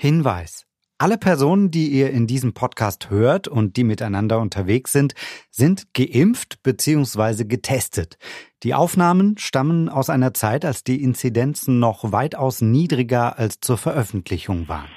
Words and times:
Hinweis. 0.00 0.64
Alle 0.98 1.18
Personen, 1.18 1.72
die 1.72 1.88
ihr 1.88 2.10
in 2.10 2.28
diesem 2.28 2.54
Podcast 2.54 3.10
hört 3.10 3.48
und 3.48 3.76
die 3.76 3.82
miteinander 3.82 4.38
unterwegs 4.38 4.92
sind, 4.92 5.14
sind 5.50 5.92
geimpft 5.92 6.62
bzw. 6.62 7.42
getestet. 7.44 8.16
Die 8.62 8.74
Aufnahmen 8.74 9.36
stammen 9.38 9.88
aus 9.88 10.08
einer 10.08 10.34
Zeit, 10.34 10.64
als 10.64 10.84
die 10.84 11.02
Inzidenzen 11.02 11.80
noch 11.80 12.12
weitaus 12.12 12.60
niedriger 12.60 13.40
als 13.40 13.58
zur 13.60 13.76
Veröffentlichung 13.76 14.68
waren. 14.68 14.88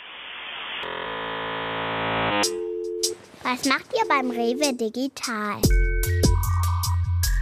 Was 3.41 3.65
macht 3.65 3.91
ihr 3.95 4.07
beim 4.07 4.29
Rewe 4.29 4.71
Digital? 4.77 5.61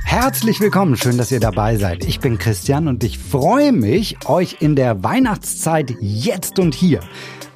Herzlich 0.06 0.62
willkommen, 0.62 0.96
schön, 0.96 1.18
dass 1.18 1.32
ihr 1.32 1.42
dabei 1.42 1.76
seid. 1.76 2.06
Ich 2.06 2.22
bin 2.22 2.38
Christian 2.38 2.88
und 2.88 3.04
ich 3.04 3.20
freue 3.20 3.74
mich, 3.74 4.18
euch 4.28 4.58
in 4.62 4.78
der 4.78 5.04
Weihnachtszeit 5.04 5.94
jetzt 6.00 6.58
und 6.58 6.74
hier 6.74 7.02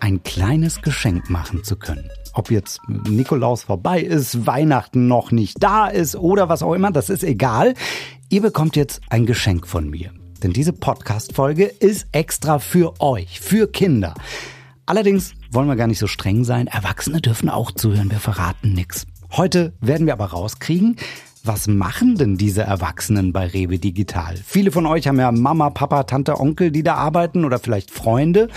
ein 0.03 0.21
kleines 0.21 0.81
Geschenk 0.81 1.29
machen 1.29 1.63
zu 1.63 1.77
können. 1.77 2.09
Ob 2.33 2.51
jetzt 2.51 2.81
Nikolaus 2.89 3.63
vorbei 3.63 4.01
ist, 4.01 4.45
Weihnachten 4.45 5.07
noch 5.07 5.31
nicht 5.31 5.63
da 5.63 5.87
ist 5.87 6.17
oder 6.17 6.49
was 6.49 6.61
auch 6.61 6.73
immer, 6.73 6.91
das 6.91 7.09
ist 7.09 7.23
egal. 7.23 7.73
Ihr 8.27 8.41
bekommt 8.41 8.75
jetzt 8.75 8.99
ein 9.09 9.25
Geschenk 9.25 9.65
von 9.65 9.89
mir. 9.89 10.11
Denn 10.43 10.51
diese 10.51 10.73
Podcast-Folge 10.73 11.63
ist 11.63 12.07
extra 12.11 12.59
für 12.59 12.99
euch, 12.99 13.39
für 13.39 13.71
Kinder. 13.71 14.13
Allerdings 14.85 15.35
wollen 15.51 15.69
wir 15.69 15.77
gar 15.77 15.87
nicht 15.87 15.99
so 15.99 16.07
streng 16.07 16.43
sein. 16.43 16.67
Erwachsene 16.67 17.21
dürfen 17.21 17.47
auch 17.47 17.71
zuhören, 17.71 18.11
wir 18.11 18.19
verraten 18.19 18.73
nichts. 18.73 19.05
Heute 19.31 19.71
werden 19.79 20.05
wir 20.05 20.13
aber 20.13 20.25
rauskriegen, 20.25 20.97
was 21.43 21.67
machen 21.67 22.15
denn 22.15 22.37
diese 22.37 22.61
Erwachsenen 22.61 23.33
bei 23.33 23.47
Rewe 23.47 23.77
Digital? 23.77 24.35
Viele 24.37 24.71
von 24.71 24.85
euch 24.85 25.07
haben 25.07 25.19
ja 25.19 25.29
Mama, 25.31 25.69
Papa, 25.69 26.03
Tante, 26.03 26.39
Onkel, 26.39 26.71
die 26.71 26.83
da 26.83 26.95
arbeiten 26.95 27.43
oder 27.43 27.59
vielleicht 27.59 27.91
Freunde. 27.91 28.47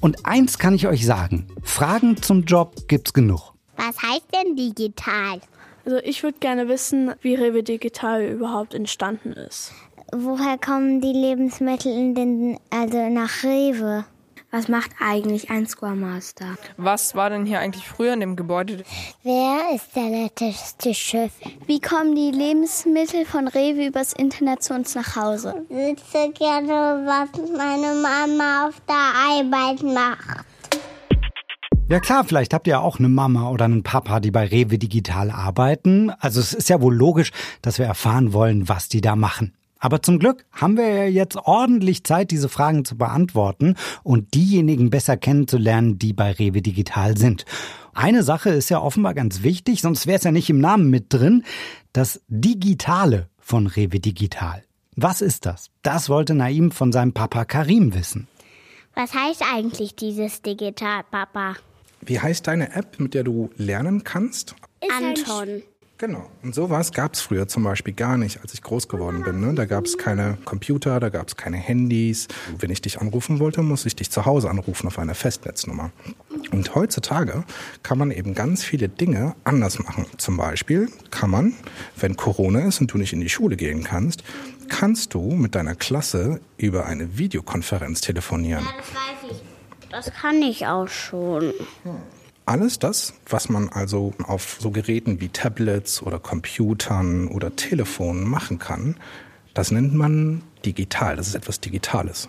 Und 0.00 0.26
eins 0.26 0.58
kann 0.58 0.74
ich 0.74 0.86
euch 0.86 1.06
sagen. 1.06 1.46
Fragen 1.62 2.20
zum 2.20 2.44
Job 2.44 2.86
gibt's 2.86 3.14
genug. 3.14 3.54
Was 3.76 3.96
heißt 4.02 4.26
denn 4.34 4.56
digital? 4.56 5.40
Also 5.86 5.98
ich 6.04 6.22
würde 6.22 6.38
gerne 6.38 6.68
wissen, 6.68 7.12
wie 7.22 7.34
Rewe 7.34 7.62
Digital 7.62 8.22
überhaupt 8.24 8.74
entstanden 8.74 9.32
ist. 9.32 9.72
Woher 10.14 10.58
kommen 10.58 11.00
die 11.00 11.12
Lebensmittel 11.12 11.92
in 11.92 12.14
den, 12.14 12.58
also 12.70 13.08
nach 13.08 13.42
Rewe? 13.42 14.04
Was 14.54 14.68
macht 14.68 14.92
eigentlich 15.00 15.50
ein 15.50 15.66
Square 15.66 15.96
Master? 15.96 16.54
Was 16.76 17.16
war 17.16 17.28
denn 17.28 17.44
hier 17.44 17.58
eigentlich 17.58 17.88
früher 17.88 18.12
in 18.12 18.20
dem 18.20 18.36
Gebäude? 18.36 18.84
Wer 19.24 19.74
ist 19.74 19.96
der 19.96 20.04
netteste 20.04 20.94
Chef? 20.94 21.32
Wie 21.66 21.80
kommen 21.80 22.14
die 22.14 22.30
Lebensmittel 22.30 23.24
von 23.24 23.48
Rewe 23.48 23.88
übers 23.88 24.12
Internet 24.12 24.62
zu 24.62 24.74
uns 24.74 24.94
nach 24.94 25.16
Hause? 25.16 25.66
Ich 25.68 25.74
wüsste 25.74 26.30
gerne, 26.38 27.02
was 27.04 27.30
meine 27.50 28.00
Mama 28.00 28.68
auf 28.68 28.80
der 28.88 28.94
Arbeit 28.94 29.82
macht. 29.82 30.46
Ja 31.88 31.98
klar, 31.98 32.22
vielleicht 32.22 32.54
habt 32.54 32.68
ihr 32.68 32.80
auch 32.80 33.00
eine 33.00 33.08
Mama 33.08 33.50
oder 33.50 33.64
einen 33.64 33.82
Papa, 33.82 34.20
die 34.20 34.30
bei 34.30 34.46
Rewe 34.46 34.78
Digital 34.78 35.32
arbeiten. 35.32 36.12
Also 36.20 36.38
es 36.38 36.54
ist 36.54 36.68
ja 36.68 36.80
wohl 36.80 36.94
logisch, 36.94 37.32
dass 37.60 37.80
wir 37.80 37.86
erfahren 37.86 38.32
wollen, 38.32 38.68
was 38.68 38.88
die 38.88 39.00
da 39.00 39.16
machen. 39.16 39.52
Aber 39.78 40.02
zum 40.02 40.18
Glück 40.18 40.46
haben 40.52 40.76
wir 40.76 40.88
ja 40.88 41.04
jetzt 41.04 41.36
ordentlich 41.36 42.04
Zeit, 42.04 42.30
diese 42.30 42.48
Fragen 42.48 42.84
zu 42.84 42.96
beantworten 42.96 43.76
und 44.02 44.34
diejenigen 44.34 44.90
besser 44.90 45.16
kennenzulernen, 45.16 45.98
die 45.98 46.12
bei 46.12 46.32
Rewe 46.32 46.62
Digital 46.62 47.16
sind. 47.18 47.44
Eine 47.92 48.22
Sache 48.22 48.50
ist 48.50 48.70
ja 48.70 48.80
offenbar 48.80 49.14
ganz 49.14 49.42
wichtig, 49.42 49.82
sonst 49.82 50.06
wäre 50.06 50.18
es 50.18 50.24
ja 50.24 50.32
nicht 50.32 50.50
im 50.50 50.60
Namen 50.60 50.90
mit 50.90 51.12
drin, 51.12 51.44
das 51.92 52.22
Digitale 52.28 53.28
von 53.38 53.66
Rewe 53.66 54.00
Digital. 54.00 54.64
Was 54.96 55.20
ist 55.20 55.44
das? 55.44 55.70
Das 55.82 56.08
wollte 56.08 56.34
Naim 56.34 56.70
von 56.70 56.92
seinem 56.92 57.12
Papa 57.12 57.44
Karim 57.44 57.94
wissen. 57.94 58.28
Was 58.94 59.12
heißt 59.12 59.42
eigentlich 59.52 59.96
dieses 59.96 60.40
Digital, 60.40 61.02
Papa? 61.10 61.56
Wie 62.00 62.20
heißt 62.20 62.46
deine 62.46 62.74
App, 62.74 63.00
mit 63.00 63.14
der 63.14 63.24
du 63.24 63.50
lernen 63.56 64.04
kannst? 64.04 64.54
Anton. 64.90 65.62
Genau. 66.06 66.28
Und 66.42 66.54
sowas 66.54 66.92
gab 66.92 67.14
es 67.14 67.22
früher 67.22 67.48
zum 67.48 67.62
Beispiel 67.62 67.94
gar 67.94 68.18
nicht, 68.18 68.42
als 68.42 68.52
ich 68.52 68.60
groß 68.60 68.88
geworden 68.88 69.22
bin. 69.22 69.40
Ne? 69.40 69.54
Da 69.54 69.64
gab 69.64 69.86
es 69.86 69.96
keine 69.96 70.36
Computer, 70.44 71.00
da 71.00 71.08
gab 71.08 71.28
es 71.28 71.36
keine 71.36 71.56
Handys. 71.56 72.28
Wenn 72.58 72.68
ich 72.68 72.82
dich 72.82 73.00
anrufen 73.00 73.38
wollte, 73.38 73.62
muss 73.62 73.86
ich 73.86 73.96
dich 73.96 74.10
zu 74.10 74.26
Hause 74.26 74.50
anrufen 74.50 74.86
auf 74.86 74.98
einer 74.98 75.14
Festnetznummer. 75.14 75.92
Und 76.52 76.74
heutzutage 76.74 77.44
kann 77.82 77.96
man 77.96 78.10
eben 78.10 78.34
ganz 78.34 78.62
viele 78.62 78.90
Dinge 78.90 79.34
anders 79.44 79.78
machen. 79.78 80.04
Zum 80.18 80.36
Beispiel 80.36 80.90
kann 81.10 81.30
man, 81.30 81.54
wenn 81.96 82.16
Corona 82.16 82.60
ist 82.66 82.82
und 82.82 82.92
du 82.92 82.98
nicht 82.98 83.14
in 83.14 83.20
die 83.20 83.30
Schule 83.30 83.56
gehen 83.56 83.82
kannst, 83.82 84.24
kannst 84.68 85.14
du 85.14 85.30
mit 85.30 85.54
deiner 85.54 85.74
Klasse 85.74 86.38
über 86.58 86.84
eine 86.84 87.16
Videokonferenz 87.16 88.02
telefonieren. 88.02 88.62
Ja, 88.62 88.72
das 88.76 88.94
weiß 88.94 89.30
ich. 89.30 89.42
Das 89.90 90.12
kann 90.12 90.42
ich 90.42 90.66
auch 90.66 90.88
schon. 90.88 91.54
Alles 92.46 92.78
das, 92.78 93.14
was 93.26 93.48
man 93.48 93.70
also 93.70 94.12
auf 94.24 94.58
so 94.60 94.70
Geräten 94.70 95.20
wie 95.20 95.28
Tablets 95.28 96.02
oder 96.02 96.18
Computern 96.18 97.28
oder 97.28 97.56
Telefonen 97.56 98.24
machen 98.24 98.58
kann, 98.58 98.96
das 99.54 99.70
nennt 99.70 99.94
man 99.94 100.42
digital. 100.64 101.16
Das 101.16 101.28
ist 101.28 101.34
etwas 101.34 101.60
Digitales. 101.60 102.28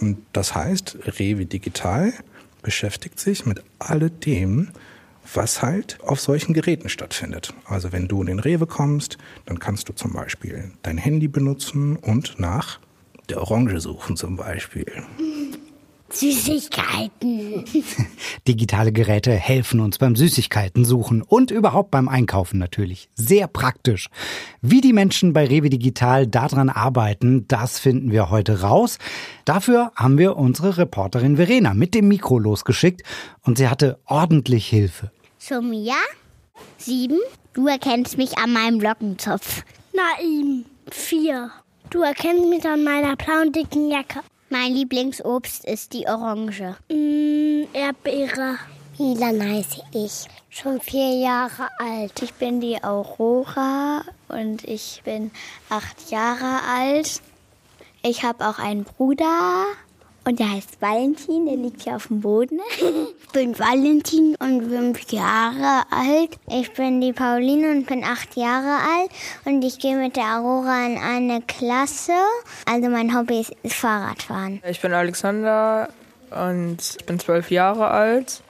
Und 0.00 0.18
das 0.32 0.54
heißt, 0.54 0.98
Rewe 1.18 1.46
Digital 1.46 2.12
beschäftigt 2.62 3.18
sich 3.18 3.46
mit 3.46 3.62
alledem, 3.78 4.68
was 5.34 5.62
halt 5.62 5.98
auf 6.02 6.20
solchen 6.20 6.54
Geräten 6.54 6.88
stattfindet. 6.88 7.52
Also 7.64 7.90
wenn 7.90 8.06
du 8.06 8.20
in 8.20 8.26
den 8.26 8.38
Rewe 8.38 8.66
kommst, 8.66 9.18
dann 9.46 9.58
kannst 9.58 9.88
du 9.88 9.92
zum 9.94 10.12
Beispiel 10.12 10.72
dein 10.82 10.98
Handy 10.98 11.26
benutzen 11.26 11.96
und 11.96 12.38
nach 12.38 12.78
der 13.28 13.40
Orange 13.40 13.80
suchen 13.80 14.16
zum 14.16 14.36
Beispiel. 14.36 14.86
Süßigkeiten. 16.18 17.64
Digitale 18.48 18.90
Geräte 18.90 19.32
helfen 19.32 19.80
uns 19.80 19.98
beim 19.98 20.16
Süßigkeiten 20.16 20.86
suchen 20.86 21.20
und 21.20 21.50
überhaupt 21.50 21.90
beim 21.90 22.08
Einkaufen 22.08 22.58
natürlich. 22.58 23.10
Sehr 23.14 23.48
praktisch. 23.48 24.08
Wie 24.62 24.80
die 24.80 24.94
Menschen 24.94 25.34
bei 25.34 25.46
Rewe 25.46 25.68
Digital 25.68 26.26
daran 26.26 26.70
arbeiten, 26.70 27.46
das 27.48 27.78
finden 27.78 28.12
wir 28.12 28.30
heute 28.30 28.62
raus. 28.62 28.98
Dafür 29.44 29.92
haben 29.94 30.16
wir 30.16 30.36
unsere 30.36 30.78
Reporterin 30.78 31.36
Verena 31.36 31.74
mit 31.74 31.94
dem 31.94 32.08
Mikro 32.08 32.38
losgeschickt 32.38 33.02
und 33.42 33.58
sie 33.58 33.68
hatte 33.68 33.98
ordentlich 34.06 34.66
Hilfe. 34.66 35.10
Sumia, 35.38 35.96
sieben. 36.78 37.18
Du 37.52 37.66
erkennst 37.66 38.16
mich 38.16 38.38
an 38.38 38.54
meinem 38.54 38.80
Lockenzopf. 38.80 39.64
Naim, 39.92 40.64
vier. 40.90 41.50
Du 41.90 42.00
erkennst 42.02 42.48
mich 42.48 42.64
an 42.64 42.84
meiner 42.84 43.16
blauen 43.16 43.52
dicken 43.52 43.90
Jacke. 43.90 44.20
Mein 44.48 44.74
Lieblingsobst 44.74 45.64
ist 45.64 45.92
die 45.92 46.06
Orange. 46.06 46.76
Mm, 46.88 47.64
Erdbeere. 47.72 48.58
Milan 48.96 49.42
heiße 49.42 49.82
ich. 49.92 50.26
Schon 50.50 50.80
vier 50.80 51.18
Jahre 51.18 51.68
alt. 51.78 52.22
Ich 52.22 52.32
bin 52.34 52.60
die 52.60 52.82
Aurora 52.82 54.02
und 54.28 54.62
ich 54.64 55.02
bin 55.04 55.32
acht 55.68 56.10
Jahre 56.12 56.60
alt. 56.62 57.20
Ich 58.02 58.22
habe 58.22 58.46
auch 58.48 58.60
einen 58.60 58.84
Bruder 58.84 59.64
und 60.26 60.40
der 60.40 60.50
heißt 60.50 60.82
Valentin, 60.82 61.46
der 61.46 61.56
liegt 61.56 61.82
hier 61.82 61.96
auf 61.96 62.08
dem 62.08 62.20
Boden. 62.20 62.60
Ich 63.26 63.42
bin 63.42 63.58
Valentin 63.58 64.34
und 64.38 64.70
fünf 64.70 65.12
Jahre 65.12 65.82
alt. 65.90 66.38
Ich 66.48 66.72
bin 66.72 67.02
die 67.02 67.12
Pauline 67.12 67.70
und 67.70 67.86
bin 67.86 68.02
acht 68.02 68.34
Jahre 68.34 68.78
alt. 68.78 69.10
Und 69.44 69.62
ich 69.62 69.78
gehe 69.78 69.94
mit 69.94 70.16
der 70.16 70.38
Aurora 70.38 70.86
in 70.86 70.96
eine 70.96 71.42
Klasse. 71.42 72.14
Also 72.64 72.88
mein 72.88 73.14
Hobby 73.14 73.40
ist, 73.40 73.52
ist 73.62 73.74
Fahrradfahren. 73.74 74.62
Ich 74.66 74.80
bin 74.80 74.94
Alexander 74.94 75.90
und 76.30 76.78
bin 77.04 77.18
zwölf 77.18 77.50
Jahre 77.50 77.88
alt. 77.88 78.42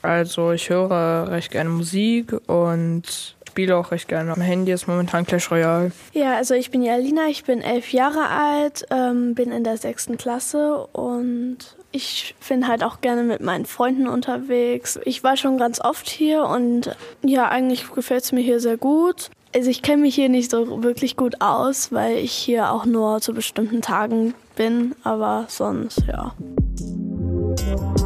Also 0.00 0.52
ich 0.52 0.70
höre 0.70 1.30
recht 1.30 1.50
gerne 1.50 1.68
Musik 1.68 2.32
und 2.46 3.35
spiele 3.56 3.78
auch 3.78 3.90
recht 3.90 4.06
gerne 4.06 4.32
am 4.32 4.42
Handy. 4.42 4.70
Ist 4.70 4.86
momentan 4.86 5.24
Clash 5.24 5.50
Royale. 5.50 5.90
Ja, 6.12 6.36
also 6.36 6.52
ich 6.52 6.70
bin 6.70 6.82
die 6.82 6.90
Alina, 6.90 7.28
ich 7.28 7.44
bin 7.44 7.62
elf 7.62 7.90
Jahre 7.90 8.28
alt, 8.28 8.84
ähm, 8.90 9.34
bin 9.34 9.50
in 9.50 9.64
der 9.64 9.78
sechsten 9.78 10.18
Klasse 10.18 10.86
und 10.92 11.56
ich 11.90 12.34
bin 12.46 12.68
halt 12.68 12.84
auch 12.84 13.00
gerne 13.00 13.22
mit 13.22 13.40
meinen 13.40 13.64
Freunden 13.64 14.08
unterwegs. 14.08 15.00
Ich 15.06 15.24
war 15.24 15.38
schon 15.38 15.56
ganz 15.56 15.80
oft 15.80 16.06
hier 16.06 16.44
und 16.44 16.94
ja, 17.22 17.48
eigentlich 17.48 17.90
gefällt 17.90 18.24
es 18.24 18.32
mir 18.32 18.42
hier 18.42 18.60
sehr 18.60 18.76
gut. 18.76 19.30
Also 19.54 19.70
ich 19.70 19.80
kenne 19.80 20.02
mich 20.02 20.14
hier 20.14 20.28
nicht 20.28 20.50
so 20.50 20.82
wirklich 20.82 21.16
gut 21.16 21.40
aus, 21.40 21.90
weil 21.92 22.18
ich 22.18 22.32
hier 22.32 22.72
auch 22.72 22.84
nur 22.84 23.22
zu 23.22 23.32
bestimmten 23.32 23.80
Tagen 23.80 24.34
bin, 24.54 24.94
aber 25.02 25.46
sonst 25.48 26.02
ja. 26.06 26.34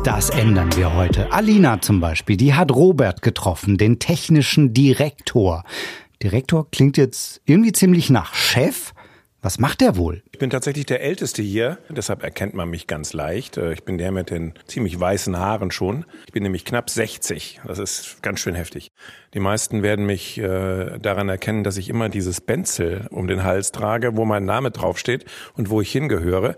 Das 0.02 0.30
ändern 0.30 0.74
wir 0.76 0.94
heute. 0.94 1.30
Alina 1.30 1.80
zum 1.80 2.00
Beispiel, 2.00 2.36
die 2.36 2.54
hat 2.54 2.72
Robert 2.72 3.20
getroffen, 3.22 3.76
den 3.76 3.98
technischen 3.98 4.72
Direktor. 4.72 5.62
Direktor 6.22 6.70
klingt 6.70 6.96
jetzt 6.96 7.42
irgendwie 7.44 7.72
ziemlich 7.72 8.08
nach 8.08 8.34
Chef. 8.34 8.92
Was 9.42 9.58
macht 9.58 9.80
er 9.80 9.96
wohl? 9.96 10.22
Ich 10.32 10.38
bin 10.38 10.50
tatsächlich 10.50 10.84
der 10.84 11.02
Älteste 11.02 11.40
hier, 11.42 11.78
deshalb 11.88 12.22
erkennt 12.22 12.52
man 12.52 12.68
mich 12.68 12.86
ganz 12.86 13.14
leicht. 13.14 13.56
Äh, 13.56 13.72
Ich 13.72 13.84
bin 13.84 13.96
der 13.96 14.12
mit 14.12 14.30
den 14.30 14.52
ziemlich 14.66 14.98
weißen 15.00 15.36
Haaren 15.38 15.70
schon. 15.70 16.04
Ich 16.26 16.32
bin 16.32 16.42
nämlich 16.42 16.64
knapp 16.66 16.90
60. 16.90 17.60
Das 17.66 17.78
ist 17.78 18.22
ganz 18.22 18.40
schön 18.40 18.54
heftig. 18.54 18.88
Die 19.32 19.40
meisten 19.40 19.82
werden 19.82 20.04
mich 20.04 20.36
äh, 20.38 20.98
daran 20.98 21.30
erkennen, 21.30 21.64
dass 21.64 21.78
ich 21.78 21.88
immer 21.88 22.10
dieses 22.10 22.42
Benzel 22.42 23.06
um 23.10 23.28
den 23.28 23.42
Hals 23.44 23.72
trage, 23.72 24.16
wo 24.16 24.24
mein 24.26 24.44
Name 24.44 24.70
draufsteht 24.72 25.24
und 25.56 25.70
wo 25.70 25.80
ich 25.80 25.90
hingehöre. 25.90 26.54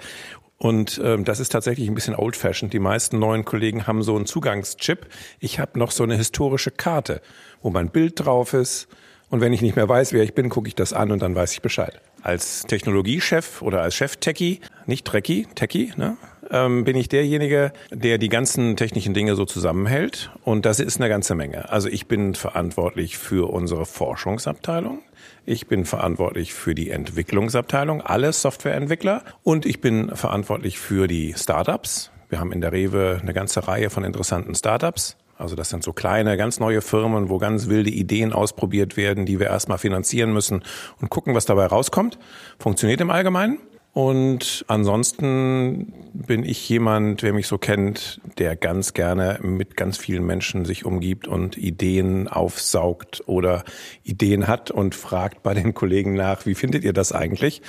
Und 0.63 1.01
ähm, 1.03 1.25
das 1.25 1.41
ist 1.41 1.51
tatsächlich 1.51 1.89
ein 1.89 1.95
bisschen 1.97 2.15
old-fashioned. 2.15 2.73
Die 2.73 2.79
meisten 2.79 3.19
neuen 3.19 3.45
Kollegen 3.45 3.89
haben 3.89 4.05
so 4.05 4.15
einen 4.15 4.27
Zugangschip. 4.27 5.09
Ich 5.41 5.59
habe 5.59 5.77
noch 5.77 5.91
so 5.91 6.05
eine 6.05 6.15
historische 6.15 6.71
Karte, 6.71 7.21
wo 7.63 7.71
mein 7.71 7.91
Bild 7.91 8.25
drauf 8.25 8.53
ist. 8.53 8.87
Und 9.29 9.41
wenn 9.41 9.53
ich 9.53 9.61
nicht 9.61 9.75
mehr 9.75 9.89
weiß, 9.89 10.13
wer 10.13 10.23
ich 10.23 10.35
bin, 10.35 10.51
gucke 10.51 10.69
ich 10.69 10.77
das 10.77 10.93
an 10.93 11.11
und 11.11 11.21
dann 11.21 11.35
weiß 11.35 11.53
ich 11.53 11.63
Bescheid. 11.63 12.01
Als 12.23 12.63
Technologiechef 12.63 13.61
oder 13.61 13.83
als 13.83 13.97
Chef-Techie, 13.97 14.61
nicht 14.87 15.05
Trekkie, 15.05 15.49
Techie, 15.57 15.95
ne? 15.97 16.17
ähm, 16.53 16.85
bin 16.85 16.97
ich 16.97 17.09
derjenige, 17.09 17.73
der 17.91 18.19
die 18.19 18.29
ganzen 18.29 18.77
technischen 18.77 19.15
Dinge 19.15 19.35
so 19.35 19.45
zusammenhält. 19.45 20.31
Und 20.45 20.65
das 20.65 20.79
ist 20.79 21.01
eine 21.01 21.09
ganze 21.09 21.35
Menge. 21.35 21.71
Also 21.71 21.89
ich 21.89 22.07
bin 22.07 22.37
verantwortlich 22.37 23.19
für 23.19 23.51
unsere 23.51 23.85
Forschungsabteilung. 23.85 25.01
Ich 25.45 25.67
bin 25.67 25.85
verantwortlich 25.85 26.55
für 26.55 26.75
die 26.75 26.91
Entwicklungsabteilung, 26.91 28.01
alle 28.01 28.33
Softwareentwickler. 28.33 29.25
Und 29.43 29.67
ich 29.67 29.81
bin 29.81 30.15
verantwortlich 30.15 30.79
für 30.79 31.09
die 31.09 31.35
Startups. 31.37 32.13
Wir 32.29 32.39
haben 32.39 32.53
in 32.53 32.61
der 32.61 32.71
Rewe 32.71 33.19
eine 33.21 33.35
ganze 33.35 33.67
Reihe 33.67 33.91
von 33.91 34.05
interessanten 34.05 34.55
Startups. 34.55 35.17
Also 35.37 35.57
das 35.57 35.71
sind 35.71 35.83
so 35.83 35.93
kleine, 35.93 36.37
ganz 36.37 36.61
neue 36.61 36.81
Firmen, 36.81 37.29
wo 37.29 37.39
ganz 37.39 37.67
wilde 37.67 37.91
Ideen 37.91 38.33
ausprobiert 38.33 38.97
werden, 38.97 39.27
die 39.27 39.41
wir 39.41 39.49
erstmal 39.49 39.79
finanzieren 39.79 40.33
müssen 40.33 40.63
und 41.01 41.11
gucken, 41.11 41.35
was 41.35 41.45
dabei 41.45 41.67
rauskommt. 41.67 42.21
Funktioniert 42.61 43.01
im 43.01 43.11
Allgemeinen. 43.11 43.59
Und 43.95 44.65
ansonsten 44.69 45.93
bin 46.15 46.45
ich 46.45 46.67
jemand, 46.69 47.23
wer 47.23 47.35
mich 47.35 47.47
so 47.47 47.59
kennt, 47.59 48.21
der 48.39 48.57
ganz 48.57 48.95
gerne 48.95 49.39
mit 49.43 49.77
ganz 49.77 49.99
vielen 49.99 50.25
Menschen 50.25 50.65
sich 50.65 50.87
umgibt 50.87 51.29
und 51.29 51.59
Ideen 51.59 52.27
aufsaugt 52.27 53.23
oder 53.27 53.65
Ideen 54.03 54.49
hat 54.49 54.71
und 54.71 54.95
fragt 54.95 55.43
bei 55.43 55.53
den 55.53 55.75
Kollegen 55.75 56.15
nach, 56.15 56.47
wie 56.47 56.55
findet 56.55 56.85
ihr 56.85 56.95
das 56.95 57.13
eigentlich? 57.13 57.61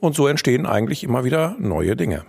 Und 0.00 0.14
so 0.14 0.26
entstehen 0.28 0.64
eigentlich 0.64 1.04
immer 1.04 1.24
wieder 1.24 1.56
neue 1.58 1.94
Dinge. 1.94 2.24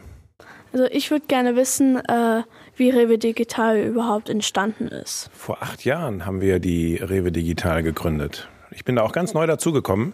Also 0.74 0.86
ich 0.92 1.10
würde 1.10 1.26
gerne 1.28 1.56
wissen, 1.56 1.98
äh, 1.98 2.44
wie 2.76 2.90
Rewe 2.90 3.18
Digital 3.18 3.80
überhaupt 3.80 4.30
entstanden 4.30 4.88
ist. 4.88 5.30
Vor 5.34 5.64
acht 5.64 5.86
Jahren 5.86 6.26
haben 6.26 6.42
wir 6.42 6.60
die 6.60 6.98
Rewe 6.98 7.32
Digital 7.32 7.82
gegründet. 7.82 8.50
Ich 8.72 8.84
bin 8.84 8.98
da 8.98 9.04
auch 9.04 9.14
ganz 9.14 9.34
neu 9.34 9.48
dazugekommen. 9.48 10.14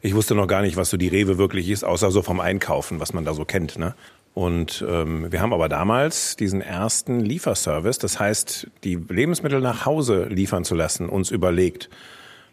Ich 0.00 0.14
wusste 0.14 0.34
noch 0.34 0.46
gar 0.46 0.62
nicht, 0.62 0.76
was 0.76 0.90
so 0.90 0.96
die 0.96 1.08
Rewe 1.08 1.38
wirklich 1.38 1.68
ist, 1.68 1.84
außer 1.84 2.10
so 2.10 2.22
vom 2.22 2.40
Einkaufen, 2.40 3.00
was 3.00 3.12
man 3.12 3.24
da 3.24 3.34
so 3.34 3.44
kennt. 3.44 3.78
Ne? 3.78 3.94
Und 4.34 4.84
ähm, 4.88 5.32
wir 5.32 5.40
haben 5.40 5.52
aber 5.52 5.68
damals 5.68 6.36
diesen 6.36 6.60
ersten 6.60 7.20
Lieferservice, 7.20 7.98
das 7.98 8.20
heißt, 8.20 8.68
die 8.84 8.94
Lebensmittel 8.94 9.60
nach 9.60 9.84
Hause 9.84 10.24
liefern 10.24 10.64
zu 10.64 10.76
lassen, 10.76 11.08
uns 11.08 11.30
überlegt. 11.30 11.90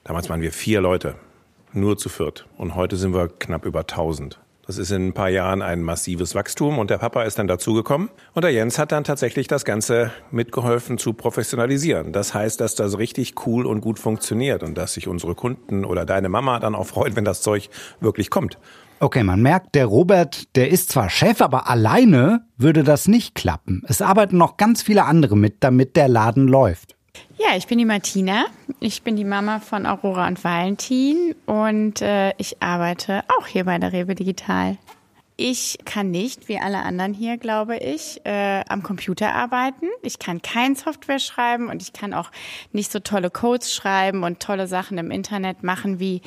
Damals 0.03 0.29
waren 0.29 0.41
wir 0.41 0.51
vier 0.51 0.81
Leute, 0.81 1.15
nur 1.73 1.97
zu 1.97 2.09
viert. 2.09 2.47
Und 2.57 2.73
heute 2.73 2.95
sind 2.97 3.13
wir 3.13 3.27
knapp 3.27 3.65
über 3.65 3.81
1000. 3.81 4.39
Das 4.67 4.79
ist 4.79 4.91
in 4.91 5.07
ein 5.07 5.13
paar 5.13 5.29
Jahren 5.29 5.61
ein 5.61 5.83
massives 5.83 6.33
Wachstum 6.33 6.79
und 6.79 6.89
der 6.89 6.97
Papa 6.97 7.23
ist 7.23 7.37
dann 7.37 7.47
dazugekommen. 7.47 8.09
Und 8.33 8.43
der 8.43 8.51
Jens 8.51 8.79
hat 8.79 8.91
dann 8.91 9.03
tatsächlich 9.03 9.47
das 9.47 9.63
Ganze 9.63 10.11
mitgeholfen 10.31 10.97
zu 10.97 11.13
professionalisieren. 11.13 12.11
Das 12.11 12.33
heißt, 12.33 12.59
dass 12.59 12.73
das 12.73 12.97
richtig 12.97 13.35
cool 13.45 13.67
und 13.67 13.81
gut 13.81 13.99
funktioniert 13.99 14.63
und 14.63 14.75
dass 14.75 14.93
sich 14.93 15.07
unsere 15.07 15.35
Kunden 15.35 15.85
oder 15.85 16.05
deine 16.05 16.29
Mama 16.29 16.59
dann 16.59 16.73
auch 16.73 16.87
freut, 16.87 17.15
wenn 17.15 17.25
das 17.25 17.41
Zeug 17.41 17.69
wirklich 17.99 18.31
kommt. 18.31 18.57
Okay, 18.99 19.23
man 19.23 19.41
merkt, 19.41 19.75
der 19.75 19.85
Robert, 19.85 20.55
der 20.55 20.71
ist 20.71 20.89
zwar 20.89 21.09
Chef, 21.09 21.41
aber 21.41 21.69
alleine 21.69 22.47
würde 22.57 22.83
das 22.83 23.07
nicht 23.07 23.35
klappen. 23.35 23.83
Es 23.87 24.01
arbeiten 24.01 24.37
noch 24.37 24.57
ganz 24.57 24.81
viele 24.81 25.05
andere 25.05 25.37
mit, 25.37 25.57
damit 25.59 25.95
der 25.95 26.07
Laden 26.07 26.47
läuft. 26.47 26.94
Ja, 27.37 27.55
ich 27.55 27.67
bin 27.67 27.77
die 27.77 27.85
Martina. 27.85 28.45
Ich 28.79 29.03
bin 29.03 29.15
die 29.15 29.25
Mama 29.25 29.59
von 29.59 29.85
Aurora 29.85 30.27
und 30.27 30.43
Valentin 30.43 31.35
und 31.45 32.01
äh, 32.01 32.33
ich 32.37 32.61
arbeite 32.61 33.23
auch 33.37 33.47
hier 33.47 33.65
bei 33.65 33.77
der 33.77 33.93
Rewe 33.93 34.15
Digital. 34.15 34.77
Ich 35.37 35.79
kann 35.83 36.11
nicht, 36.11 36.47
wie 36.47 36.59
alle 36.59 36.77
anderen 36.77 37.13
hier, 37.13 37.37
glaube 37.37 37.75
ich, 37.75 38.21
äh, 38.23 38.63
am 38.69 38.83
Computer 38.83 39.33
arbeiten. 39.33 39.87
Ich 40.01 40.17
kann 40.17 40.41
kein 40.41 40.75
Software 40.75 41.19
schreiben 41.19 41.67
und 41.67 41.81
ich 41.81 41.91
kann 41.91 42.13
auch 42.13 42.31
nicht 42.71 42.89
so 42.89 42.99
tolle 42.99 43.29
Codes 43.29 43.73
schreiben 43.73 44.23
und 44.23 44.39
tolle 44.39 44.67
Sachen 44.67 44.97
im 44.97 45.11
Internet 45.11 45.61
machen 45.61 45.99
wie 45.99 46.21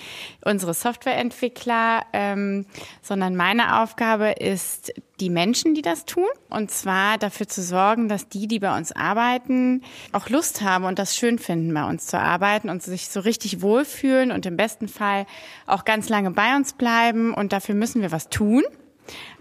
unsere 0.45 0.75
Softwareentwickler, 0.75 2.03
ähm, 2.13 2.67
sondern 3.01 3.35
meine 3.35 3.81
Aufgabe 3.81 4.33
ist, 4.33 4.93
die 5.21 5.31
Menschen, 5.31 5.75
die 5.75 5.83
das 5.83 6.05
tun, 6.05 6.29
und 6.51 6.71
zwar 6.71 7.17
dafür 7.17 7.49
zu 7.49 7.63
sorgen, 7.63 8.09
dass 8.09 8.29
die, 8.29 8.47
die 8.47 8.59
bei 8.59 8.77
uns 8.77 8.93
arbeiten, 8.93 9.83
auch 10.13 10.29
Lust 10.29 10.61
haben 10.61 10.85
und 10.85 10.99
das 10.99 11.17
schön 11.17 11.39
finden, 11.39 11.73
bei 11.73 11.89
uns 11.89 12.07
zu 12.07 12.21
arbeiten 12.21 12.69
und 12.69 12.83
sich 12.83 13.09
so 13.09 13.21
richtig 13.21 13.63
wohlfühlen 13.63 14.31
und 14.31 14.45
im 14.45 14.59
besten 14.59 14.87
Fall 14.87 15.25
auch 15.67 15.87
ganz 15.87 16.11
lange 16.11 16.31
bei 16.31 16.55
uns 16.55 16.75
bleiben. 16.75 17.33
Und 17.33 17.55
dafür 17.55 17.75
müssen 17.75 18.03
wir 18.03 18.13
was 18.13 18.29
tun 18.29 18.63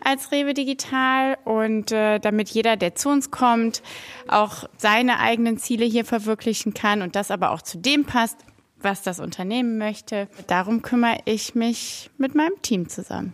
als 0.03 0.31
Rewe 0.31 0.53
Digital 0.53 1.37
und 1.45 1.91
äh, 1.91 2.19
damit 2.19 2.49
jeder, 2.49 2.77
der 2.77 2.95
zu 2.95 3.09
uns 3.09 3.31
kommt, 3.31 3.81
auch 4.27 4.65
seine 4.77 5.19
eigenen 5.19 5.57
Ziele 5.57 5.85
hier 5.85 6.05
verwirklichen 6.05 6.73
kann 6.73 7.01
und 7.01 7.15
das 7.15 7.31
aber 7.31 7.51
auch 7.51 7.61
zu 7.61 7.77
dem 7.77 8.05
passt, 8.05 8.37
was 8.79 9.01
das 9.01 9.19
Unternehmen 9.19 9.77
möchte. 9.77 10.27
Darum 10.47 10.81
kümmere 10.81 11.17
ich 11.25 11.55
mich 11.55 12.09
mit 12.17 12.35
meinem 12.35 12.61
Team 12.61 12.89
zusammen. 12.89 13.33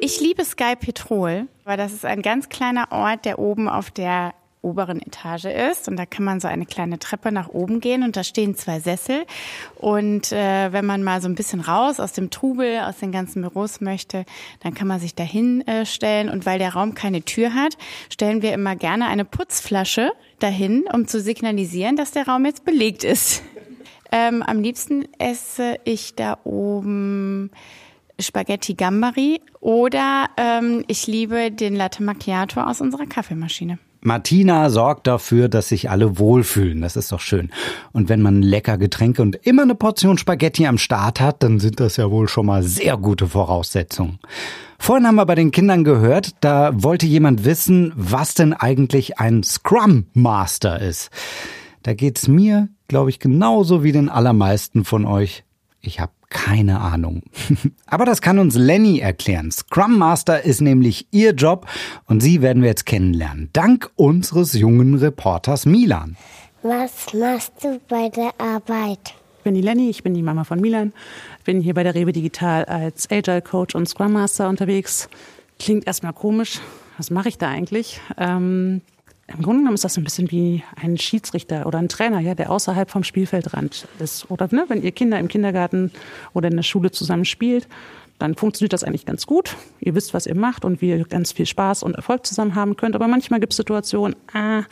Ich 0.00 0.20
liebe 0.20 0.44
Sky 0.44 0.74
Petrol, 0.74 1.46
weil 1.64 1.76
das 1.76 1.92
ist 1.92 2.04
ein 2.04 2.22
ganz 2.22 2.48
kleiner 2.48 2.90
Ort, 2.90 3.24
der 3.24 3.38
oben 3.38 3.68
auf 3.68 3.90
der 3.90 4.34
oberen 4.62 5.02
Etage 5.02 5.46
ist 5.46 5.88
und 5.88 5.96
da 5.96 6.06
kann 6.06 6.24
man 6.24 6.40
so 6.40 6.48
eine 6.48 6.66
kleine 6.66 6.98
Treppe 6.98 7.32
nach 7.32 7.48
oben 7.48 7.80
gehen 7.80 8.02
und 8.02 8.16
da 8.16 8.24
stehen 8.24 8.54
zwei 8.54 8.80
Sessel 8.80 9.24
und 9.76 10.32
äh, 10.32 10.72
wenn 10.72 10.86
man 10.86 11.02
mal 11.02 11.20
so 11.20 11.28
ein 11.28 11.34
bisschen 11.34 11.60
raus 11.60 12.00
aus 12.00 12.12
dem 12.12 12.30
Trubel, 12.30 12.80
aus 12.80 12.98
den 12.98 13.12
ganzen 13.12 13.42
Büros 13.42 13.80
möchte, 13.80 14.24
dann 14.60 14.74
kann 14.74 14.88
man 14.88 15.00
sich 15.00 15.14
dahin 15.14 15.66
äh, 15.66 15.84
stellen 15.84 16.28
und 16.28 16.46
weil 16.46 16.58
der 16.58 16.74
Raum 16.74 16.94
keine 16.94 17.22
Tür 17.22 17.54
hat, 17.54 17.76
stellen 18.08 18.42
wir 18.42 18.54
immer 18.54 18.76
gerne 18.76 19.06
eine 19.06 19.24
Putzflasche 19.24 20.12
dahin, 20.38 20.84
um 20.92 21.06
zu 21.06 21.20
signalisieren, 21.20 21.96
dass 21.96 22.12
der 22.12 22.26
Raum 22.26 22.44
jetzt 22.44 22.64
belegt 22.64 23.04
ist. 23.04 23.42
Ähm, 24.14 24.42
am 24.42 24.60
liebsten 24.60 25.08
esse 25.18 25.78
ich 25.84 26.14
da 26.14 26.36
oben 26.44 27.50
Spaghetti 28.20 28.74
Gambari 28.74 29.40
oder 29.60 30.28
ähm, 30.36 30.84
ich 30.86 31.06
liebe 31.06 31.50
den 31.50 31.74
Latte 31.74 32.02
Macchiato 32.02 32.60
aus 32.60 32.82
unserer 32.82 33.06
Kaffeemaschine. 33.06 33.78
Martina 34.04 34.68
sorgt 34.68 35.06
dafür, 35.06 35.48
dass 35.48 35.68
sich 35.68 35.88
alle 35.88 36.18
wohlfühlen. 36.18 36.80
Das 36.80 36.96
ist 36.96 37.12
doch 37.12 37.20
schön. 37.20 37.50
Und 37.92 38.08
wenn 38.08 38.20
man 38.20 38.42
lecker 38.42 38.76
Getränke 38.76 39.22
und 39.22 39.36
immer 39.46 39.62
eine 39.62 39.76
Portion 39.76 40.18
Spaghetti 40.18 40.66
am 40.66 40.76
Start 40.76 41.20
hat, 41.20 41.42
dann 41.42 41.60
sind 41.60 41.78
das 41.78 41.96
ja 41.96 42.10
wohl 42.10 42.26
schon 42.26 42.46
mal 42.46 42.64
sehr 42.64 42.96
gute 42.96 43.28
Voraussetzungen. 43.28 44.18
Vorhin 44.78 45.06
haben 45.06 45.14
wir 45.14 45.26
bei 45.26 45.36
den 45.36 45.52
Kindern 45.52 45.84
gehört, 45.84 46.34
da 46.40 46.72
wollte 46.74 47.06
jemand 47.06 47.44
wissen, 47.44 47.92
was 47.94 48.34
denn 48.34 48.52
eigentlich 48.52 49.20
ein 49.20 49.44
Scrum 49.44 50.06
Master 50.14 50.80
ist. 50.80 51.10
Da 51.84 51.94
geht's 51.94 52.26
mir, 52.26 52.68
glaube 52.88 53.10
ich, 53.10 53.20
genauso 53.20 53.84
wie 53.84 53.92
den 53.92 54.08
allermeisten 54.08 54.84
von 54.84 55.04
euch. 55.04 55.44
Ich 55.80 56.00
habe 56.00 56.12
keine 56.32 56.80
Ahnung. 56.80 57.22
Aber 57.86 58.04
das 58.04 58.20
kann 58.20 58.38
uns 58.38 58.56
Lenny 58.56 58.98
erklären. 58.98 59.50
Scrum 59.50 59.98
Master 59.98 60.44
ist 60.44 60.60
nämlich 60.60 61.06
ihr 61.10 61.32
Job 61.32 61.66
und 62.06 62.20
sie 62.20 62.42
werden 62.42 62.62
wir 62.62 62.70
jetzt 62.70 62.86
kennenlernen. 62.86 63.50
Dank 63.52 63.90
unseres 63.96 64.54
jungen 64.54 64.94
Reporters 64.96 65.66
Milan. 65.66 66.16
Was 66.62 67.12
machst 67.12 67.52
du 67.62 67.80
bei 67.88 68.08
der 68.08 68.32
Arbeit? 68.38 69.14
Ich 69.38 69.44
bin 69.44 69.54
die 69.54 69.60
Lenny, 69.60 69.90
ich 69.90 70.02
bin 70.02 70.14
die 70.14 70.22
Mama 70.22 70.44
von 70.44 70.60
Milan. 70.60 70.92
Ich 71.38 71.44
bin 71.44 71.60
hier 71.60 71.74
bei 71.74 71.82
der 71.82 71.94
Rewe 71.94 72.12
Digital 72.12 72.64
als 72.64 73.10
Agile 73.10 73.42
Coach 73.42 73.74
und 73.74 73.88
Scrum 73.88 74.12
Master 74.12 74.48
unterwegs. 74.48 75.08
Klingt 75.58 75.86
erstmal 75.86 76.12
komisch. 76.12 76.60
Was 76.96 77.10
mache 77.10 77.28
ich 77.28 77.38
da 77.38 77.48
eigentlich? 77.48 78.00
Ähm, 78.16 78.80
im 79.34 79.42
Grunde 79.42 79.60
genommen 79.60 79.74
ist 79.74 79.84
das 79.84 79.96
ein 79.96 80.04
bisschen 80.04 80.30
wie 80.30 80.62
ein 80.80 80.98
Schiedsrichter 80.98 81.66
oder 81.66 81.78
ein 81.78 81.88
Trainer, 81.88 82.20
ja, 82.20 82.34
der 82.34 82.50
außerhalb 82.50 82.90
vom 82.90 83.04
Spielfeldrand 83.04 83.86
ist. 83.98 84.30
Oder 84.30 84.48
ne, 84.50 84.64
wenn 84.68 84.82
ihr 84.82 84.92
Kinder 84.92 85.18
im 85.18 85.28
Kindergarten 85.28 85.90
oder 86.34 86.48
in 86.48 86.56
der 86.56 86.62
Schule 86.62 86.90
zusammen 86.90 87.24
spielt, 87.24 87.68
dann 88.18 88.34
funktioniert 88.34 88.72
das 88.72 88.84
eigentlich 88.84 89.06
ganz 89.06 89.26
gut. 89.26 89.56
Ihr 89.80 89.94
wisst, 89.94 90.14
was 90.14 90.26
ihr 90.26 90.36
macht 90.36 90.64
und 90.64 90.80
wie 90.80 90.90
ihr 90.90 91.04
ganz 91.04 91.32
viel 91.32 91.46
Spaß 91.46 91.82
und 91.82 91.96
Erfolg 91.96 92.24
zusammen 92.26 92.54
haben 92.54 92.76
könnt. 92.76 92.94
Aber 92.94 93.08
manchmal 93.08 93.40
gibt 93.40 93.52
es 93.52 93.56
Situationen, 93.56 94.14
ah, 94.32 94.62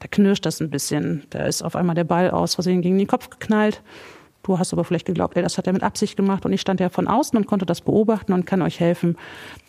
da 0.00 0.08
knirscht 0.10 0.44
das 0.44 0.60
ein 0.60 0.70
bisschen. 0.70 1.22
Da 1.30 1.46
ist 1.46 1.62
auf 1.62 1.76
einmal 1.76 1.94
der 1.94 2.04
Ball 2.04 2.30
aus 2.30 2.54
Versehen 2.54 2.82
gegen 2.82 2.98
den 2.98 3.06
Kopf 3.06 3.30
geknallt. 3.30 3.82
Du 4.42 4.58
hast 4.58 4.72
aber 4.72 4.84
vielleicht 4.84 5.06
geglaubt, 5.06 5.36
ey, 5.36 5.42
das 5.42 5.58
hat 5.58 5.66
er 5.66 5.72
mit 5.72 5.82
Absicht 5.82 6.16
gemacht 6.16 6.44
und 6.44 6.52
ich 6.52 6.60
stand 6.60 6.80
ja 6.80 6.88
von 6.88 7.08
außen 7.08 7.36
und 7.36 7.46
konnte 7.46 7.66
das 7.66 7.80
beobachten 7.80 8.32
und 8.32 8.46
kann 8.46 8.62
euch 8.62 8.78
helfen, 8.78 9.16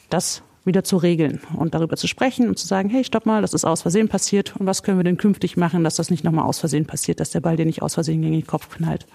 das 0.10 0.44
wieder 0.68 0.84
zu 0.84 0.98
regeln 0.98 1.42
und 1.56 1.74
darüber 1.74 1.98
zu 1.98 2.08
sprechen 2.08 2.48
und 2.48 2.60
zu 2.60 2.68
sagen, 2.68 2.90
hey, 2.90 3.04
stopp 3.04 3.26
mal, 3.26 3.42
das 3.42 3.54
ist 3.54 3.66
aus 3.66 3.82
Versehen 3.82 4.08
passiert 4.08 4.56
und 4.58 4.68
was 4.68 4.84
können 4.84 5.00
wir 5.00 5.04
denn 5.04 5.18
künftig 5.18 5.58
machen, 5.58 5.84
dass 5.84 5.96
das 5.96 6.12
nicht 6.12 6.24
nochmal 6.24 6.46
aus 6.46 6.60
Versehen 6.60 6.86
passiert, 6.86 7.20
dass 7.20 7.32
der 7.32 7.40
Ball 7.40 7.58
dir 7.58 7.66
nicht 7.66 7.82
aus 7.82 7.96
Versehen 7.96 8.22
gegen 8.22 8.34
den 8.34 8.46
Kopf 8.46 8.70
knallt. 8.70 9.08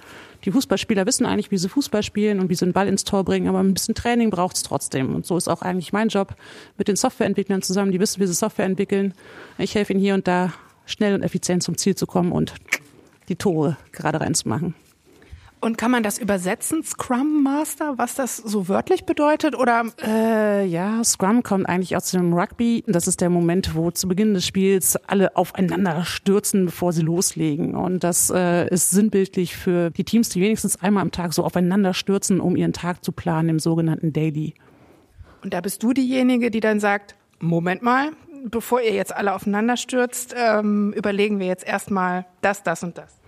Die 0.44 0.50
Fußballspieler 0.50 1.06
wissen 1.06 1.24
eigentlich, 1.24 1.52
wie 1.52 1.58
sie 1.58 1.68
Fußball 1.68 2.02
spielen 2.02 2.40
und 2.40 2.48
wie 2.48 2.56
sie 2.56 2.64
einen 2.64 2.72
Ball 2.72 2.88
ins 2.88 3.04
Tor 3.04 3.24
bringen, 3.24 3.46
aber 3.46 3.60
ein 3.60 3.74
bisschen 3.74 3.94
Training 3.94 4.30
braucht 4.30 4.56
es 4.56 4.64
trotzdem. 4.64 5.14
Und 5.14 5.24
so 5.24 5.36
ist 5.36 5.46
auch 5.46 5.62
eigentlich 5.62 5.92
mein 5.92 6.08
Job 6.08 6.34
mit 6.78 6.88
den 6.88 6.96
Softwareentwicklern 6.96 7.62
zusammen, 7.62 7.92
die 7.92 8.00
wissen, 8.00 8.20
wie 8.20 8.26
sie 8.26 8.34
Software 8.34 8.66
entwickeln. 8.66 9.14
Ich 9.58 9.74
helfe 9.76 9.92
ihnen 9.92 10.02
hier 10.02 10.14
und 10.14 10.26
da 10.26 10.52
schnell 10.86 11.14
und 11.14 11.22
effizient 11.22 11.62
zum 11.62 11.78
Ziel 11.78 11.94
zu 11.94 12.06
kommen 12.06 12.32
und 12.32 12.54
die 13.28 13.36
Tore 13.36 13.76
gerade 13.92 14.20
reinzumachen. 14.20 14.74
Und 15.62 15.78
kann 15.78 15.92
man 15.92 16.02
das 16.02 16.18
übersetzen, 16.18 16.82
Scrum 16.82 17.44
Master, 17.44 17.96
was 17.96 18.16
das 18.16 18.36
so 18.36 18.66
wörtlich 18.66 19.06
bedeutet? 19.06 19.56
Oder 19.56 19.84
äh, 20.04 20.66
ja, 20.66 21.04
Scrum 21.04 21.44
kommt 21.44 21.68
eigentlich 21.68 21.96
aus 21.96 22.10
dem 22.10 22.32
Rugby. 22.32 22.82
Das 22.88 23.06
ist 23.06 23.20
der 23.20 23.30
Moment, 23.30 23.76
wo 23.76 23.92
zu 23.92 24.08
Beginn 24.08 24.34
des 24.34 24.44
Spiels 24.44 24.96
alle 25.06 25.36
aufeinander 25.36 26.04
stürzen, 26.04 26.66
bevor 26.66 26.92
sie 26.92 27.02
loslegen. 27.02 27.76
Und 27.76 28.02
das 28.02 28.28
äh, 28.34 28.68
ist 28.74 28.90
sinnbildlich 28.90 29.56
für 29.56 29.90
die 29.90 30.02
Teams, 30.02 30.30
die 30.30 30.40
wenigstens 30.40 30.82
einmal 30.82 31.02
am 31.02 31.12
Tag 31.12 31.32
so 31.32 31.44
aufeinander 31.44 31.94
stürzen, 31.94 32.40
um 32.40 32.56
ihren 32.56 32.72
Tag 32.72 33.04
zu 33.04 33.12
planen 33.12 33.50
im 33.50 33.58
sogenannten 33.60 34.12
Daily. 34.12 34.54
Und 35.44 35.54
da 35.54 35.60
bist 35.60 35.84
du 35.84 35.92
diejenige, 35.92 36.50
die 36.50 36.58
dann 36.58 36.80
sagt, 36.80 37.14
Moment 37.38 37.82
mal, 37.82 38.10
bevor 38.50 38.80
ihr 38.80 38.94
jetzt 38.94 39.14
alle 39.14 39.32
aufeinander 39.32 39.76
stürzt, 39.76 40.34
ähm, 40.36 40.92
überlegen 40.92 41.38
wir 41.38 41.46
jetzt 41.46 41.64
erstmal 41.64 42.26
das, 42.40 42.64
das 42.64 42.82
und 42.82 42.98
das. 42.98 43.21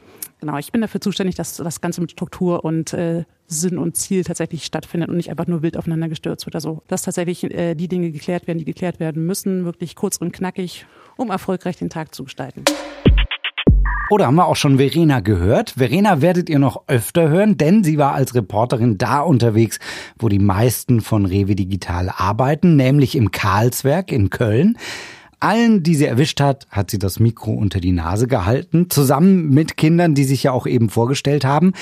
Genau, 0.45 0.59
ich 0.59 0.73
bin 0.73 0.83
dafür 0.83 1.01
zuständig, 1.01 1.37
dass 1.37 1.57
das 1.57 1.81
Ganze 1.81 2.03
mit 2.03 2.11
Struktur 2.11 2.67
und 2.67 2.93
äh, 2.93 3.25
Sinn 3.47 3.79
und 3.79 3.97
Ziel 3.97 4.25
tatsächlich 4.25 4.67
stattfindet 4.67 5.09
und 5.09 5.17
nicht 5.17 5.31
einfach 5.31 5.47
nur 5.47 5.63
wild 5.63 5.79
aufeinander 5.79 6.11
gestürzt 6.11 6.45
wird. 6.45 6.55
Also, 6.55 6.83
dass 6.87 7.01
tatsächlich 7.01 7.45
äh, 7.45 7.75
die 7.75 7.89
Dinge 7.89 8.11
geklärt 8.11 8.47
werden, 8.47 8.59
die 8.59 8.67
geklärt 8.67 9.01
werden 9.01 9.25
müssen, 9.25 9.65
wirklich 9.65 9.97
kurz 9.97 10.19
und 10.19 10.33
knackig, 10.33 10.85
um 11.17 11.31
erfolgreich 11.31 11.79
den 11.79 11.89
Tag 11.89 12.15
zu 12.15 12.25
gestalten. 12.25 12.65
Oder 14.11 14.27
haben 14.27 14.35
wir 14.35 14.45
auch 14.45 14.57
schon 14.57 14.77
Verena 14.77 15.21
gehört? 15.21 15.71
Verena 15.79 16.21
werdet 16.21 16.51
ihr 16.51 16.59
noch 16.59 16.89
öfter 16.89 17.31
hören, 17.31 17.57
denn 17.57 17.83
sie 17.83 17.97
war 17.97 18.13
als 18.13 18.35
Reporterin 18.35 18.99
da 18.99 19.21
unterwegs, 19.21 19.79
wo 20.19 20.29
die 20.29 20.39
meisten 20.39 21.01
von 21.01 21.25
Rewe 21.25 21.55
Digital 21.55 22.11
arbeiten, 22.15 22.77
nämlich 22.77 23.17
im 23.17 23.31
Karlswerk 23.31 24.13
in 24.13 24.29
Köln. 24.29 24.77
Allen, 25.41 25.83
die 25.83 25.95
sie 25.95 26.07
erwischt 26.07 26.41
hat, 26.41 26.67
hat 26.71 26.91
sie 26.91 26.99
das 26.99 27.21
Mikro 27.21 27.53
unter 27.53 27.81
die 27.81 27.93
Nase 27.93 28.27
gehalten, 28.27 28.91
zusammen 28.91 29.51
mit 29.51 29.77
Kindern, 29.77 30.15
die 30.15 30.25
sich 30.25 30.43
ja 30.43 30.53
auch 30.53 30.67
eben 30.67 30.89
vorgestellt 30.89 31.45
haben. 31.45 31.73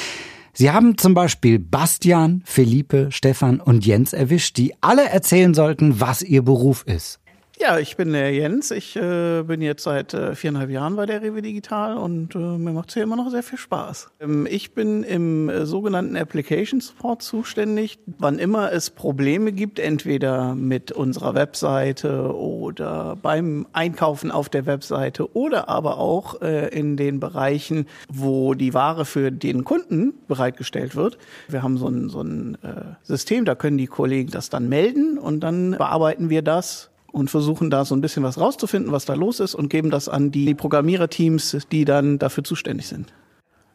Sie 0.53 0.71
haben 0.71 0.99
zum 0.99 1.15
Beispiel 1.15 1.59
Bastian, 1.59 2.43
Felipe, 2.45 3.09
Stefan 3.11 3.61
und 3.61 3.87
Jens 3.87 4.13
erwischt, 4.13 4.59
die 4.59 4.75
alle 4.83 5.09
erzählen 5.09 5.55
sollten, 5.55 6.01
was 6.01 6.21
ihr 6.21 6.43
Beruf 6.43 6.85
ist. 6.87 7.22
Ja, 7.63 7.79
ich 7.79 7.97
bin 7.97 8.13
der 8.13 8.33
Jens. 8.33 8.73
Ich 8.73 8.97
äh, 8.97 9.45
bin 9.45 9.63
jetzt 9.63 9.85
seit 9.85 10.15
äh, 10.15 10.35
viereinhalb 10.35 10.69
Jahren 10.69 10.97
bei 10.97 11.07
der 11.07 11.23
Rewe 11.23 11.43
Digital 11.43 11.97
und 11.97 12.35
äh, 12.35 12.39
mir 12.39 12.73
macht 12.73 12.89
es 12.89 12.95
hier 12.95 13.05
immer 13.05 13.15
noch 13.15 13.31
sehr 13.31 13.45
viel 13.45 13.57
Spaß. 13.59 14.11
Ähm, 14.19 14.49
ich 14.51 14.75
bin 14.75 15.05
im 15.05 15.49
äh, 15.49 15.65
sogenannten 15.65 16.17
Application 16.17 16.81
Support 16.81 17.23
zuständig. 17.23 18.01
Wann 18.19 18.41
immer 18.41 18.73
es 18.73 18.91
Probleme 18.91 19.53
gibt, 19.53 19.79
entweder 19.79 20.57
mit 20.57 20.91
unserer 20.91 21.37
Webseite 21.37 22.35
oder 22.35 23.17
beim 23.23 23.69
Einkaufen 23.73 24.33
auf 24.33 24.49
der 24.49 24.67
Webseite 24.67 25.33
oder 25.37 25.69
aber 25.69 25.99
auch 25.99 26.43
äh, 26.43 26.67
in 26.77 26.97
den 26.97 27.21
Bereichen, 27.21 27.87
wo 28.09 28.55
die 28.55 28.75
Ware 28.75 29.05
für 29.05 29.31
den 29.31 29.63
Kunden 29.63 30.15
bereitgestellt 30.27 30.97
wird. 30.97 31.17
Wir 31.47 31.63
haben 31.63 31.79
so 31.79 31.87
ein, 31.87 32.09
so 32.09 32.23
ein 32.23 32.59
äh, 32.65 32.97
System, 33.05 33.45
da 33.45 33.55
können 33.55 33.79
die 33.79 33.87
Kollegen 33.87 34.33
das 34.33 34.51
dann 34.51 34.69
melden 34.69 35.17
und 35.17 35.41
dann 35.41 35.77
bearbeiten 35.79 36.29
wir 36.29 36.43
das 36.43 36.92
und 37.13 37.31
versuchen 37.31 37.71
da 37.71 37.85
so 37.85 37.95
ein 37.95 38.01
bisschen 38.01 38.23
was 38.23 38.39
rauszufinden, 38.39 38.91
was 38.91 39.05
da 39.05 39.15
los 39.15 39.39
ist 39.39 39.55
und 39.55 39.69
geben 39.69 39.91
das 39.91 40.09
an 40.09 40.31
die 40.33 40.55
Programmiererteams, 40.55 41.59
die 41.71 41.85
dann 41.85 42.19
dafür 42.19 42.43
zuständig 42.43 42.89
sind. 42.89 43.13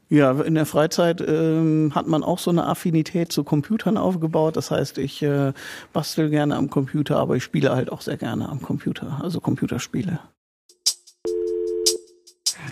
Ja, 0.09 0.31
in 0.41 0.55
der 0.55 0.65
Freizeit 0.65 1.21
ähm, 1.25 1.91
hat 1.93 2.07
man 2.07 2.23
auch 2.23 2.39
so 2.39 2.49
eine 2.49 2.65
Affinität 2.65 3.31
zu 3.31 3.43
Computern 3.43 3.97
aufgebaut. 3.97 4.55
Das 4.55 4.71
heißt, 4.71 4.97
ich 4.99 5.21
äh, 5.21 5.51
bastel 5.91 6.29
gerne 6.29 6.55
am 6.55 6.69
Computer, 6.69 7.17
aber 7.17 7.35
ich 7.35 7.43
spiele 7.43 7.75
halt 7.75 7.91
auch 7.91 8.01
sehr 8.01 8.15
gerne 8.15 8.47
am 8.47 8.61
Computer, 8.61 9.19
also 9.21 9.41
Computerspiele. 9.41 10.19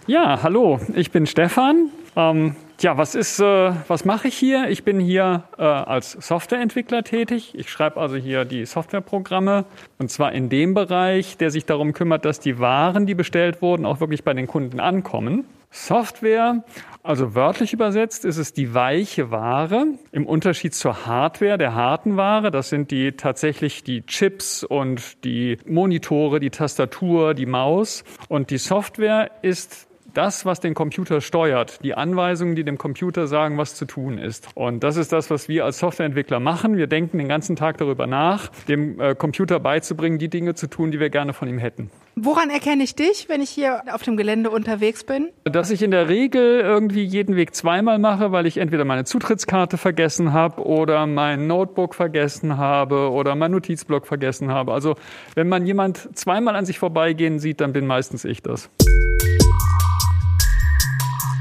Ja, 0.08 0.44
hallo, 0.44 0.80
ich 0.94 1.12
bin 1.12 1.26
Stefan. 1.26 1.90
Ähm, 2.16 2.56
ja, 2.80 2.98
was 2.98 3.16
ist, 3.16 3.40
äh, 3.40 3.72
was 3.88 4.06
mache 4.06 4.28
ich 4.28 4.38
hier? 4.38 4.70
Ich 4.70 4.84
bin 4.84 5.00
hier 5.00 5.44
äh, 5.58 5.64
als 5.64 6.12
Softwareentwickler 6.12 7.04
tätig. 7.04 7.54
Ich 7.56 7.70
schreibe 7.70 8.00
also 8.00 8.16
hier 8.16 8.46
die 8.46 8.66
Softwareprogramme 8.66 9.66
und 9.98 10.12
zwar 10.12 10.32
in 10.32 10.50
dem 10.50 10.74
Bereich, 10.74 11.38
der 11.38 11.50
sich 11.50 11.66
darum 11.66 11.94
kümmert, 11.94 12.26
dass 12.26 12.40
die 12.40 12.60
Waren, 12.60 13.06
die 13.06 13.16
bestellt 13.16 13.62
wurden, 13.62 13.86
auch 13.86 14.00
wirklich 14.00 14.24
bei 14.24 14.34
den 14.34 14.48
Kunden 14.48 14.80
ankommen. 14.80 15.46
Software, 15.72 16.64
also 17.04 17.36
wörtlich 17.36 17.74
übersetzt, 17.74 18.24
ist 18.24 18.38
es 18.38 18.54
die 18.54 18.74
weiche 18.74 19.30
Ware 19.30 19.88
im 20.14 20.26
Unterschied 20.26 20.74
zur 20.74 21.06
Hardware, 21.06 21.58
der 21.58 21.76
harten 21.76 22.16
Ware. 22.16 22.50
Das 22.50 22.70
sind 22.70 22.92
die 22.92 23.12
tatsächlich 23.12 23.84
die 23.84 24.06
Chips 24.06 24.64
und 24.64 25.24
die 25.26 25.58
Monitore, 25.66 26.40
die 26.40 26.50
Tastatur, 26.50 27.34
die 27.34 27.46
Maus. 27.46 28.06
Und 28.30 28.52
die 28.52 28.58
Software 28.58 29.32
ist 29.42 29.85
das, 30.16 30.46
was 30.46 30.60
den 30.60 30.74
Computer 30.74 31.22
steuert, 31.22 31.84
die 31.84 31.94
Anweisungen, 31.94 32.56
die 32.56 32.64
dem 32.64 32.78
Computer 32.78 33.28
sagen, 33.28 33.58
was 33.58 33.76
zu 33.76 33.86
tun 33.86 34.18
ist. 34.18 34.48
Und 34.56 34.84
das 34.84 34.98
ist 34.98 35.12
das, 35.12 35.30
was 35.30 35.48
wir 35.48 35.66
als 35.66 35.80
Softwareentwickler 35.80 36.40
machen. 36.40 36.78
Wir 36.78 36.88
denken 36.88 37.18
den 37.18 37.28
ganzen 37.28 37.56
Tag 37.56 37.78
darüber 37.78 38.08
nach, 38.08 38.50
dem 38.68 39.00
äh, 39.00 39.16
Computer 39.16 39.60
beizubringen, 39.60 40.18
die 40.18 40.30
Dinge 40.30 40.56
zu 40.56 40.68
tun, 40.68 40.92
die 40.92 41.00
wir 41.00 41.10
gerne 41.10 41.34
von 41.34 41.48
ihm 41.48 41.58
hätten. 41.58 41.92
Woran 42.16 42.50
erkenne 42.50 42.84
ich 42.84 42.96
dich, 42.96 43.28
wenn 43.28 43.42
ich 43.42 43.50
hier 43.50 43.82
auf 43.94 44.04
dem 44.04 44.16
Gelände 44.16 44.50
unterwegs 44.50 45.04
bin? 45.04 45.32
Dass 45.44 45.70
ich 45.70 45.82
in 45.82 45.92
der 45.92 46.08
Regel 46.08 46.62
irgendwie 46.62 47.04
jeden 47.04 47.36
Weg 47.36 47.54
zweimal 47.54 48.00
mache, 48.00 48.32
weil 48.32 48.46
ich 48.46 48.58
entweder 48.58 48.86
meine 48.86 49.04
Zutrittskarte 49.04 49.78
vergessen 49.78 50.32
habe 50.32 50.66
oder 50.66 51.06
mein 51.08 51.48
Notebook 51.48 51.94
vergessen 51.94 52.58
habe 52.58 53.12
oder 53.12 53.36
mein 53.36 53.52
Notizblock 53.52 54.08
vergessen 54.08 54.50
habe. 54.50 54.72
Also 54.72 54.96
wenn 55.36 55.50
man 55.50 55.66
jemand 55.66 56.18
zweimal 56.18 56.56
an 56.56 56.66
sich 56.66 56.80
vorbeigehen 56.80 57.40
sieht, 57.40 57.60
dann 57.60 57.74
bin 57.74 57.86
meistens 57.86 58.24
ich 58.24 58.42
das. 58.42 58.70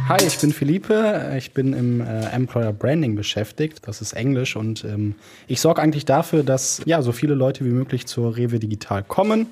Hi, 0.06 0.22
ich 0.22 0.38
bin 0.38 0.52
Philippe. 0.52 1.32
Ich 1.38 1.52
bin 1.52 1.72
im 1.72 2.02
äh, 2.02 2.26
Employer 2.26 2.74
Branding 2.74 3.14
beschäftigt. 3.14 3.80
Das 3.86 4.02
ist 4.02 4.12
Englisch 4.12 4.54
und 4.54 4.84
ähm, 4.84 5.14
ich 5.46 5.62
sorge 5.62 5.80
eigentlich 5.80 6.04
dafür, 6.04 6.42
dass 6.42 6.82
ja 6.84 7.00
so 7.00 7.10
viele 7.12 7.34
Leute 7.34 7.64
wie 7.64 7.70
möglich 7.70 8.06
zur 8.06 8.36
Rewe 8.36 8.58
Digital 8.58 9.02
kommen, 9.02 9.46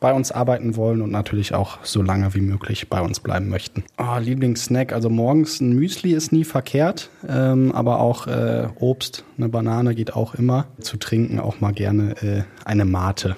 bei 0.00 0.12
uns 0.12 0.30
arbeiten 0.30 0.76
wollen 0.76 1.00
und 1.00 1.10
natürlich 1.10 1.54
auch 1.54 1.78
so 1.84 2.02
lange 2.02 2.34
wie 2.34 2.42
möglich 2.42 2.90
bei 2.90 3.00
uns 3.00 3.18
bleiben 3.20 3.48
möchten. 3.48 3.82
Oh, 3.96 4.18
Lieblingssnack, 4.20 4.92
also 4.92 5.08
morgens 5.08 5.60
ein 5.60 5.72
Müsli 5.72 6.12
ist 6.12 6.32
nie 6.32 6.44
verkehrt, 6.44 7.08
ähm, 7.26 7.72
aber 7.72 8.00
auch 8.00 8.26
äh, 8.26 8.68
Obst, 8.78 9.24
eine 9.38 9.48
Banane 9.48 9.94
geht 9.94 10.14
auch 10.14 10.34
immer. 10.34 10.66
Zu 10.80 10.98
trinken 10.98 11.40
auch 11.40 11.60
mal 11.60 11.72
gerne 11.72 12.14
äh, 12.22 12.42
eine 12.66 12.84
Mate. 12.84 13.36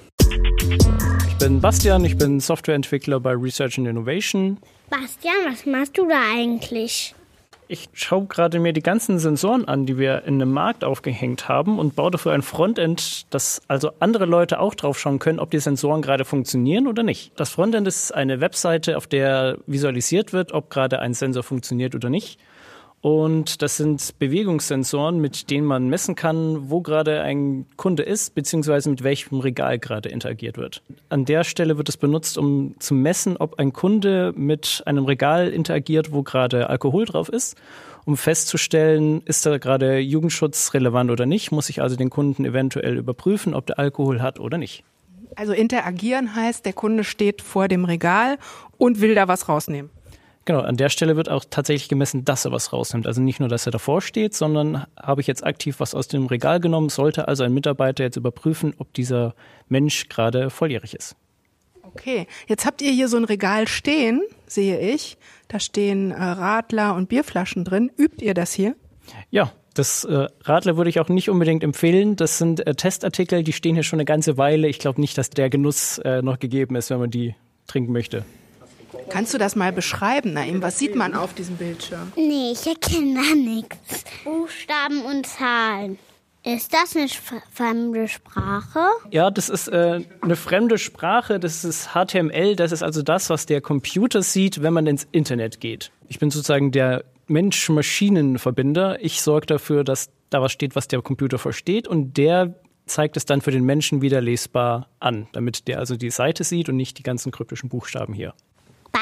Ich 1.29 1.37
bin 1.37 1.61
Bastian, 1.61 2.03
ich 2.03 2.17
bin 2.17 2.41
Softwareentwickler 2.41 3.21
bei 3.21 3.31
Research 3.31 3.77
and 3.77 3.87
Innovation. 3.87 4.57
Bastian, 4.89 5.35
was 5.45 5.65
machst 5.65 5.97
du 5.97 6.07
da 6.07 6.19
eigentlich? 6.33 7.13
Ich 7.69 7.89
schaue 7.91 8.25
gerade 8.27 8.59
mir 8.59 8.71
die 8.71 8.81
ganzen 8.81 9.19
Sensoren 9.19 9.67
an, 9.67 9.85
die 9.85 9.97
wir 9.97 10.23
in 10.23 10.35
einem 10.35 10.53
Markt 10.53 10.85
aufgehängt 10.85 11.49
haben 11.49 11.79
und 11.79 11.95
baue 11.97 12.11
dafür 12.11 12.31
ein 12.31 12.41
Frontend, 12.41 13.25
dass 13.33 13.61
also 13.67 13.91
andere 13.99 14.25
Leute 14.25 14.61
auch 14.61 14.73
drauf 14.73 14.97
schauen 14.97 15.19
können, 15.19 15.39
ob 15.39 15.51
die 15.51 15.59
Sensoren 15.59 16.01
gerade 16.01 16.23
funktionieren 16.23 16.87
oder 16.87 17.03
nicht. 17.03 17.33
Das 17.35 17.49
Frontend 17.49 17.85
ist 17.85 18.13
eine 18.13 18.39
Webseite, 18.39 18.95
auf 18.95 19.05
der 19.05 19.57
visualisiert 19.67 20.31
wird, 20.31 20.53
ob 20.53 20.69
gerade 20.69 20.99
ein 20.99 21.13
Sensor 21.13 21.43
funktioniert 21.43 21.93
oder 21.93 22.09
nicht. 22.09 22.39
Und 23.01 23.61
das 23.61 23.77
sind 23.77 24.17
Bewegungssensoren, 24.17 25.19
mit 25.19 25.51
denen 25.51 25.67
man 25.67 25.87
messen 25.87 26.15
kann, 26.15 26.69
wo 26.69 26.81
gerade 26.81 27.21
ein 27.21 27.67
Kunde 27.77 28.03
ist, 28.03 28.33
beziehungsweise 28.33 28.89
mit 28.89 29.03
welchem 29.03 29.39
Regal 29.39 29.77
gerade 29.77 30.09
interagiert 30.09 30.57
wird. 30.57 30.81
An 31.09 31.23
der 31.23 31.43
Stelle 31.43 31.77
wird 31.77 31.89
es 31.89 31.97
benutzt, 31.97 32.37
um 32.37 32.75
zu 32.79 32.95
messen, 32.95 33.37
ob 33.37 33.59
ein 33.59 33.71
Kunde 33.71 34.33
mit 34.35 34.81
einem 34.85 35.05
Regal 35.05 35.49
interagiert, 35.49 36.11
wo 36.11 36.23
gerade 36.23 36.69
Alkohol 36.69 37.05
drauf 37.05 37.29
ist. 37.29 37.55
Um 38.05 38.17
festzustellen, 38.17 39.21
ist 39.25 39.45
da 39.45 39.57
gerade 39.57 39.99
Jugendschutz 39.99 40.73
relevant 40.73 41.11
oder 41.11 41.25
nicht, 41.25 41.51
muss 41.51 41.69
ich 41.69 41.81
also 41.81 41.97
den 41.97 42.09
Kunden 42.09 42.45
eventuell 42.45 42.97
überprüfen, 42.97 43.53
ob 43.53 43.67
der 43.67 43.77
Alkohol 43.77 44.21
hat 44.21 44.39
oder 44.39 44.57
nicht. 44.57 44.83
Also 45.35 45.53
interagieren 45.53 46.33
heißt, 46.33 46.65
der 46.65 46.73
Kunde 46.73 47.03
steht 47.03 47.43
vor 47.43 47.67
dem 47.67 47.85
Regal 47.85 48.39
und 48.77 49.01
will 49.01 49.13
da 49.13 49.27
was 49.27 49.47
rausnehmen. 49.47 49.91
Genau, 50.47 50.61
an 50.61 50.77
der 50.77 50.87
Stelle 50.87 51.17
wird 51.17 51.27
auch 51.27 51.43
tatsächlich 51.49 51.89
gemessen, 51.89 52.23
dass 52.23 52.45
er 52.45 52.53
was 52.53 52.71
rausnimmt. 52.71 53.05
Also 53.05 53.19
nicht 53.21 53.41
nur, 53.41 53.49
dass 53.49 53.65
er 53.65 53.73
davor 53.73 54.01
steht, 54.01 54.33
sondern 54.33 54.85
habe 54.97 55.19
ich 55.19 55.27
jetzt 55.27 55.45
aktiv 55.45 55.81
was 55.81 55.93
aus 55.93 56.07
dem 56.07 56.25
Regal 56.25 56.61
genommen, 56.61 56.87
sollte 56.87 57.27
also 57.27 57.43
ein 57.43 57.53
Mitarbeiter 57.53 58.05
jetzt 58.05 58.15
überprüfen, 58.15 58.73
ob 58.77 58.93
dieser 58.93 59.35
Mensch 59.67 60.07
gerade 60.07 60.49
volljährig 60.49 60.95
ist. 60.95 61.17
Okay, 61.83 62.27
jetzt 62.47 62.65
habt 62.65 62.81
ihr 62.81 62.93
hier 62.93 63.09
so 63.09 63.17
ein 63.17 63.25
Regal 63.25 63.67
stehen, 63.67 64.21
sehe 64.45 64.79
ich. 64.79 65.17
Da 65.49 65.59
stehen 65.59 66.11
äh, 66.11 66.15
Radler 66.15 66.95
und 66.95 67.09
Bierflaschen 67.09 67.65
drin. 67.65 67.91
Übt 67.97 68.23
ihr 68.23 68.33
das 68.33 68.53
hier? 68.53 68.73
Ja, 69.29 69.51
das 69.73 70.05
äh, 70.05 70.27
Radler 70.45 70.77
würde 70.77 70.89
ich 70.89 71.01
auch 71.01 71.09
nicht 71.09 71.29
unbedingt 71.29 71.61
empfehlen. 71.61 72.15
Das 72.15 72.37
sind 72.37 72.65
äh, 72.65 72.73
Testartikel, 72.73 73.43
die 73.43 73.51
stehen 73.51 73.75
hier 73.75 73.83
schon 73.83 73.99
eine 73.99 74.05
ganze 74.05 74.37
Weile. 74.37 74.69
Ich 74.69 74.79
glaube 74.79 75.01
nicht, 75.01 75.17
dass 75.17 75.29
der 75.29 75.49
Genuss 75.49 75.99
noch 76.21 76.39
gegeben 76.39 76.77
ist, 76.77 76.89
wenn 76.89 76.99
man 76.99 77.11
die 77.11 77.35
trinken 77.67 77.91
möchte. 77.91 78.23
Kannst 79.09 79.33
du 79.33 79.37
das 79.37 79.55
mal 79.55 79.71
beschreiben, 79.71 80.33
Naim? 80.33 80.61
Was 80.61 80.79
sieht 80.79 80.95
man 80.95 81.13
auf 81.13 81.33
diesem 81.33 81.57
Bildschirm? 81.57 82.11
Nee, 82.15 82.51
ich 82.51 82.67
erkenne 82.67 83.15
da 83.15 83.35
nichts. 83.35 84.03
Buchstaben 84.23 85.01
und 85.05 85.25
Zahlen. 85.25 85.97
Ist 86.43 86.73
das 86.73 86.95
eine 86.95 87.07
fremde 87.51 88.07
Sprache? 88.07 88.79
Ja, 89.11 89.29
das 89.31 89.49
ist 89.49 89.67
äh, 89.67 90.01
eine 90.21 90.35
fremde 90.37 90.77
Sprache. 90.77 91.39
Das 91.39 91.65
ist 91.65 91.89
HTML. 91.93 92.55
Das 92.55 92.71
ist 92.71 92.83
also 92.83 93.01
das, 93.01 93.29
was 93.29 93.45
der 93.45 93.59
Computer 93.59 94.21
sieht, 94.21 94.61
wenn 94.61 94.71
man 94.71 94.87
ins 94.87 95.07
Internet 95.11 95.59
geht. 95.59 95.91
Ich 96.07 96.19
bin 96.19 96.31
sozusagen 96.31 96.71
der 96.71 97.03
Mensch-Maschinen-Verbinder. 97.27 99.03
Ich 99.03 99.21
sorge 99.21 99.45
dafür, 99.45 99.83
dass 99.83 100.09
da 100.29 100.41
was 100.41 100.51
steht, 100.51 100.75
was 100.75 100.87
der 100.87 101.01
Computer 101.01 101.37
versteht 101.37 101.87
und 101.87 102.17
der 102.17 102.53
zeigt 102.85 103.17
es 103.17 103.25
dann 103.25 103.41
für 103.41 103.51
den 103.51 103.63
Menschen 103.63 104.01
wieder 104.01 104.21
lesbar 104.21 104.87
an, 104.99 105.27
damit 105.33 105.67
der 105.67 105.79
also 105.79 105.97
die 105.97 106.09
Seite 106.09 106.43
sieht 106.43 106.69
und 106.69 106.77
nicht 106.77 106.97
die 106.97 107.03
ganzen 107.03 107.31
kryptischen 107.31 107.69
Buchstaben 107.69 108.13
hier. 108.13 108.33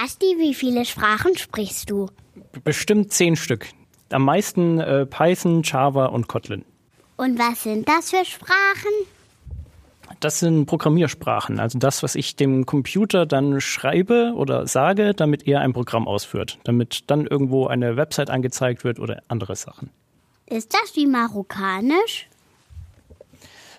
Basti, 0.06 0.36
wie 0.38 0.54
viele 0.54 0.86
Sprachen 0.86 1.36
sprichst 1.36 1.90
du? 1.90 2.12
Bestimmt 2.64 3.12
zehn 3.12 3.36
Stück. 3.36 3.70
Am 4.12 4.24
meisten 4.24 4.80
äh, 4.80 5.08
Python, 5.08 5.64
Java 5.64 6.06
und 6.06 6.28
Kotlin. 6.28 6.64
Und 7.18 7.40
was 7.40 7.64
sind 7.64 7.90
das 7.90 8.12
für 8.12 8.24
Sprachen? 8.24 8.92
Das 10.20 10.40
sind 10.42 10.68
Programmiersprachen, 10.68 11.60
also 11.60 11.80
das, 11.80 12.04
was 12.04 12.14
ich 12.14 12.36
dem 12.36 12.68
Computer 12.68 13.26
dann 13.26 13.60
schreibe 13.62 14.34
oder 14.36 14.68
sage, 14.68 15.16
damit 15.16 15.48
er 15.48 15.62
ein 15.62 15.74
Programm 15.74 16.08
ausführt, 16.08 16.60
damit 16.66 17.06
dann 17.10 17.26
irgendwo 17.26 17.66
eine 17.66 17.98
Website 17.98 18.30
angezeigt 18.30 18.84
wird 18.84 19.00
oder 19.00 19.24
andere 19.28 19.56
Sachen. 19.56 19.90
Ist 20.46 20.72
das 20.76 20.96
wie 20.96 21.08
Marokkanisch? 21.08 22.28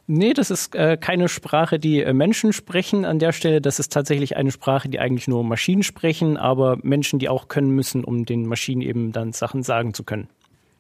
Nee, 0.09 0.35
das 0.35 0.53
ist 0.53 0.75
äh, 0.77 0.97
keine 0.97 1.29
Sprache, 1.29 1.81
die 1.81 2.01
äh, 2.01 2.13
Menschen 2.13 2.53
sprechen 2.53 3.05
an 3.05 3.19
der 3.19 3.33
Stelle. 3.33 3.61
Das 3.61 3.81
ist 3.81 3.93
tatsächlich 3.93 4.37
eine 4.37 4.53
Sprache, 4.53 4.89
die 4.89 5.01
eigentlich 5.01 5.27
nur 5.27 5.43
Maschinen 5.43 5.83
sprechen, 5.83 6.37
aber 6.37 6.79
Menschen, 6.83 7.19
die 7.19 7.29
auch 7.29 7.49
können 7.49 7.71
müssen, 7.71 8.05
um 8.05 8.25
den 8.25 8.47
Maschinen 8.47 8.83
eben 8.83 9.11
dann 9.11 9.33
Sachen 9.33 9.65
sagen 9.65 9.95
zu 9.95 10.05
können. 10.05 10.29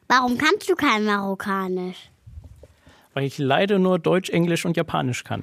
Warum 0.06 0.38
kannst 0.38 0.71
du 0.71 0.76
kein 0.76 1.04
Marokkanisch? 1.04 2.11
Weil 3.14 3.25
ich 3.25 3.38
leider 3.38 3.80
nur 3.80 3.99
Deutsch, 3.99 4.30
Englisch 4.30 4.64
und 4.64 4.76
Japanisch 4.76 5.25
kann. 5.25 5.42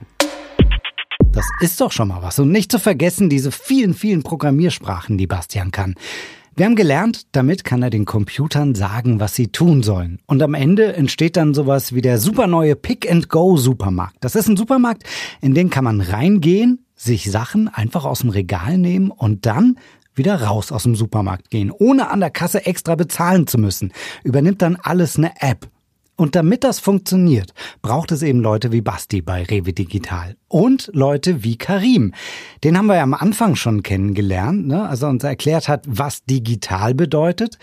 Das 1.33 1.45
ist 1.59 1.81
doch 1.81 1.91
schon 1.91 2.07
mal 2.07 2.21
was. 2.21 2.39
Und 2.39 2.51
nicht 2.51 2.71
zu 2.71 2.79
vergessen 2.79 3.27
diese 3.27 3.51
vielen, 3.51 3.93
vielen 3.93 4.23
Programmiersprachen, 4.23 5.17
die 5.17 5.27
Bastian 5.27 5.71
kann. 5.71 5.95
Wir 6.55 6.67
haben 6.67 6.75
gelernt, 6.75 7.23
damit 7.31 7.63
kann 7.63 7.81
er 7.81 7.89
den 7.89 8.05
Computern 8.05 8.75
sagen, 8.75 9.19
was 9.19 9.33
sie 9.33 9.47
tun 9.47 9.81
sollen. 9.81 10.19
Und 10.27 10.43
am 10.43 10.53
Ende 10.53 10.93
entsteht 10.93 11.35
dann 11.35 11.55
sowas 11.55 11.95
wie 11.95 12.01
der 12.01 12.19
super 12.19 12.45
neue 12.45 12.75
Pick-and-Go-Supermarkt. 12.75 14.17
Das 14.19 14.35
ist 14.35 14.47
ein 14.47 14.55
Supermarkt, 14.55 15.01
in 15.41 15.55
den 15.55 15.71
kann 15.71 15.83
man 15.83 15.99
reingehen, 15.99 16.85
sich 16.95 17.31
Sachen 17.31 17.69
einfach 17.69 18.05
aus 18.05 18.19
dem 18.19 18.29
Regal 18.29 18.77
nehmen 18.77 19.09
und 19.09 19.47
dann 19.47 19.79
wieder 20.13 20.43
raus 20.43 20.71
aus 20.71 20.83
dem 20.83 20.95
Supermarkt 20.95 21.49
gehen, 21.49 21.71
ohne 21.71 22.11
an 22.11 22.19
der 22.19 22.29
Kasse 22.29 22.67
extra 22.67 22.93
bezahlen 22.93 23.47
zu 23.47 23.57
müssen. 23.57 23.91
Übernimmt 24.23 24.61
dann 24.61 24.75
alles 24.75 25.17
eine 25.17 25.31
App. 25.39 25.67
Und 26.15 26.35
damit 26.35 26.63
das 26.63 26.79
funktioniert, 26.79 27.53
braucht 27.81 28.11
es 28.11 28.21
eben 28.21 28.39
Leute 28.39 28.71
wie 28.71 28.81
Basti 28.81 29.21
bei 29.21 29.43
Rewe 29.43 29.73
Digital 29.73 30.35
und 30.47 30.91
Leute 30.93 31.43
wie 31.43 31.57
Karim. 31.57 32.13
Den 32.63 32.77
haben 32.77 32.85
wir 32.85 32.95
ja 32.95 33.03
am 33.03 33.15
Anfang 33.15 33.55
schon 33.55 33.81
kennengelernt, 33.81 34.67
ne? 34.67 34.87
als 34.87 35.01
er 35.01 35.09
uns 35.09 35.23
erklärt 35.23 35.67
hat, 35.67 35.85
was 35.87 36.23
digital 36.25 36.93
bedeutet. 36.93 37.57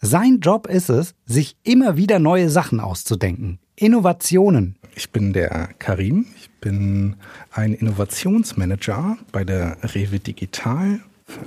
Sein 0.00 0.38
Job 0.40 0.68
ist 0.68 0.88
es, 0.88 1.14
sich 1.24 1.56
immer 1.64 1.96
wieder 1.96 2.18
neue 2.20 2.48
Sachen 2.48 2.78
auszudenken. 2.78 3.58
Innovationen. 3.74 4.76
Ich 4.94 5.10
bin 5.10 5.32
der 5.32 5.70
Karim. 5.78 6.26
Ich 6.38 6.50
bin 6.60 7.16
ein 7.50 7.74
Innovationsmanager 7.74 9.18
bei 9.32 9.44
der 9.44 9.78
Rewe 9.82 10.20
Digital 10.20 11.00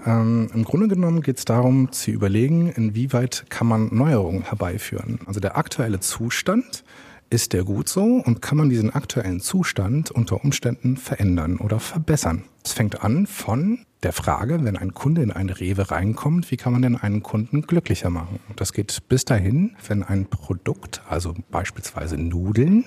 ähm, 0.05 0.49
Im 0.53 0.63
Grunde 0.63 0.87
genommen 0.87 1.21
geht 1.21 1.37
es 1.37 1.45
darum 1.45 1.91
zu 1.91 2.11
überlegen, 2.11 2.69
inwieweit 2.69 3.45
kann 3.49 3.67
man 3.67 3.89
Neuerungen 3.93 4.43
herbeiführen. 4.43 5.19
Also 5.25 5.39
der 5.39 5.57
aktuelle 5.57 5.99
Zustand, 5.99 6.83
ist 7.29 7.53
der 7.53 7.63
gut 7.63 7.87
so 7.89 8.03
und 8.03 8.41
kann 8.41 8.57
man 8.57 8.69
diesen 8.69 8.93
aktuellen 8.93 9.39
Zustand 9.39 10.09
unter 10.09 10.43
Umständen 10.43 10.97
verändern 10.97 11.57
oder 11.57 11.79
verbessern? 11.79 12.43
Es 12.63 12.73
fängt 12.73 13.03
an 13.03 13.27
von 13.27 13.85
der 14.01 14.13
Frage, 14.13 14.63
wenn 14.63 14.77
ein 14.77 14.93
Kunde 14.93 15.21
in 15.21 15.31
eine 15.31 15.59
Rewe 15.59 15.91
reinkommt, 15.91 16.49
wie 16.51 16.57
kann 16.57 16.73
man 16.73 16.81
denn 16.81 16.95
einen 16.95 17.21
Kunden 17.21 17.61
glücklicher 17.61 18.09
machen? 18.09 18.39
Das 18.55 18.73
geht 18.73 19.07
bis 19.09 19.25
dahin, 19.25 19.75
wenn 19.87 20.03
ein 20.03 20.25
Produkt, 20.25 21.01
also 21.07 21.35
beispielsweise 21.51 22.17
Nudeln, 22.17 22.85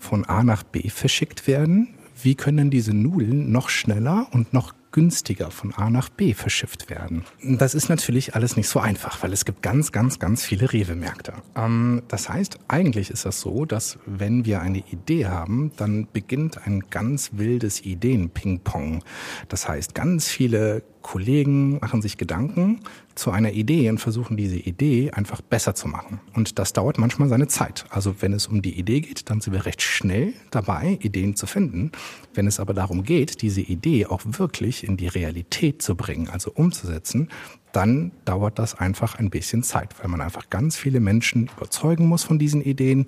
von 0.00 0.24
A 0.24 0.42
nach 0.42 0.62
B 0.62 0.88
verschickt 0.88 1.46
werden. 1.46 1.94
Wie 2.20 2.34
können 2.34 2.70
diese 2.70 2.94
Nudeln 2.94 3.52
noch 3.52 3.68
schneller 3.68 4.26
und 4.32 4.52
noch 4.52 4.72
günstiger 4.94 5.50
von 5.50 5.74
A 5.74 5.90
nach 5.90 6.08
B 6.08 6.34
verschifft 6.34 6.88
werden. 6.88 7.24
Das 7.42 7.74
ist 7.74 7.88
natürlich 7.88 8.36
alles 8.36 8.56
nicht 8.56 8.68
so 8.68 8.78
einfach, 8.78 9.20
weil 9.24 9.32
es 9.32 9.44
gibt 9.44 9.60
ganz, 9.60 9.90
ganz, 9.90 10.20
ganz 10.20 10.44
viele 10.44 10.72
Rewe-Märkte. 10.72 11.32
Ähm, 11.56 12.02
das 12.06 12.28
heißt, 12.28 12.60
eigentlich 12.68 13.10
ist 13.10 13.24
das 13.24 13.40
so, 13.40 13.64
dass 13.64 13.98
wenn 14.06 14.44
wir 14.44 14.62
eine 14.62 14.78
Idee 14.78 15.26
haben, 15.26 15.72
dann 15.76 16.06
beginnt 16.12 16.64
ein 16.64 16.84
ganz 16.90 17.30
wildes 17.32 17.84
Ideen-Ping-Pong. 17.84 19.02
Das 19.48 19.68
heißt, 19.68 19.96
ganz 19.96 20.28
viele 20.28 20.84
Kollegen 21.02 21.80
machen 21.80 22.00
sich 22.00 22.16
Gedanken 22.16 22.80
zu 23.14 23.30
einer 23.30 23.52
Idee 23.52 23.88
und 23.90 23.98
versuchen 23.98 24.36
diese 24.36 24.56
Idee 24.56 25.10
einfach 25.10 25.40
besser 25.40 25.74
zu 25.74 25.88
machen. 25.88 26.20
Und 26.34 26.58
das 26.58 26.72
dauert 26.72 26.98
manchmal 26.98 27.28
seine 27.28 27.48
Zeit. 27.48 27.84
Also 27.90 28.16
wenn 28.20 28.32
es 28.32 28.46
um 28.46 28.62
die 28.62 28.78
Idee 28.78 29.00
geht, 29.00 29.30
dann 29.30 29.40
sind 29.40 29.52
wir 29.52 29.66
recht 29.66 29.82
schnell 29.82 30.34
dabei, 30.50 30.98
Ideen 31.00 31.36
zu 31.36 31.46
finden. 31.46 31.92
Wenn 32.34 32.46
es 32.46 32.60
aber 32.60 32.74
darum 32.74 33.02
geht, 33.04 33.42
diese 33.42 33.60
Idee 33.60 34.06
auch 34.06 34.22
wirklich 34.24 34.84
in 34.84 34.96
die 34.96 35.08
Realität 35.08 35.82
zu 35.82 35.94
bringen, 35.96 36.28
also 36.28 36.50
umzusetzen, 36.52 37.28
dann 37.72 38.12
dauert 38.24 38.58
das 38.58 38.74
einfach 38.74 39.16
ein 39.18 39.30
bisschen 39.30 39.62
Zeit, 39.62 40.00
weil 40.00 40.08
man 40.08 40.20
einfach 40.20 40.48
ganz 40.48 40.76
viele 40.76 41.00
Menschen 41.00 41.50
überzeugen 41.56 42.06
muss 42.06 42.22
von 42.22 42.38
diesen 42.38 42.62
Ideen 42.62 43.06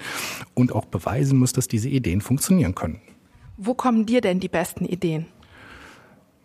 und 0.54 0.72
auch 0.72 0.86
beweisen 0.86 1.38
muss, 1.38 1.52
dass 1.52 1.68
diese 1.68 1.88
Ideen 1.88 2.20
funktionieren 2.20 2.74
können. 2.74 3.00
Wo 3.56 3.74
kommen 3.74 4.04
dir 4.04 4.20
denn 4.20 4.40
die 4.40 4.48
besten 4.48 4.84
Ideen? 4.84 5.26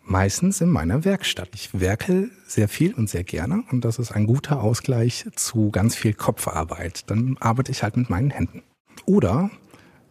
Meistens 0.03 0.61
in 0.61 0.69
meiner 0.69 1.05
Werkstatt. 1.05 1.49
Ich 1.53 1.79
werke 1.79 2.29
sehr 2.45 2.67
viel 2.67 2.93
und 2.93 3.09
sehr 3.09 3.23
gerne 3.23 3.63
und 3.71 3.85
das 3.85 3.99
ist 3.99 4.11
ein 4.11 4.27
guter 4.27 4.61
Ausgleich 4.61 5.25
zu 5.35 5.69
ganz 5.69 5.95
viel 5.95 6.13
Kopfarbeit. 6.13 7.09
Dann 7.09 7.37
arbeite 7.39 7.71
ich 7.71 7.83
halt 7.83 7.97
mit 7.97 8.09
meinen 8.09 8.31
Händen. 8.31 8.63
Oder 9.05 9.51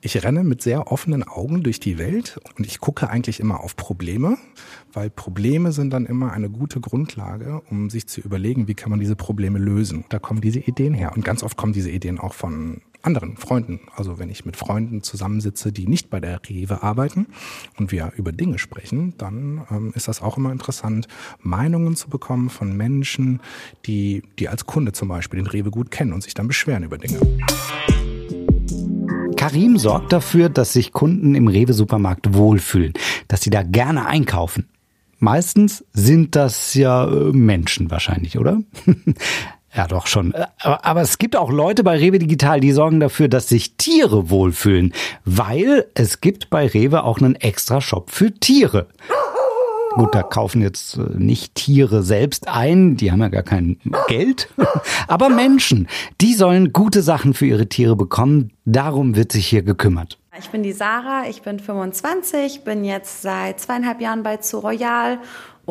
ich 0.02 0.24
renne 0.24 0.44
mit 0.44 0.62
sehr 0.62 0.90
offenen 0.90 1.22
Augen 1.22 1.62
durch 1.62 1.78
die 1.78 1.98
Welt 1.98 2.40
und 2.56 2.66
ich 2.66 2.80
gucke 2.80 3.10
eigentlich 3.10 3.38
immer 3.38 3.60
auf 3.60 3.76
Probleme, 3.76 4.38
weil 4.92 5.10
Probleme 5.10 5.72
sind 5.72 5.92
dann 5.92 6.06
immer 6.06 6.32
eine 6.32 6.48
gute 6.48 6.80
Grundlage, 6.80 7.60
um 7.68 7.90
sich 7.90 8.06
zu 8.06 8.22
überlegen, 8.22 8.66
wie 8.66 8.74
kann 8.74 8.90
man 8.90 9.00
diese 9.00 9.16
Probleme 9.16 9.58
lösen. 9.58 10.06
Da 10.08 10.18
kommen 10.18 10.40
diese 10.40 10.60
Ideen 10.60 10.94
her 10.94 11.12
und 11.14 11.24
ganz 11.24 11.42
oft 11.42 11.58
kommen 11.58 11.74
diese 11.74 11.90
Ideen 11.90 12.18
auch 12.18 12.32
von 12.32 12.80
anderen 13.02 13.36
Freunden. 13.36 13.80
Also 13.94 14.18
wenn 14.18 14.30
ich 14.30 14.44
mit 14.44 14.56
Freunden 14.56 15.02
zusammensitze, 15.02 15.72
die 15.72 15.86
nicht 15.86 16.10
bei 16.10 16.20
der 16.20 16.40
Rewe 16.48 16.82
arbeiten 16.82 17.26
und 17.78 17.92
wir 17.92 18.12
über 18.16 18.32
Dinge 18.32 18.58
sprechen, 18.58 19.14
dann 19.18 19.66
ähm, 19.70 19.92
ist 19.94 20.08
das 20.08 20.22
auch 20.22 20.36
immer 20.36 20.52
interessant, 20.52 21.08
Meinungen 21.40 21.96
zu 21.96 22.08
bekommen 22.08 22.50
von 22.50 22.76
Menschen, 22.76 23.40
die, 23.86 24.22
die 24.38 24.48
als 24.48 24.66
Kunde 24.66 24.92
zum 24.92 25.08
Beispiel 25.08 25.40
den 25.40 25.46
Rewe 25.46 25.70
gut 25.70 25.90
kennen 25.90 26.12
und 26.12 26.22
sich 26.22 26.34
dann 26.34 26.48
beschweren 26.48 26.82
über 26.82 26.98
Dinge. 26.98 27.20
Karim 29.36 29.78
sorgt 29.78 30.12
dafür, 30.12 30.50
dass 30.50 30.74
sich 30.74 30.92
Kunden 30.92 31.34
im 31.34 31.48
Rewe-Supermarkt 31.48 32.34
wohlfühlen, 32.34 32.92
dass 33.26 33.40
sie 33.40 33.50
da 33.50 33.62
gerne 33.62 34.06
einkaufen. 34.06 34.68
Meistens 35.18 35.84
sind 35.92 36.36
das 36.36 36.74
ja 36.74 37.06
äh, 37.06 37.32
Menschen 37.32 37.90
wahrscheinlich, 37.90 38.38
oder? 38.38 38.62
ja, 39.74 39.86
doch 39.86 40.06
schon. 40.06 40.34
Äh, 40.34 40.46
aber, 40.58 41.00
es 41.00 41.18
gibt 41.18 41.36
auch 41.36 41.50
Leute 41.50 41.84
bei 41.84 41.96
Rewe 41.96 42.18
Digital, 42.18 42.60
die 42.60 42.72
sorgen 42.72 43.00
dafür, 43.00 43.28
dass 43.28 43.48
sich 43.48 43.76
Tiere 43.76 44.30
wohlfühlen, 44.30 44.92
weil 45.24 45.86
es 45.94 46.20
gibt 46.20 46.50
bei 46.50 46.66
Rewe 46.66 47.04
auch 47.04 47.18
einen 47.18 47.36
extra 47.36 47.80
Shop 47.80 48.10
für 48.10 48.32
Tiere. 48.32 48.88
Gut, 49.94 50.14
da 50.14 50.22
kaufen 50.22 50.62
jetzt 50.62 50.96
äh, 50.98 51.00
nicht 51.16 51.56
Tiere 51.56 52.02
selbst 52.02 52.46
ein, 52.46 52.96
die 52.96 53.10
haben 53.10 53.20
ja 53.20 53.28
gar 53.28 53.42
kein 53.42 53.78
Geld, 54.06 54.48
aber 55.08 55.28
Menschen, 55.28 55.88
die 56.20 56.34
sollen 56.34 56.72
gute 56.72 57.02
Sachen 57.02 57.34
für 57.34 57.46
ihre 57.46 57.68
Tiere 57.68 57.96
bekommen, 57.96 58.52
darum 58.64 59.16
wird 59.16 59.32
sich 59.32 59.46
hier 59.46 59.62
gekümmert. 59.62 60.18
Ich 60.38 60.50
bin 60.50 60.62
die 60.62 60.72
Sarah, 60.72 61.24
ich 61.28 61.42
bin 61.42 61.58
25, 61.58 62.62
bin 62.62 62.84
jetzt 62.84 63.22
seit 63.22 63.58
zweieinhalb 63.58 64.00
Jahren 64.00 64.22
bei 64.22 64.38
Zoo 64.40 64.60
Royal 64.60 65.18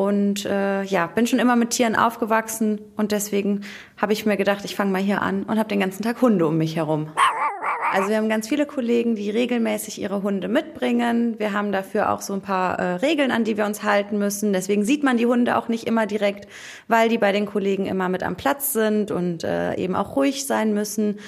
und 0.00 0.46
äh, 0.46 0.82
ja, 0.84 1.08
bin 1.08 1.26
schon 1.26 1.38
immer 1.38 1.56
mit 1.56 1.70
Tieren 1.70 1.94
aufgewachsen 1.94 2.80
und 2.96 3.12
deswegen 3.12 3.60
habe 3.98 4.14
ich 4.14 4.24
mir 4.24 4.38
gedacht, 4.38 4.64
ich 4.64 4.74
fange 4.74 4.90
mal 4.90 5.02
hier 5.02 5.20
an 5.20 5.42
und 5.42 5.58
habe 5.58 5.68
den 5.68 5.78
ganzen 5.78 6.02
Tag 6.02 6.22
Hunde 6.22 6.46
um 6.46 6.56
mich 6.56 6.76
herum. 6.76 7.08
Also 7.92 8.08
wir 8.08 8.16
haben 8.16 8.30
ganz 8.30 8.48
viele 8.48 8.64
Kollegen, 8.64 9.14
die 9.14 9.28
regelmäßig 9.28 10.00
ihre 10.00 10.22
Hunde 10.22 10.48
mitbringen. 10.48 11.38
Wir 11.38 11.52
haben 11.52 11.70
dafür 11.70 12.12
auch 12.12 12.22
so 12.22 12.32
ein 12.32 12.40
paar 12.40 12.78
äh, 12.78 12.94
Regeln, 12.94 13.30
an 13.30 13.44
die 13.44 13.58
wir 13.58 13.66
uns 13.66 13.82
halten 13.82 14.16
müssen. 14.16 14.54
Deswegen 14.54 14.86
sieht 14.86 15.02
man 15.02 15.18
die 15.18 15.26
Hunde 15.26 15.58
auch 15.58 15.68
nicht 15.68 15.86
immer 15.86 16.06
direkt, 16.06 16.48
weil 16.88 17.10
die 17.10 17.18
bei 17.18 17.32
den 17.32 17.44
Kollegen 17.44 17.84
immer 17.84 18.08
mit 18.08 18.22
am 18.22 18.36
Platz 18.36 18.72
sind 18.72 19.10
und 19.10 19.44
äh, 19.44 19.74
eben 19.74 19.96
auch 19.96 20.16
ruhig 20.16 20.46
sein 20.46 20.72
müssen. 20.72 21.18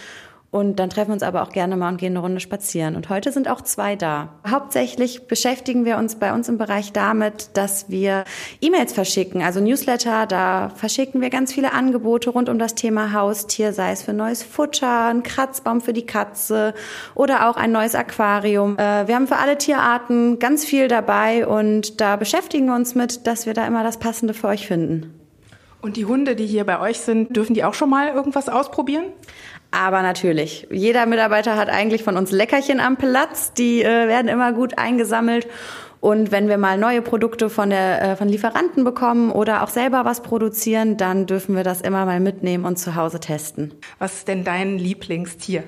Und 0.53 0.79
dann 0.79 0.91
treffen 0.91 1.09
wir 1.09 1.15
uns 1.15 1.23
aber 1.23 1.43
auch 1.43 1.49
gerne 1.49 1.79
mal 1.79 1.88
und 1.88 1.97
gehen 1.97 2.12
eine 2.12 2.19
Runde 2.19 2.38
spazieren. 2.38 2.95
Und 2.95 3.09
heute 3.09 3.33
sind 3.33 3.49
auch 3.49 3.62
zwei 3.62 3.97
da. 3.97 4.35
Hauptsächlich 4.47 5.27
beschäftigen 5.27 5.87
wir 5.87 5.97
uns 5.97 6.17
bei 6.17 6.35
uns 6.35 6.47
im 6.51 6.59
Bereich 6.59 6.93
damit, 6.93 7.49
dass 7.55 7.88
wir 7.88 8.25
E-Mails 8.61 8.93
verschicken, 8.93 9.43
also 9.43 9.61
Newsletter. 9.61 10.27
Da 10.27 10.69
verschicken 10.77 11.23
wir 11.23 11.31
ganz 11.31 11.55
viele 11.55 11.73
Angebote 11.73 12.29
rund 12.29 12.51
um 12.51 12.59
das 12.59 12.75
Thema 12.75 13.15
Haustier, 13.15 13.73
sei 13.73 13.93
es 13.93 14.03
für 14.03 14.12
neues 14.12 14.43
Futter, 14.43 15.07
ein 15.07 15.23
Kratzbaum 15.23 15.81
für 15.81 15.95
die 15.95 16.05
Katze 16.05 16.75
oder 17.15 17.49
auch 17.49 17.57
ein 17.57 17.73
neues 17.73 17.95
Aquarium. 17.95 18.77
Äh, 18.77 19.09
wir 19.09 19.15
haben 19.15 19.29
für 19.29 19.38
alle 19.38 19.57
Tierarten 19.57 20.38
ganz 20.38 20.67
viel 20.67 20.87
dabei 20.87 21.47
und 21.47 21.99
da 22.03 22.17
beschäftigen 22.17 22.67
wir 22.67 22.75
uns 22.75 22.95
mit, 22.95 23.27
dass 23.27 23.47
wir 23.47 23.55
da 23.55 23.67
immer 23.67 23.85
das 23.85 23.97
Passende 23.97 24.35
für 24.35 24.49
euch 24.49 24.67
finden. 24.67 25.19
Und 25.83 25.97
die 25.97 26.05
Hunde, 26.05 26.37
die 26.37 26.47
hier 26.47 26.65
bei 26.65 26.79
euch 26.79 27.01
sind, 27.01 27.35
dürfen 27.35 27.55
die 27.55 27.65
auch 27.65 27.75
schon 27.75 27.91
mal 27.91 28.15
irgendwas 28.15 28.49
ausprobieren? 28.49 29.07
Aber 29.73 30.03
natürlich, 30.03 30.69
jeder 30.71 31.07
Mitarbeiter 31.07 31.57
hat 31.57 31.71
eigentlich 31.71 32.05
von 32.05 32.19
uns 32.19 32.31
Leckerchen 32.31 32.79
am 32.79 32.99
Platz. 32.99 33.55
Die 33.55 33.83
äh, 33.83 34.07
werden 34.07 34.29
immer 34.29 34.53
gut 34.53 34.77
eingesammelt. 34.79 35.49
Und 35.99 36.31
wenn 36.31 36.49
wir 36.49 36.59
mal 36.59 36.77
neue 36.77 37.01
Produkte 37.01 37.49
von, 37.49 37.71
der, 37.71 38.03
äh, 38.03 38.17
von 38.17 38.29
Lieferanten 38.29 38.85
bekommen 38.85 39.33
oder 39.33 39.63
auch 39.63 39.71
selber 39.71 40.05
was 40.05 40.23
produzieren, 40.23 40.99
dann 40.99 41.27
dürfen 41.27 41.57
wir 41.57 41.65
das 41.65 41.81
immer 41.81 42.05
mal 42.05 42.21
mitnehmen 42.21 42.67
und 42.67 42.77
zu 42.77 42.97
Hause 42.97 43.19
testen. 43.19 43.73
Was 43.99 44.15
ist 44.15 44.29
denn 44.29 44.45
dein 44.45 44.79
Lieblingstier? 44.79 45.65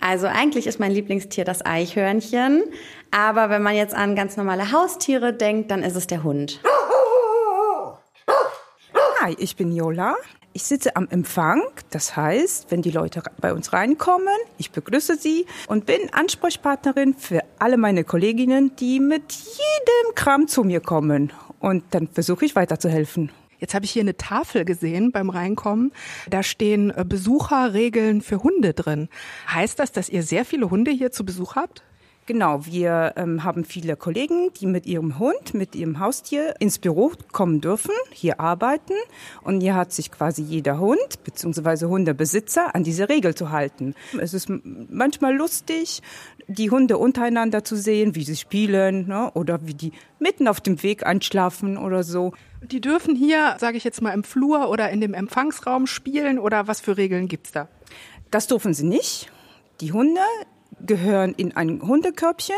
Also 0.00 0.26
eigentlich 0.26 0.66
ist 0.66 0.80
mein 0.80 0.90
Lieblingstier 0.90 1.44
das 1.44 1.64
Eichhörnchen. 1.64 2.64
Aber 3.12 3.48
wenn 3.48 3.62
man 3.62 3.76
jetzt 3.76 3.94
an 3.94 4.16
ganz 4.16 4.36
normale 4.36 4.72
Haustiere 4.72 5.32
denkt, 5.32 5.70
dann 5.70 5.84
ist 5.84 5.94
es 5.94 6.08
der 6.08 6.24
Hund. 6.24 6.60
Hi, 9.22 9.36
ich 9.38 9.54
bin 9.54 9.72
Jola. 9.72 10.16
Ich 10.52 10.64
sitze 10.64 10.96
am 10.96 11.06
Empfang, 11.08 11.62
das 11.90 12.16
heißt, 12.16 12.72
wenn 12.72 12.82
die 12.82 12.90
Leute 12.90 13.22
bei 13.40 13.52
uns 13.52 13.72
reinkommen, 13.72 14.34
ich 14.58 14.72
begrüße 14.72 15.16
sie 15.16 15.46
und 15.68 15.86
bin 15.86 16.12
Ansprechpartnerin 16.12 17.14
für 17.14 17.42
alle 17.60 17.76
meine 17.76 18.02
Kolleginnen, 18.02 18.74
die 18.74 18.98
mit 18.98 19.30
jedem 19.30 20.14
Kram 20.16 20.48
zu 20.48 20.64
mir 20.64 20.80
kommen. 20.80 21.32
Und 21.60 21.84
dann 21.92 22.08
versuche 22.08 22.44
ich 22.46 22.56
weiterzuhelfen. 22.56 23.30
Jetzt 23.60 23.74
habe 23.74 23.84
ich 23.84 23.92
hier 23.92 24.02
eine 24.02 24.16
Tafel 24.16 24.64
gesehen 24.64 25.12
beim 25.12 25.30
Reinkommen. 25.30 25.92
Da 26.28 26.42
stehen 26.42 26.90
äh, 26.90 27.04
Besucherregeln 27.06 28.20
für 28.20 28.42
Hunde 28.42 28.74
drin. 28.74 29.08
Heißt 29.46 29.78
das, 29.78 29.92
dass 29.92 30.08
ihr 30.08 30.24
sehr 30.24 30.44
viele 30.44 30.70
Hunde 30.70 30.90
hier 30.90 31.12
zu 31.12 31.24
Besuch 31.24 31.54
habt? 31.54 31.84
Genau, 32.30 32.64
wir 32.64 33.14
ähm, 33.16 33.42
haben 33.42 33.64
viele 33.64 33.96
Kollegen, 33.96 34.52
die 34.60 34.66
mit 34.66 34.86
ihrem 34.86 35.18
Hund, 35.18 35.52
mit 35.52 35.74
ihrem 35.74 35.98
Haustier 35.98 36.54
ins 36.60 36.78
Büro 36.78 37.10
kommen 37.32 37.60
dürfen, 37.60 37.90
hier 38.12 38.38
arbeiten. 38.38 38.92
Und 39.42 39.62
hier 39.62 39.74
hat 39.74 39.92
sich 39.92 40.12
quasi 40.12 40.40
jeder 40.40 40.78
Hund 40.78 41.24
bzw. 41.24 41.86
Hundebesitzer 41.86 42.72
an 42.72 42.84
diese 42.84 43.08
Regel 43.08 43.34
zu 43.34 43.50
halten. 43.50 43.96
Es 44.20 44.32
ist 44.32 44.48
manchmal 44.48 45.34
lustig, 45.34 46.02
die 46.46 46.70
Hunde 46.70 46.98
untereinander 46.98 47.64
zu 47.64 47.74
sehen, 47.74 48.14
wie 48.14 48.22
sie 48.22 48.36
spielen 48.36 49.08
ne? 49.08 49.32
oder 49.34 49.66
wie 49.66 49.74
die 49.74 49.90
mitten 50.20 50.46
auf 50.46 50.60
dem 50.60 50.84
Weg 50.84 51.04
einschlafen 51.04 51.76
oder 51.76 52.04
so. 52.04 52.32
Die 52.62 52.80
dürfen 52.80 53.16
hier, 53.16 53.56
sage 53.58 53.76
ich 53.76 53.82
jetzt 53.82 54.02
mal, 54.02 54.12
im 54.12 54.22
Flur 54.22 54.68
oder 54.68 54.88
in 54.90 55.00
dem 55.00 55.14
Empfangsraum 55.14 55.88
spielen 55.88 56.38
oder 56.38 56.68
was 56.68 56.80
für 56.80 56.96
Regeln 56.96 57.26
gibt's 57.26 57.50
da? 57.50 57.66
Das 58.30 58.46
dürfen 58.46 58.72
sie 58.72 58.86
nicht. 58.86 59.32
Die 59.80 59.92
Hunde 59.92 60.20
gehören 60.86 61.34
in 61.36 61.56
ein 61.56 61.82
Hundekörbchen, 61.82 62.56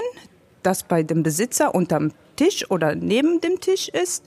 das 0.63 0.83
bei 0.83 1.03
dem 1.03 1.23
Besitzer 1.23 1.75
unterm 1.75 2.13
Tisch 2.37 2.71
oder 2.71 2.95
neben 2.95 3.41
dem 3.41 3.61
Tisch 3.61 3.89
ist. 3.89 4.25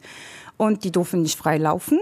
Und 0.58 0.84
die 0.84 0.92
dürfen 0.92 1.22
nicht 1.22 1.38
frei 1.38 1.58
laufen, 1.58 2.00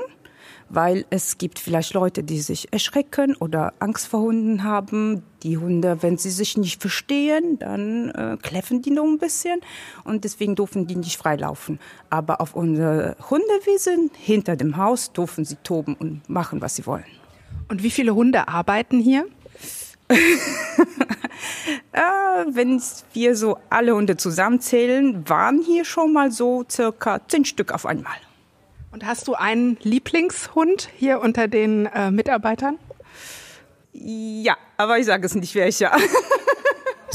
weil 0.69 1.05
es 1.09 1.37
gibt 1.37 1.59
vielleicht 1.59 1.93
Leute, 1.93 2.23
die 2.23 2.39
sich 2.39 2.71
erschrecken 2.71 3.35
oder 3.35 3.73
Angst 3.79 4.07
vor 4.07 4.21
Hunden 4.21 4.63
haben. 4.63 5.23
Die 5.43 5.57
Hunde, 5.57 6.01
wenn 6.01 6.17
sie 6.17 6.29
sich 6.29 6.57
nicht 6.57 6.81
verstehen, 6.81 7.57
dann 7.59 8.09
äh, 8.09 8.37
kläffen 8.41 8.81
die 8.81 8.91
noch 8.91 9.05
ein 9.05 9.17
bisschen 9.17 9.59
und 10.03 10.23
deswegen 10.23 10.55
dürfen 10.55 10.87
die 10.87 10.95
nicht 10.95 11.17
frei 11.17 11.35
laufen. 11.35 11.79
Aber 12.09 12.41
auf 12.41 12.55
unsere 12.55 13.15
Hundewiesen 13.29 14.11
hinter 14.13 14.55
dem 14.55 14.77
Haus 14.77 15.11
dürfen 15.13 15.45
sie 15.45 15.57
toben 15.57 15.95
und 15.95 16.27
machen, 16.29 16.61
was 16.61 16.75
sie 16.75 16.85
wollen. 16.85 17.05
Und 17.69 17.83
wie 17.83 17.91
viele 17.91 18.13
Hunde 18.13 18.47
arbeiten 18.47 18.99
hier? 18.99 19.25
äh, 21.91 21.99
wenn 22.49 22.81
wir 23.13 23.35
so 23.35 23.57
alle 23.69 23.95
Hunde 23.95 24.17
zusammenzählen, 24.17 25.27
waren 25.27 25.61
hier 25.61 25.85
schon 25.85 26.13
mal 26.13 26.31
so 26.31 26.65
circa 26.69 27.19
zehn 27.27 27.45
Stück 27.45 27.71
auf 27.71 27.85
einmal. 27.85 28.15
Und 28.91 29.05
hast 29.05 29.27
du 29.27 29.33
einen 29.33 29.77
Lieblingshund 29.81 30.89
hier 30.97 31.19
unter 31.19 31.47
den 31.47 31.87
äh, 31.87 32.11
Mitarbeitern? 32.11 32.77
Ja, 33.91 34.57
aber 34.77 34.99
ich 34.99 35.05
sage 35.05 35.25
es 35.25 35.35
nicht 35.35 35.55
welcher. 35.55 35.91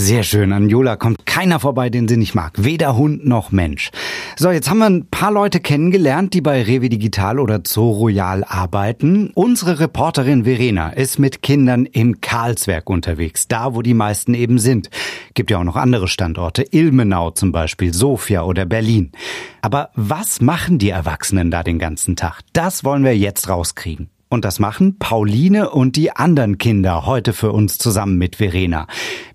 Sehr 0.00 0.22
schön. 0.22 0.52
An 0.52 0.68
Jola 0.68 0.94
kommt 0.94 1.26
keiner 1.26 1.58
vorbei, 1.58 1.90
den 1.90 2.06
sie 2.06 2.16
nicht 2.16 2.32
mag. 2.32 2.52
Weder 2.56 2.96
Hund 2.96 3.26
noch 3.26 3.50
Mensch. 3.50 3.90
So, 4.36 4.48
jetzt 4.52 4.70
haben 4.70 4.78
wir 4.78 4.86
ein 4.86 5.08
paar 5.10 5.32
Leute 5.32 5.58
kennengelernt, 5.58 6.34
die 6.34 6.40
bei 6.40 6.62
Rewe 6.62 6.88
Digital 6.88 7.40
oder 7.40 7.62
Zoo 7.66 7.90
Royal 7.90 8.44
arbeiten. 8.44 9.32
Unsere 9.34 9.80
Reporterin 9.80 10.44
Verena 10.44 10.90
ist 10.90 11.18
mit 11.18 11.42
Kindern 11.42 11.84
im 11.84 12.20
Karlswerk 12.20 12.88
unterwegs. 12.88 13.48
Da, 13.48 13.74
wo 13.74 13.82
die 13.82 13.92
meisten 13.92 14.34
eben 14.34 14.60
sind. 14.60 14.88
Gibt 15.34 15.50
ja 15.50 15.58
auch 15.58 15.64
noch 15.64 15.74
andere 15.74 16.06
Standorte. 16.06 16.62
Ilmenau 16.70 17.32
zum 17.32 17.50
Beispiel, 17.50 17.92
Sofia 17.92 18.44
oder 18.44 18.66
Berlin. 18.66 19.10
Aber 19.62 19.90
was 19.96 20.40
machen 20.40 20.78
die 20.78 20.90
Erwachsenen 20.90 21.50
da 21.50 21.64
den 21.64 21.80
ganzen 21.80 22.14
Tag? 22.14 22.42
Das 22.52 22.84
wollen 22.84 23.02
wir 23.02 23.18
jetzt 23.18 23.48
rauskriegen. 23.48 24.10
Und 24.28 24.44
das 24.44 24.58
machen 24.58 24.98
Pauline 24.98 25.70
und 25.70 25.96
die 25.96 26.12
anderen 26.12 26.58
Kinder 26.58 27.06
heute 27.06 27.32
für 27.32 27.52
uns 27.52 27.78
zusammen 27.78 28.18
mit 28.18 28.36
Verena. 28.36 28.86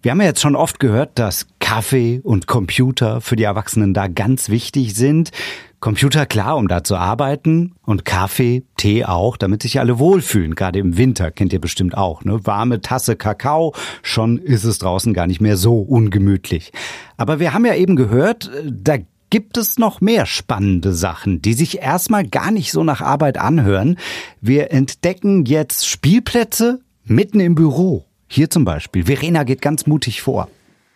Wir 0.01 0.11
haben 0.11 0.21
ja 0.21 0.27
jetzt 0.27 0.41
schon 0.41 0.55
oft 0.55 0.79
gehört, 0.79 1.17
dass 1.17 1.47
Kaffee 1.59 2.21
und 2.23 2.45
Computer 2.45 3.19
für 3.19 3.35
die 3.35 3.43
Erwachsenen 3.43 3.93
da 3.93 4.07
ganz 4.07 4.49
wichtig 4.49 4.93
sind. 4.93 5.31
Computer 5.79 6.25
klar, 6.25 6.55
um 6.55 6.69
da 6.69 6.83
zu 6.83 6.95
arbeiten 6.95 7.73
und 7.81 8.05
Kaffee, 8.05 8.63
Tee 8.77 9.03
auch, 9.03 9.35
damit 9.35 9.63
sich 9.63 9.81
alle 9.81 9.99
wohlfühlen. 9.99 10.55
Gerade 10.55 10.79
im 10.79 10.97
Winter 10.97 11.29
kennt 11.29 11.51
ihr 11.51 11.59
bestimmt 11.59 11.97
auch, 11.97 12.23
ne? 12.23 12.39
Warme 12.45 12.79
Tasse 12.79 13.17
Kakao, 13.17 13.73
schon 14.01 14.37
ist 14.37 14.63
es 14.63 14.77
draußen 14.77 15.13
gar 15.13 15.27
nicht 15.27 15.41
mehr 15.41 15.57
so 15.57 15.81
ungemütlich. 15.81 16.71
Aber 17.17 17.41
wir 17.41 17.53
haben 17.53 17.65
ja 17.65 17.75
eben 17.75 17.97
gehört, 17.97 18.49
da 18.65 18.97
gibt 19.33 19.57
es 19.57 19.79
noch 19.79 19.99
mehr 19.99 20.27
spannende 20.27 20.93
Sachen, 20.93 21.41
die 21.41 21.55
sich 21.55 21.79
erstmal 21.79 22.23
gar 22.23 22.51
nicht 22.51 22.71
so 22.71 22.83
nach 22.83 23.01
Arbeit 23.01 23.39
anhören. 23.39 23.97
Wir 24.41 24.69
entdecken 24.69 25.45
jetzt 25.45 25.87
Spielplätze 25.87 26.81
mitten 27.03 27.39
im 27.39 27.55
Büro. 27.55 28.05
Hier 28.27 28.51
zum 28.51 28.63
Beispiel. 28.63 29.05
Verena 29.05 29.43
geht 29.43 29.59
ganz 29.63 29.87
mutig 29.87 30.21
vor. 30.21 30.49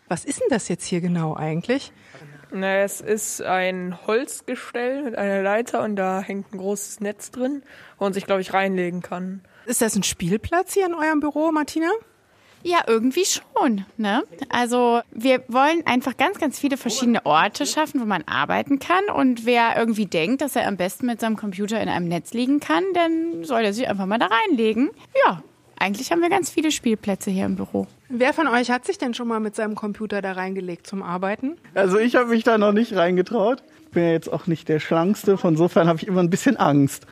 Was 0.07 0.23
ist 0.23 0.39
denn 0.39 0.49
das 0.51 0.67
jetzt 0.67 0.85
hier 0.85 1.01
genau 1.01 1.35
eigentlich? 1.35 1.91
Na, 2.51 2.83
es 2.83 3.01
ist 3.01 3.41
ein 3.41 3.97
Holzgestell 4.05 5.01
mit 5.01 5.17
einer 5.17 5.41
Leiter 5.41 5.81
und 5.81 5.95
da 5.95 6.21
hängt 6.21 6.53
ein 6.53 6.59
großes 6.59 6.99
Netz 6.99 7.31
drin, 7.31 7.63
wo 7.97 8.05
man 8.05 8.13
sich, 8.13 8.27
glaube 8.27 8.41
ich, 8.41 8.53
reinlegen 8.53 9.01
kann. 9.01 9.41
Ist 9.65 9.81
das 9.81 9.95
ein 9.95 10.03
Spielplatz 10.03 10.75
hier 10.75 10.85
in 10.85 10.93
eurem 10.93 11.21
Büro, 11.21 11.51
Martina? 11.51 11.89
Ja, 12.63 12.79
irgendwie 12.87 13.25
schon. 13.25 13.85
Ne? 13.97 14.23
Also 14.49 15.01
wir 15.11 15.43
wollen 15.47 15.85
einfach 15.85 16.17
ganz, 16.17 16.39
ganz 16.39 16.59
viele 16.59 16.77
verschiedene 16.77 17.25
Orte 17.25 17.65
schaffen, 17.65 18.01
wo 18.01 18.05
man 18.05 18.23
arbeiten 18.25 18.79
kann. 18.79 19.05
Und 19.15 19.45
wer 19.45 19.77
irgendwie 19.77 20.05
denkt, 20.05 20.41
dass 20.41 20.55
er 20.55 20.67
am 20.67 20.77
besten 20.77 21.05
mit 21.05 21.19
seinem 21.19 21.37
Computer 21.37 21.79
in 21.81 21.89
einem 21.89 22.07
Netz 22.07 22.33
liegen 22.33 22.59
kann, 22.59 22.83
dann 22.93 23.43
soll 23.43 23.61
er 23.61 23.73
sich 23.73 23.87
einfach 23.87 24.05
mal 24.05 24.19
da 24.19 24.27
reinlegen. 24.27 24.89
Ja, 25.25 25.43
eigentlich 25.79 26.11
haben 26.11 26.21
wir 26.21 26.29
ganz 26.29 26.49
viele 26.49 26.71
Spielplätze 26.71 27.29
hier 27.29 27.45
im 27.45 27.55
Büro. 27.55 27.87
Wer 28.09 28.33
von 28.33 28.47
euch 28.47 28.71
hat 28.71 28.85
sich 28.85 28.97
denn 28.97 29.13
schon 29.13 29.27
mal 29.27 29.39
mit 29.39 29.55
seinem 29.55 29.75
Computer 29.75 30.21
da 30.21 30.31
reingelegt 30.31 30.87
zum 30.87 31.03
Arbeiten? 31.03 31.57
Also 31.75 31.99
ich 31.99 32.15
habe 32.15 32.29
mich 32.29 32.43
da 32.43 32.57
noch 32.57 32.71
nicht 32.71 32.95
reingetraut. 32.95 33.61
Bin 33.91 34.03
ja 34.03 34.11
jetzt 34.11 34.31
auch 34.31 34.47
nicht 34.47 34.67
der 34.69 34.79
Schlankste, 34.79 35.37
von 35.37 35.53
insofern 35.53 35.87
habe 35.87 35.99
ich 35.99 36.07
immer 36.07 36.21
ein 36.21 36.29
bisschen 36.29 36.57
Angst. 36.57 37.05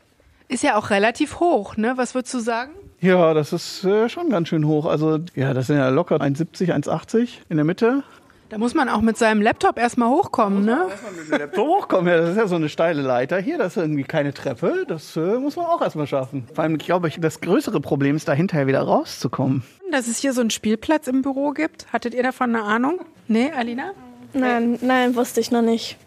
Ist 0.47 0.63
ja 0.63 0.77
auch 0.77 0.89
relativ 0.89 1.39
hoch, 1.39 1.77
ne? 1.77 1.93
Was 1.95 2.15
würdest 2.15 2.33
du 2.33 2.39
sagen? 2.39 2.71
Ja, 3.05 3.35
das 3.35 3.53
ist 3.53 3.83
äh, 3.83 4.09
schon 4.09 4.31
ganz 4.31 4.47
schön 4.47 4.65
hoch. 4.65 4.87
Also 4.87 5.19
ja, 5.35 5.53
das 5.53 5.67
sind 5.67 5.77
ja 5.77 5.89
locker 5.89 6.15
1,70, 6.15 6.73
1,80 6.73 7.29
in 7.49 7.57
der 7.57 7.63
Mitte. 7.63 8.01
Da 8.49 8.57
muss 8.57 8.73
man 8.73 8.89
auch 8.89 9.01
mit 9.01 9.15
seinem 9.15 9.43
Laptop 9.43 9.77
erstmal 9.77 10.09
hochkommen, 10.09 10.65
ne? 10.65 10.87
Erstmal 10.89 11.11
mit 11.11 11.27
dem 11.27 11.39
Laptop 11.39 11.67
hochkommen, 11.67 12.11
ja, 12.11 12.17
das 12.17 12.31
ist 12.31 12.37
ja 12.37 12.47
so 12.47 12.55
eine 12.55 12.67
steile 12.67 13.03
Leiter 13.03 13.39
hier, 13.39 13.59
das 13.59 13.75
ist 13.75 13.83
irgendwie 13.83 14.03
keine 14.03 14.33
Treppe, 14.33 14.85
das 14.87 15.15
äh, 15.17 15.37
muss 15.37 15.55
man 15.55 15.65
auch 15.67 15.81
erstmal 15.81 16.07
schaffen. 16.07 16.47
Vor 16.53 16.63
allem, 16.63 16.79
glaube 16.79 17.07
ich, 17.07 17.19
das 17.19 17.41
größere 17.41 17.79
Problem 17.79 18.15
ist, 18.15 18.27
da 18.27 18.33
hinterher 18.33 18.65
wieder 18.65 18.81
rauszukommen. 18.81 19.63
Dass 19.91 20.07
es 20.07 20.17
hier 20.17 20.33
so 20.33 20.41
einen 20.41 20.49
Spielplatz 20.49 21.07
im 21.07 21.21
Büro 21.21 21.51
gibt, 21.51 21.91
hattet 21.93 22.15
ihr 22.15 22.23
davon 22.23 22.55
eine 22.55 22.63
Ahnung? 22.63 23.01
Nee, 23.27 23.51
Alina? 23.55 23.91
Nein, 24.33 24.79
nein, 24.81 25.15
wusste 25.15 25.41
ich 25.41 25.51
noch 25.51 25.61
nicht. 25.63 25.97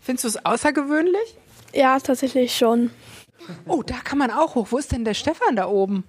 Findest 0.00 0.24
du 0.24 0.28
es 0.28 0.44
außergewöhnlich? 0.44 1.36
Ja, 1.72 1.98
tatsächlich 1.98 2.56
schon. 2.56 2.90
Oh, 3.66 3.82
da 3.82 3.96
kann 4.02 4.18
man 4.18 4.30
auch 4.30 4.54
hoch. 4.54 4.68
Wo 4.70 4.78
ist 4.78 4.92
denn 4.92 5.04
der 5.04 5.14
Stefan 5.14 5.56
da 5.56 5.66
oben? 5.66 6.04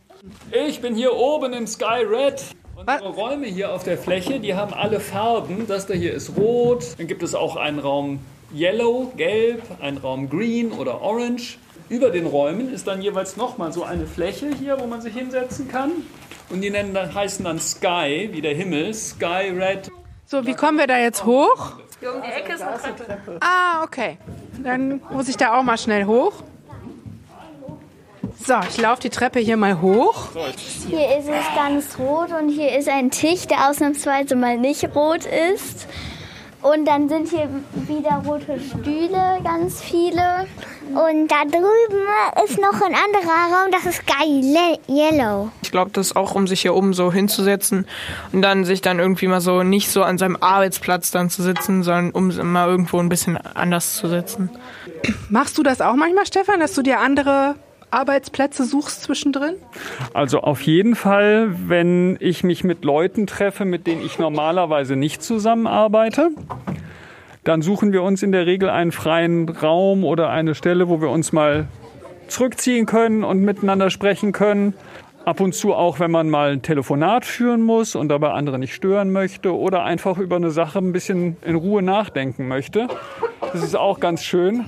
Ich 0.51 0.81
bin 0.81 0.95
hier 0.95 1.15
oben 1.15 1.53
im 1.53 1.67
Sky 1.67 2.03
Red. 2.07 2.43
Unsere 2.75 3.09
Räume 3.09 3.47
hier 3.47 3.73
auf 3.73 3.83
der 3.83 3.97
Fläche, 3.97 4.39
die 4.39 4.53
haben 4.53 4.73
alle 4.73 4.99
Farben. 4.99 5.65
Das 5.67 5.87
da 5.87 5.93
hier 5.93 6.13
ist 6.13 6.37
rot. 6.37 6.83
Dann 6.97 7.07
gibt 7.07 7.23
es 7.23 7.35
auch 7.35 7.55
einen 7.55 7.79
Raum 7.79 8.19
Yellow, 8.53 9.11
gelb, 9.15 9.61
einen 9.81 9.97
Raum 9.97 10.29
Green 10.29 10.71
oder 10.71 11.01
Orange. 11.01 11.57
Über 11.89 12.09
den 12.09 12.25
Räumen 12.25 12.73
ist 12.73 12.87
dann 12.87 13.01
jeweils 13.01 13.37
nochmal 13.37 13.71
so 13.71 13.83
eine 13.83 14.07
Fläche 14.07 14.49
hier, 14.49 14.79
wo 14.79 14.87
man 14.87 15.01
sich 15.01 15.13
hinsetzen 15.13 15.67
kann. 15.67 15.91
Und 16.49 16.61
die 16.61 16.69
nennen 16.69 16.93
dann, 16.93 17.13
heißen 17.13 17.45
dann 17.45 17.59
Sky, 17.59 18.29
wie 18.31 18.41
der 18.41 18.53
Himmel, 18.53 18.93
Sky 18.93 19.51
Red. 19.51 19.91
So, 20.25 20.45
wie 20.45 20.53
kommen 20.53 20.77
wir 20.77 20.87
da 20.87 20.97
jetzt 20.97 21.25
hoch? 21.25 21.73
Hier 21.99 22.13
um 22.13 22.21
die 22.21 22.29
Ecke 22.29 22.53
ist 22.53 22.61
eine 22.61 22.95
Treppe. 22.95 23.39
Ah, 23.41 23.83
okay. 23.83 24.17
Dann 24.63 25.01
muss 25.11 25.27
ich 25.27 25.37
da 25.37 25.57
auch 25.57 25.63
mal 25.63 25.77
schnell 25.77 26.05
hoch. 26.05 26.33
So, 28.43 28.55
ich 28.69 28.77
laufe 28.77 29.01
die 29.01 29.09
Treppe 29.09 29.39
hier 29.39 29.57
mal 29.57 29.81
hoch. 29.81 30.29
Hier 30.87 31.17
ist 31.17 31.27
es 31.27 31.55
ganz 31.55 31.97
rot 31.97 32.29
und 32.31 32.49
hier 32.49 32.77
ist 32.77 32.89
ein 32.89 33.11
Tisch, 33.11 33.47
der 33.47 33.69
ausnahmsweise 33.69 34.35
mal 34.35 34.57
nicht 34.57 34.83
rot 34.95 35.25
ist. 35.25 35.87
Und 36.61 36.85
dann 36.85 37.09
sind 37.09 37.29
hier 37.29 37.47
wieder 37.73 38.23
rote 38.25 38.59
Stühle, 38.59 39.39
ganz 39.43 39.81
viele. 39.81 40.47
Und 40.93 41.27
da 41.27 41.43
drüben 41.43 42.03
ist 42.43 42.59
noch 42.59 42.81
ein 42.81 42.95
anderer 42.95 43.53
Raum, 43.53 43.71
das 43.71 43.85
ist 43.85 44.03
geil, 44.07 44.79
yellow. 44.87 45.51
Ich 45.61 45.71
glaube, 45.71 45.91
das 45.91 46.07
ist 46.07 46.15
auch, 46.15 46.33
um 46.33 46.47
sich 46.47 46.61
hier 46.61 46.73
oben 46.73 46.93
so 46.93 47.11
hinzusetzen 47.11 47.85
und 48.31 48.41
dann 48.41 48.65
sich 48.65 48.81
dann 48.81 48.99
irgendwie 48.99 49.27
mal 49.27 49.41
so 49.41 49.61
nicht 49.61 49.91
so 49.91 50.03
an 50.03 50.17
seinem 50.17 50.37
Arbeitsplatz 50.39 51.11
dann 51.11 51.29
zu 51.29 51.43
sitzen, 51.43 51.83
sondern 51.83 52.11
um 52.11 52.51
mal 52.51 52.67
irgendwo 52.67 52.99
ein 52.99 53.09
bisschen 53.09 53.37
anders 53.37 53.95
zu 53.95 54.07
sitzen. 54.07 54.49
Machst 55.29 55.57
du 55.57 55.63
das 55.63 55.81
auch 55.81 55.95
manchmal, 55.95 56.25
Stefan, 56.25 56.59
dass 56.59 56.73
du 56.73 56.81
dir 56.81 56.99
andere 56.99 57.55
Arbeitsplätze 57.95 58.65
suchst 58.65 59.03
zwischendrin? 59.03 59.55
Also 60.13 60.41
auf 60.41 60.61
jeden 60.61 60.95
Fall, 60.95 61.55
wenn 61.67 62.17
ich 62.19 62.43
mich 62.43 62.63
mit 62.63 62.83
Leuten 62.83 63.25
treffe, 63.25 63.63
mit 63.63 63.87
denen 63.87 64.05
ich 64.05 64.19
normalerweise 64.19 64.95
nicht 64.95 65.23
zusammenarbeite. 65.23 66.29
Dann 67.45 67.61
suchen 67.61 67.93
wir 67.93 68.03
uns 68.03 68.21
in 68.21 68.31
der 68.31 68.45
Regel 68.45 68.69
einen 68.69 68.91
freien 68.91 69.47
Raum 69.47 70.03
oder 70.03 70.29
eine 70.29 70.55
Stelle, 70.55 70.89
wo 70.89 70.99
wir 70.99 71.09
uns 71.09 71.31
mal 71.31 71.67
zurückziehen 72.27 72.85
können 72.85 73.23
und 73.23 73.41
miteinander 73.41 73.89
sprechen 73.89 74.31
können. 74.31 74.73
Ab 75.25 75.39
und 75.39 75.55
zu 75.55 75.73
auch, 75.73 75.99
wenn 75.99 76.11
man 76.11 76.29
mal 76.29 76.51
ein 76.51 76.61
Telefonat 76.61 77.25
führen 77.25 77.61
muss 77.61 77.95
und 77.95 78.09
dabei 78.09 78.31
andere 78.31 78.59
nicht 78.59 78.75
stören 78.75 79.11
möchte 79.11 79.55
oder 79.55 79.83
einfach 79.83 80.17
über 80.17 80.35
eine 80.35 80.51
Sache 80.51 80.79
ein 80.79 80.91
bisschen 80.91 81.37
in 81.43 81.55
Ruhe 81.55 81.81
nachdenken 81.81 82.47
möchte. 82.47 82.87
Das 83.53 83.63
ist 83.63 83.75
auch 83.75 83.99
ganz 83.99 84.23
schön. 84.23 84.65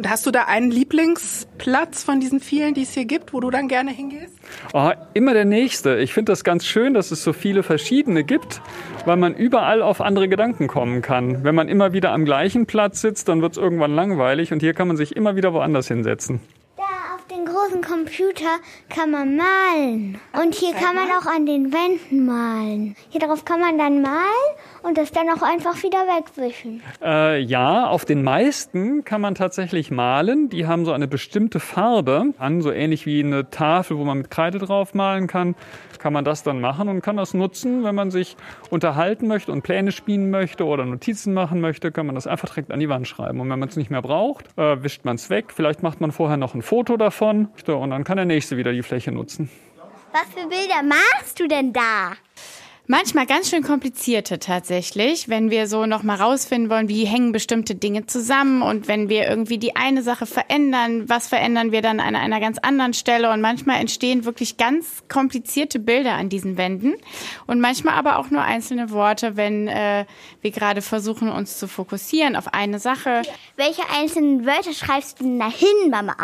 Und 0.00 0.08
hast 0.08 0.24
du 0.24 0.30
da 0.30 0.44
einen 0.44 0.70
Lieblingsplatz 0.70 2.04
von 2.04 2.20
diesen 2.20 2.40
vielen, 2.40 2.72
die 2.72 2.84
es 2.84 2.94
hier 2.94 3.04
gibt, 3.04 3.34
wo 3.34 3.40
du 3.40 3.50
dann 3.50 3.68
gerne 3.68 3.90
hingehst? 3.90 4.32
Oh, 4.72 4.92
immer 5.12 5.34
der 5.34 5.44
nächste. 5.44 5.98
Ich 5.98 6.14
finde 6.14 6.32
das 6.32 6.42
ganz 6.42 6.64
schön, 6.64 6.94
dass 6.94 7.10
es 7.10 7.22
so 7.22 7.34
viele 7.34 7.62
verschiedene 7.62 8.24
gibt, 8.24 8.62
weil 9.04 9.18
man 9.18 9.34
überall 9.34 9.82
auf 9.82 10.00
andere 10.00 10.26
Gedanken 10.30 10.68
kommen 10.68 11.02
kann. 11.02 11.44
Wenn 11.44 11.54
man 11.54 11.68
immer 11.68 11.92
wieder 11.92 12.12
am 12.12 12.24
gleichen 12.24 12.64
Platz 12.64 13.02
sitzt, 13.02 13.28
dann 13.28 13.42
wird 13.42 13.52
es 13.52 13.58
irgendwann 13.58 13.94
langweilig 13.94 14.54
und 14.54 14.60
hier 14.60 14.72
kann 14.72 14.88
man 14.88 14.96
sich 14.96 15.16
immer 15.16 15.36
wieder 15.36 15.52
woanders 15.52 15.88
hinsetzen 15.88 16.40
großen 17.50 17.82
Computer 17.82 18.58
kann 18.88 19.10
man 19.10 19.36
malen. 19.36 20.18
Und 20.40 20.54
hier 20.54 20.72
kann 20.74 20.94
man 20.94 21.08
auch 21.10 21.26
an 21.26 21.46
den 21.46 21.72
Wänden 21.72 22.24
malen. 22.24 22.96
Hier 23.08 23.20
drauf 23.20 23.44
kann 23.44 23.60
man 23.60 23.78
dann 23.78 24.02
malen 24.02 24.50
und 24.82 24.96
das 24.96 25.12
dann 25.12 25.28
auch 25.28 25.42
einfach 25.42 25.82
wieder 25.82 25.98
wegwischen. 25.98 26.82
Äh, 27.02 27.40
ja, 27.40 27.86
auf 27.86 28.04
den 28.04 28.22
meisten 28.22 29.04
kann 29.04 29.20
man 29.20 29.34
tatsächlich 29.34 29.90
malen. 29.90 30.48
Die 30.48 30.66
haben 30.66 30.84
so 30.84 30.92
eine 30.92 31.08
bestimmte 31.08 31.60
Farbe 31.60 32.32
an, 32.38 32.62
so 32.62 32.70
ähnlich 32.70 33.06
wie 33.06 33.22
eine 33.22 33.50
Tafel, 33.50 33.98
wo 33.98 34.04
man 34.04 34.18
mit 34.18 34.30
Kreide 34.30 34.58
drauf 34.58 34.94
malen 34.94 35.26
kann 35.26 35.54
kann 36.00 36.12
man 36.12 36.24
das 36.24 36.42
dann 36.42 36.60
machen 36.60 36.88
und 36.88 37.02
kann 37.02 37.16
das 37.16 37.34
nutzen, 37.34 37.84
wenn 37.84 37.94
man 37.94 38.10
sich 38.10 38.36
unterhalten 38.70 39.28
möchte 39.28 39.52
und 39.52 39.62
Pläne 39.62 39.92
spielen 39.92 40.30
möchte 40.30 40.64
oder 40.64 40.84
Notizen 40.84 41.34
machen 41.34 41.60
möchte, 41.60 41.92
kann 41.92 42.06
man 42.06 42.14
das 42.14 42.26
einfach 42.26 42.48
direkt 42.48 42.72
an 42.72 42.80
die 42.80 42.88
Wand 42.88 43.06
schreiben. 43.06 43.40
Und 43.40 43.50
wenn 43.50 43.58
man 43.58 43.68
es 43.68 43.76
nicht 43.76 43.90
mehr 43.90 44.02
braucht, 44.02 44.46
äh, 44.58 44.82
wischt 44.82 45.04
man 45.04 45.16
es 45.16 45.30
weg. 45.30 45.52
Vielleicht 45.54 45.82
macht 45.82 46.00
man 46.00 46.10
vorher 46.10 46.36
noch 46.36 46.54
ein 46.54 46.62
Foto 46.62 46.96
davon 46.96 47.48
und 47.66 47.90
dann 47.90 48.04
kann 48.04 48.16
der 48.16 48.26
nächste 48.26 48.56
wieder 48.56 48.72
die 48.72 48.82
Fläche 48.82 49.12
nutzen. 49.12 49.50
Was 50.12 50.26
für 50.34 50.48
Bilder 50.48 50.82
machst 50.82 51.38
du 51.38 51.46
denn 51.46 51.72
da? 51.72 52.12
Manchmal 52.90 53.24
ganz 53.24 53.48
schön 53.48 53.62
komplizierte 53.62 54.40
tatsächlich, 54.40 55.28
wenn 55.28 55.52
wir 55.52 55.68
so 55.68 55.86
noch 55.86 56.02
mal 56.02 56.16
rausfinden 56.16 56.68
wollen, 56.70 56.88
wie 56.88 57.04
hängen 57.04 57.30
bestimmte 57.30 57.76
Dinge 57.76 58.06
zusammen 58.06 58.62
und 58.62 58.88
wenn 58.88 59.08
wir 59.08 59.28
irgendwie 59.28 59.58
die 59.58 59.76
eine 59.76 60.02
Sache 60.02 60.26
verändern, 60.26 61.08
was 61.08 61.28
verändern 61.28 61.70
wir 61.70 61.82
dann 61.82 62.00
an 62.00 62.16
einer 62.16 62.40
ganz 62.40 62.58
anderen 62.58 62.92
Stelle 62.92 63.30
und 63.30 63.42
manchmal 63.42 63.80
entstehen 63.80 64.24
wirklich 64.24 64.56
ganz 64.56 65.04
komplizierte 65.08 65.78
Bilder 65.78 66.14
an 66.14 66.30
diesen 66.30 66.56
Wänden 66.56 66.94
und 67.46 67.60
manchmal 67.60 67.94
aber 67.94 68.18
auch 68.18 68.30
nur 68.30 68.42
einzelne 68.42 68.90
Worte, 68.90 69.36
wenn 69.36 69.68
äh, 69.68 70.04
wir 70.40 70.50
gerade 70.50 70.82
versuchen 70.82 71.28
uns 71.28 71.60
zu 71.60 71.68
fokussieren 71.68 72.34
auf 72.34 72.52
eine 72.52 72.80
Sache. 72.80 73.22
Welche 73.54 73.82
einzelnen 73.96 74.46
Wörter 74.46 74.72
schreibst 74.72 75.20
du 75.20 75.24
denn 75.26 75.38
dahin, 75.38 75.90
Mama? 75.90 76.16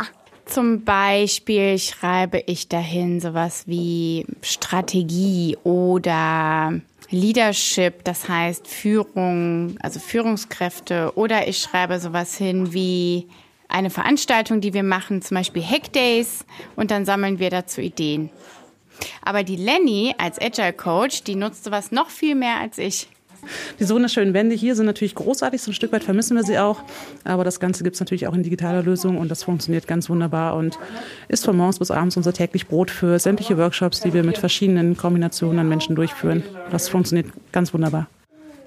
Zum 0.47 0.85
Beispiel 0.85 1.77
schreibe 1.79 2.43
ich 2.47 2.69
dahin 2.69 3.21
sowas 3.21 3.65
wie 3.67 4.25
Strategie 4.43 5.59
oder 5.65 6.81
Leadership, 7.11 8.05
das 8.05 8.29
heißt 8.29 8.67
Führung, 8.69 9.77
also 9.81 9.99
Führungskräfte. 9.99 11.13
Oder 11.17 11.49
ich 11.49 11.59
schreibe 11.59 11.99
sowas 11.99 12.37
hin 12.37 12.73
wie 12.73 13.27
eine 13.69 13.91
Veranstaltung, 13.91 14.61
die 14.61 14.73
wir 14.73 14.85
machen, 14.85 15.21
zum 15.21 15.37
Beispiel 15.37 15.65
Hackdays, 15.65 16.45
und 16.77 16.93
dann 16.93 17.05
sammeln 17.05 17.41
wir 17.41 17.51
dazu 17.51 17.81
Ideen. 17.81 18.31
Aber 19.23 19.43
die 19.43 19.57
Lenny 19.57 20.15
als 20.17 20.41
Agile 20.41 20.73
Coach, 20.73 21.25
die 21.25 21.35
nutzt 21.35 21.65
sowas 21.65 21.91
noch 21.91 22.09
viel 22.09 22.37
mehr 22.37 22.61
als 22.61 22.79
ich. 22.79 23.09
Die 23.79 23.89
wunderschönen 23.89 24.35
Wände 24.35 24.55
hier 24.55 24.75
sind 24.75 24.87
natürlich 24.87 25.15
großartig, 25.15 25.63
so 25.63 25.71
ein 25.71 25.75
Stück 25.75 25.93
weit 25.93 26.05
vermissen 26.05 26.37
wir 26.37 26.45
sie 26.45 26.59
auch. 26.59 26.83
Aber 27.25 27.45
das 27.45 27.61
Ganze 27.61 27.85
gibt 27.85 27.95
es 27.95 28.01
natürlich 28.01 28.27
auch 28.27 28.35
in 28.35 28.43
digitaler 28.43 28.83
Lösung 28.83 29.19
und 29.19 29.31
das 29.31 29.45
funktioniert 29.45 29.87
ganz 29.87 30.09
wunderbar 30.09 30.57
und 30.57 30.79
ist 31.29 31.45
von 31.45 31.57
morgens 31.57 31.79
bis 31.79 31.91
abends 31.91 32.17
unser 32.17 32.33
täglich 32.33 32.67
Brot 32.67 32.91
für 32.91 33.19
sämtliche 33.19 33.59
Workshops, 33.59 34.01
die 34.01 34.13
wir 34.13 34.23
mit 34.23 34.39
verschiedenen 34.39 34.97
Kombinationen 34.97 35.59
an 35.59 35.69
Menschen 35.69 35.97
durchführen. 35.97 36.43
Das 36.71 36.89
funktioniert 36.89 37.27
ganz 37.53 37.73
wunderbar. 37.73 38.09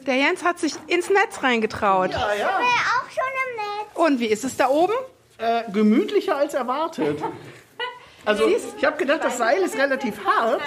Der 0.05 0.15
Jens 0.15 0.43
hat 0.43 0.59
sich 0.59 0.73
ins 0.87 1.09
Netz 1.09 1.43
reingetraut. 1.43 2.11
Ja, 2.11 2.17
ja. 2.17 2.33
Ich 2.33 2.39
bin 2.39 2.47
auch 2.47 3.09
schon 3.11 3.23
im 3.45 3.55
Netz. 3.55 4.07
Und 4.07 4.19
wie 4.19 4.27
ist 4.27 4.43
es 4.43 4.57
da 4.57 4.67
oben? 4.69 4.93
Äh, 5.37 5.71
gemütlicher 5.71 6.35
als 6.35 6.53
erwartet. 6.53 7.19
Also 8.25 8.43
ich 8.47 8.85
habe 8.85 8.97
gedacht, 8.97 9.23
das 9.23 9.37
Seil 9.37 9.61
ist 9.63 9.75
relativ 9.77 10.23
hart. 10.23 10.61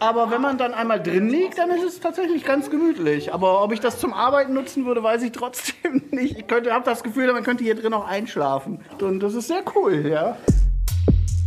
Aber 0.00 0.30
wenn 0.30 0.40
man 0.40 0.58
dann 0.58 0.74
einmal 0.74 1.02
drin 1.02 1.28
liegt, 1.28 1.58
dann 1.58 1.70
ist 1.70 1.82
es 1.82 2.00
tatsächlich 2.00 2.44
ganz 2.44 2.70
gemütlich. 2.70 3.32
Aber 3.34 3.62
ob 3.62 3.72
ich 3.72 3.80
das 3.80 3.98
zum 3.98 4.12
Arbeiten 4.12 4.54
nutzen 4.54 4.86
würde, 4.86 5.02
weiß 5.02 5.22
ich 5.22 5.32
trotzdem 5.32 6.02
nicht. 6.10 6.36
Ich 6.38 6.70
habe 6.70 6.84
das 6.84 7.02
Gefühl, 7.02 7.32
man 7.32 7.42
könnte 7.42 7.64
hier 7.64 7.74
drin 7.74 7.92
auch 7.92 8.06
einschlafen. 8.06 8.80
Und 9.00 9.20
das 9.20 9.34
ist 9.34 9.48
sehr 9.48 9.62
cool, 9.74 10.06
ja. 10.06 10.36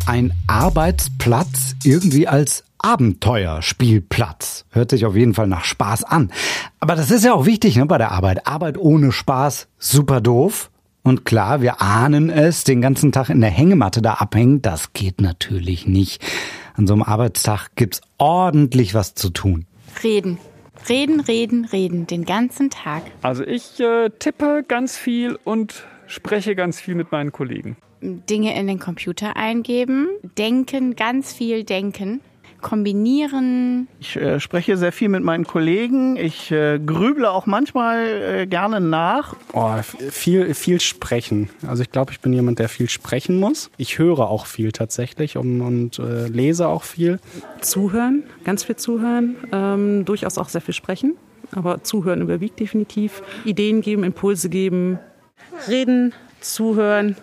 Ein 0.07 0.33
Arbeitsplatz 0.47 1.75
irgendwie 1.83 2.27
als 2.27 2.63
Abenteuerspielplatz. 2.79 4.65
Hört 4.71 4.89
sich 4.89 5.05
auf 5.05 5.15
jeden 5.15 5.33
Fall 5.33 5.47
nach 5.47 5.63
Spaß 5.63 6.03
an. 6.03 6.31
Aber 6.79 6.95
das 6.95 7.11
ist 7.11 7.23
ja 7.23 7.33
auch 7.33 7.45
wichtig 7.45 7.75
ne, 7.77 7.85
bei 7.85 7.97
der 7.97 8.11
Arbeit. 8.11 8.47
Arbeit 8.47 8.77
ohne 8.77 9.11
Spaß, 9.11 9.67
super 9.77 10.19
doof. 10.19 10.71
Und 11.03 11.25
klar, 11.25 11.61
wir 11.61 11.81
ahnen 11.81 12.29
es, 12.29 12.63
den 12.63 12.81
ganzen 12.81 13.11
Tag 13.11 13.29
in 13.29 13.41
der 13.41 13.49
Hängematte 13.49 14.01
da 14.01 14.15
abhängen, 14.15 14.61
das 14.61 14.93
geht 14.93 15.21
natürlich 15.21 15.87
nicht. 15.87 16.23
An 16.73 16.87
so 16.87 16.93
einem 16.93 17.03
Arbeitstag 17.03 17.69
gibt's 17.75 18.01
ordentlich 18.17 18.93
was 18.93 19.13
zu 19.13 19.29
tun. 19.29 19.65
Reden. 20.03 20.37
Reden, 20.89 21.19
reden, 21.19 21.65
reden, 21.65 22.07
den 22.07 22.25
ganzen 22.25 22.69
Tag. 22.69 23.03
Also 23.21 23.45
ich 23.45 23.79
äh, 23.79 24.09
tippe 24.09 24.63
ganz 24.67 24.97
viel 24.97 25.37
und 25.43 25.85
spreche 26.07 26.55
ganz 26.55 26.79
viel 26.81 26.95
mit 26.95 27.11
meinen 27.11 27.31
Kollegen. 27.31 27.77
Dinge 28.01 28.57
in 28.57 28.65
den 28.65 28.79
Computer 28.79 29.35
eingeben, 29.37 30.07
denken, 30.37 30.95
ganz 30.95 31.33
viel 31.33 31.63
denken 31.63 32.21
kombinieren? 32.61 33.87
Ich 33.99 34.15
äh, 34.15 34.39
spreche 34.39 34.77
sehr 34.77 34.91
viel 34.91 35.09
mit 35.09 35.23
meinen 35.23 35.45
Kollegen. 35.45 36.17
Ich 36.17 36.51
äh, 36.51 36.79
grüble 36.79 37.29
auch 37.29 37.45
manchmal 37.45 38.05
äh, 38.07 38.47
gerne 38.47 38.79
nach. 38.79 39.35
Oh, 39.53 39.75
viel, 40.09 40.53
viel 40.53 40.79
sprechen. 40.79 41.49
Also 41.67 41.83
ich 41.83 41.91
glaube, 41.91 42.11
ich 42.11 42.19
bin 42.19 42.33
jemand, 42.33 42.59
der 42.59 42.69
viel 42.69 42.89
sprechen 42.89 43.39
muss. 43.39 43.69
Ich 43.77 43.97
höre 43.99 44.29
auch 44.29 44.45
viel 44.45 44.71
tatsächlich 44.71 45.37
und, 45.37 45.61
und 45.61 45.99
äh, 45.99 46.27
lese 46.27 46.67
auch 46.67 46.83
viel. 46.83 47.19
Zuhören, 47.61 48.23
ganz 48.43 48.63
viel 48.63 48.75
zuhören, 48.75 49.35
ähm, 49.51 50.05
durchaus 50.05 50.37
auch 50.37 50.49
sehr 50.49 50.61
viel 50.61 50.73
sprechen. 50.73 51.15
Aber 51.53 51.83
zuhören 51.83 52.21
überwiegt 52.21 52.59
definitiv. 52.59 53.21
Ideen 53.43 53.81
geben, 53.81 54.03
Impulse 54.03 54.49
geben, 54.49 54.99
reden, 55.67 56.13
zuhören, 56.39 57.15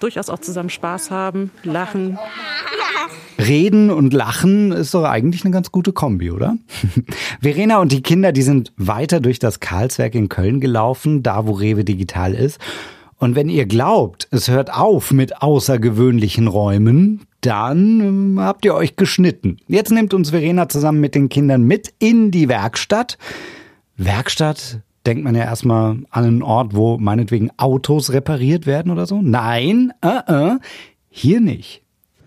durchaus 0.00 0.30
auch 0.30 0.38
zusammen 0.38 0.70
Spaß 0.70 1.10
haben, 1.10 1.50
lachen. 1.62 2.18
Reden 3.38 3.90
und 3.90 4.12
Lachen 4.12 4.72
ist 4.72 4.94
doch 4.94 5.04
eigentlich 5.04 5.44
eine 5.44 5.52
ganz 5.52 5.70
gute 5.70 5.92
Kombi, 5.92 6.30
oder? 6.30 6.56
Verena 7.40 7.78
und 7.78 7.92
die 7.92 8.02
Kinder, 8.02 8.32
die 8.32 8.42
sind 8.42 8.72
weiter 8.76 9.20
durch 9.20 9.38
das 9.38 9.60
Karlswerk 9.60 10.14
in 10.14 10.28
Köln 10.28 10.60
gelaufen, 10.60 11.22
da 11.22 11.46
wo 11.46 11.52
Rewe 11.52 11.84
Digital 11.84 12.34
ist. 12.34 12.58
Und 13.18 13.34
wenn 13.34 13.48
ihr 13.48 13.66
glaubt, 13.66 14.28
es 14.30 14.48
hört 14.48 14.72
auf 14.72 15.10
mit 15.10 15.40
außergewöhnlichen 15.42 16.48
Räumen, 16.48 17.22
dann 17.40 18.00
ähm, 18.00 18.40
habt 18.40 18.64
ihr 18.64 18.74
euch 18.74 18.96
geschnitten. 18.96 19.58
Jetzt 19.68 19.90
nimmt 19.90 20.12
uns 20.12 20.30
Verena 20.30 20.68
zusammen 20.68 21.00
mit 21.00 21.14
den 21.14 21.28
Kindern 21.28 21.62
mit 21.62 21.94
in 21.98 22.30
die 22.30 22.48
Werkstatt. 22.48 23.16
Werkstatt 23.96 24.80
denkt 25.06 25.24
man 25.24 25.34
ja 25.34 25.44
erstmal 25.44 25.98
an 26.10 26.24
einen 26.24 26.42
Ort, 26.42 26.74
wo 26.74 26.98
meinetwegen 26.98 27.50
Autos 27.56 28.12
repariert 28.12 28.66
werden 28.66 28.90
oder 28.92 29.06
so. 29.06 29.20
Nein, 29.22 29.92
uh 30.04 30.08
-uh, 30.08 30.60
hier 31.08 31.40
nicht. 31.40 31.82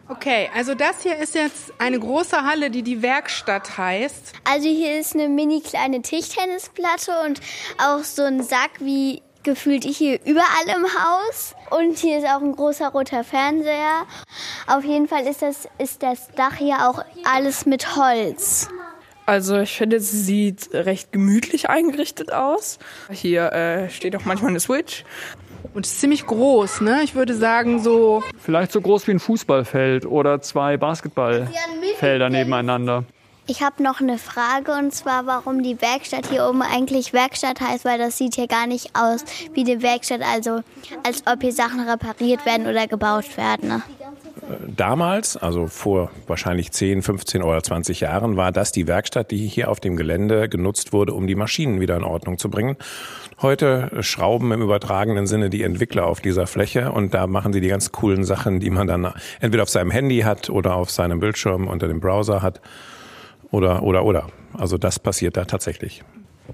Okay, 0.07 0.49
also 0.55 0.73
das 0.73 1.03
hier 1.03 1.17
ist 1.17 1.35
jetzt 1.35 1.71
eine 1.77 1.99
große 1.99 2.43
Halle, 2.43 2.71
die 2.71 2.81
die 2.81 3.03
Werkstatt 3.03 3.77
heißt. 3.77 4.33
Also 4.43 4.67
hier 4.67 4.99
ist 4.99 5.13
eine 5.13 5.29
mini 5.29 5.61
kleine 5.61 6.01
Tischtennisplatte 6.01 7.11
und 7.27 7.41
auch 7.77 8.03
so 8.03 8.23
ein 8.23 8.41
Sack 8.41 8.71
wie 8.79 9.21
gefühlt 9.43 9.83
hier 9.83 10.19
überall 10.25 10.75
im 10.75 10.83
Haus. 10.85 11.53
Und 11.69 11.99
hier 11.99 12.17
ist 12.17 12.25
auch 12.25 12.41
ein 12.41 12.55
großer 12.55 12.89
roter 12.89 13.23
Fernseher. 13.23 14.05
Auf 14.65 14.83
jeden 14.83 15.07
Fall 15.07 15.27
ist 15.27 15.43
das, 15.43 15.67
ist 15.77 16.01
das 16.01 16.29
Dach 16.35 16.55
hier 16.55 16.89
auch 16.89 17.05
alles 17.23 17.67
mit 17.67 17.95
Holz. 17.95 18.67
Also 19.29 19.59
ich 19.59 19.77
finde, 19.77 19.99
sie 19.99 20.17
sieht 20.17 20.73
recht 20.73 21.11
gemütlich 21.11 21.69
eingerichtet 21.69 22.33
aus. 22.33 22.79
Hier 23.11 23.53
äh, 23.53 23.87
steht 23.91 24.15
auch 24.15 24.25
manchmal 24.25 24.49
eine 24.49 24.59
Switch. 24.59 25.03
Und 25.75 25.85
ist 25.85 26.01
ziemlich 26.01 26.25
groß, 26.25 26.81
ne? 26.81 27.01
Ich 27.03 27.13
würde 27.13 27.35
sagen 27.35 27.79
so. 27.79 28.23
Vielleicht 28.39 28.71
so 28.71 28.81
groß 28.81 29.05
wie 29.05 29.11
ein 29.11 29.19
Fußballfeld 29.19 30.07
oder 30.07 30.41
zwei 30.41 30.77
Basketballfelder 30.77 32.31
nebeneinander. 32.31 33.03
Ich 33.45 33.61
habe 33.61 33.83
noch 33.83 34.01
eine 34.01 34.17
Frage 34.17 34.71
und 34.71 34.95
zwar, 34.95 35.27
warum 35.27 35.61
die 35.61 35.79
Werkstatt 35.79 36.25
hier 36.27 36.47
oben 36.49 36.63
eigentlich 36.63 37.13
Werkstatt 37.13 37.61
heißt, 37.61 37.85
weil 37.85 37.99
das 37.99 38.17
sieht 38.17 38.33
hier 38.33 38.47
gar 38.47 38.65
nicht 38.65 38.95
aus 38.95 39.23
wie 39.53 39.61
eine 39.61 39.83
Werkstatt, 39.83 40.21
also 40.23 40.61
als 41.03 41.21
ob 41.27 41.41
hier 41.41 41.53
Sachen 41.53 41.87
repariert 41.87 42.47
werden 42.47 42.65
oder 42.65 42.87
gebaut 42.87 43.37
werden. 43.37 43.69
Ne? 43.69 43.81
Damals, 44.75 45.37
also 45.37 45.67
vor 45.67 46.11
wahrscheinlich 46.27 46.71
10, 46.71 47.01
15 47.01 47.43
oder 47.43 47.61
20 47.61 47.99
Jahren, 47.99 48.35
war 48.35 48.51
das 48.51 48.71
die 48.71 48.87
Werkstatt, 48.87 49.31
die 49.31 49.47
hier 49.47 49.69
auf 49.69 49.79
dem 49.79 49.95
Gelände 49.95 50.49
genutzt 50.49 50.91
wurde, 50.93 51.13
um 51.13 51.27
die 51.27 51.35
Maschinen 51.35 51.79
wieder 51.79 51.95
in 51.95 52.03
Ordnung 52.03 52.37
zu 52.37 52.49
bringen. 52.49 52.75
Heute 53.41 53.89
schrauben 54.01 54.51
im 54.51 54.61
übertragenen 54.61 55.27
Sinne 55.27 55.49
die 55.49 55.63
Entwickler 55.63 56.07
auf 56.07 56.19
dieser 56.19 56.47
Fläche 56.47 56.91
und 56.91 57.13
da 57.13 57.27
machen 57.27 57.53
sie 57.53 57.61
die 57.61 57.67
ganz 57.67 57.91
coolen 57.91 58.23
Sachen, 58.23 58.59
die 58.59 58.69
man 58.69 58.87
dann 58.87 59.13
entweder 59.39 59.63
auf 59.63 59.69
seinem 59.69 59.91
Handy 59.91 60.21
hat 60.21 60.49
oder 60.49 60.75
auf 60.75 60.89
seinem 60.89 61.19
Bildschirm 61.19 61.67
unter 61.67 61.87
dem 61.87 61.99
Browser 61.99 62.41
hat. 62.41 62.59
Oder, 63.51 63.83
oder, 63.83 64.03
oder. 64.03 64.27
Also 64.57 64.77
das 64.77 64.99
passiert 64.99 65.37
da 65.37 65.45
tatsächlich. 65.45 66.03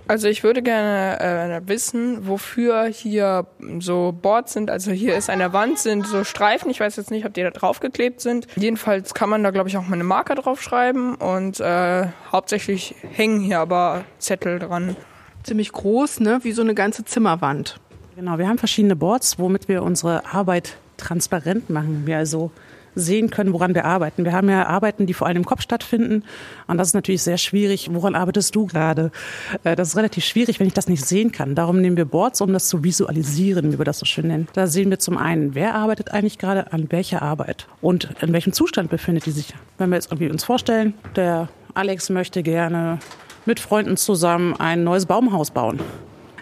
Also 0.07 0.27
ich 0.27 0.43
würde 0.43 0.61
gerne 0.61 1.19
äh, 1.19 1.67
wissen, 1.67 2.27
wofür 2.27 2.85
hier 2.85 3.47
so 3.79 4.13
Boards 4.19 4.53
sind. 4.53 4.69
Also 4.69 4.91
hier 4.91 5.15
ist 5.15 5.29
an 5.29 5.39
der 5.39 5.53
Wand 5.53 5.79
sind 5.79 6.05
so 6.07 6.23
Streifen. 6.23 6.69
Ich 6.69 6.79
weiß 6.79 6.95
jetzt 6.95 7.11
nicht, 7.11 7.25
ob 7.25 7.33
die 7.33 7.41
da 7.41 7.51
draufgeklebt 7.51 8.21
sind. 8.21 8.47
Jedenfalls 8.55 9.13
kann 9.13 9.29
man 9.29 9.43
da, 9.43 9.51
glaube 9.51 9.69
ich, 9.69 9.77
auch 9.77 9.83
mal 9.87 9.93
eine 9.93 10.03
Marker 10.03 10.35
draufschreiben. 10.35 11.15
Und 11.15 11.59
äh, 11.59 12.07
hauptsächlich 12.31 12.95
hängen 13.11 13.39
hier 13.39 13.59
aber 13.59 14.05
Zettel 14.19 14.59
dran. 14.59 14.95
Ziemlich 15.43 15.71
groß, 15.71 16.21
ne? 16.21 16.39
Wie 16.43 16.51
so 16.51 16.61
eine 16.61 16.73
ganze 16.73 17.05
Zimmerwand. 17.05 17.79
Genau, 18.15 18.37
wir 18.37 18.47
haben 18.47 18.57
verschiedene 18.57 18.95
Boards, 18.95 19.37
womit 19.37 19.67
wir 19.67 19.83
unsere 19.83 20.25
Arbeit 20.25 20.77
transparent 20.97 21.69
machen. 21.69 22.03
Wir 22.05 22.17
also 22.17 22.51
sehen 22.95 23.29
können, 23.29 23.53
woran 23.53 23.75
wir 23.75 23.85
arbeiten. 23.85 24.25
Wir 24.25 24.31
haben 24.31 24.49
ja 24.49 24.65
Arbeiten, 24.67 25.05
die 25.05 25.13
vor 25.13 25.27
allem 25.27 25.37
im 25.37 25.45
Kopf 25.45 25.61
stattfinden. 25.61 26.23
Und 26.67 26.77
das 26.77 26.89
ist 26.89 26.93
natürlich 26.93 27.23
sehr 27.23 27.37
schwierig. 27.37 27.89
Woran 27.91 28.15
arbeitest 28.15 28.55
du 28.55 28.65
gerade? 28.65 29.11
Äh, 29.63 29.75
das 29.75 29.89
ist 29.89 29.97
relativ 29.97 30.23
schwierig, 30.23 30.59
wenn 30.59 30.67
ich 30.67 30.73
das 30.73 30.87
nicht 30.87 31.05
sehen 31.05 31.31
kann. 31.31 31.55
Darum 31.55 31.81
nehmen 31.81 31.97
wir 31.97 32.05
Boards, 32.05 32.41
um 32.41 32.53
das 32.53 32.67
zu 32.67 32.83
visualisieren, 32.83 33.71
wie 33.73 33.77
wir 33.77 33.85
das 33.85 33.99
so 33.99 34.05
schön 34.05 34.27
nennen. 34.27 34.47
Da 34.53 34.67
sehen 34.67 34.89
wir 34.89 34.99
zum 34.99 35.17
einen, 35.17 35.55
wer 35.55 35.75
arbeitet 35.75 36.11
eigentlich 36.11 36.37
gerade 36.37 36.71
an 36.71 36.91
welcher 36.91 37.21
Arbeit 37.21 37.67
und 37.81 38.09
in 38.21 38.33
welchem 38.33 38.53
Zustand 38.53 38.89
befindet 38.89 39.25
die 39.25 39.31
sich. 39.31 39.53
Wenn 39.77 39.89
wir 39.89 39.95
jetzt 39.95 40.11
irgendwie 40.11 40.29
uns 40.29 40.43
vorstellen, 40.43 40.93
der 41.15 41.49
Alex 41.73 42.09
möchte 42.09 42.43
gerne 42.43 42.99
mit 43.45 43.59
Freunden 43.59 43.97
zusammen 43.97 44.55
ein 44.55 44.83
neues 44.83 45.05
Baumhaus 45.05 45.51
bauen. 45.51 45.79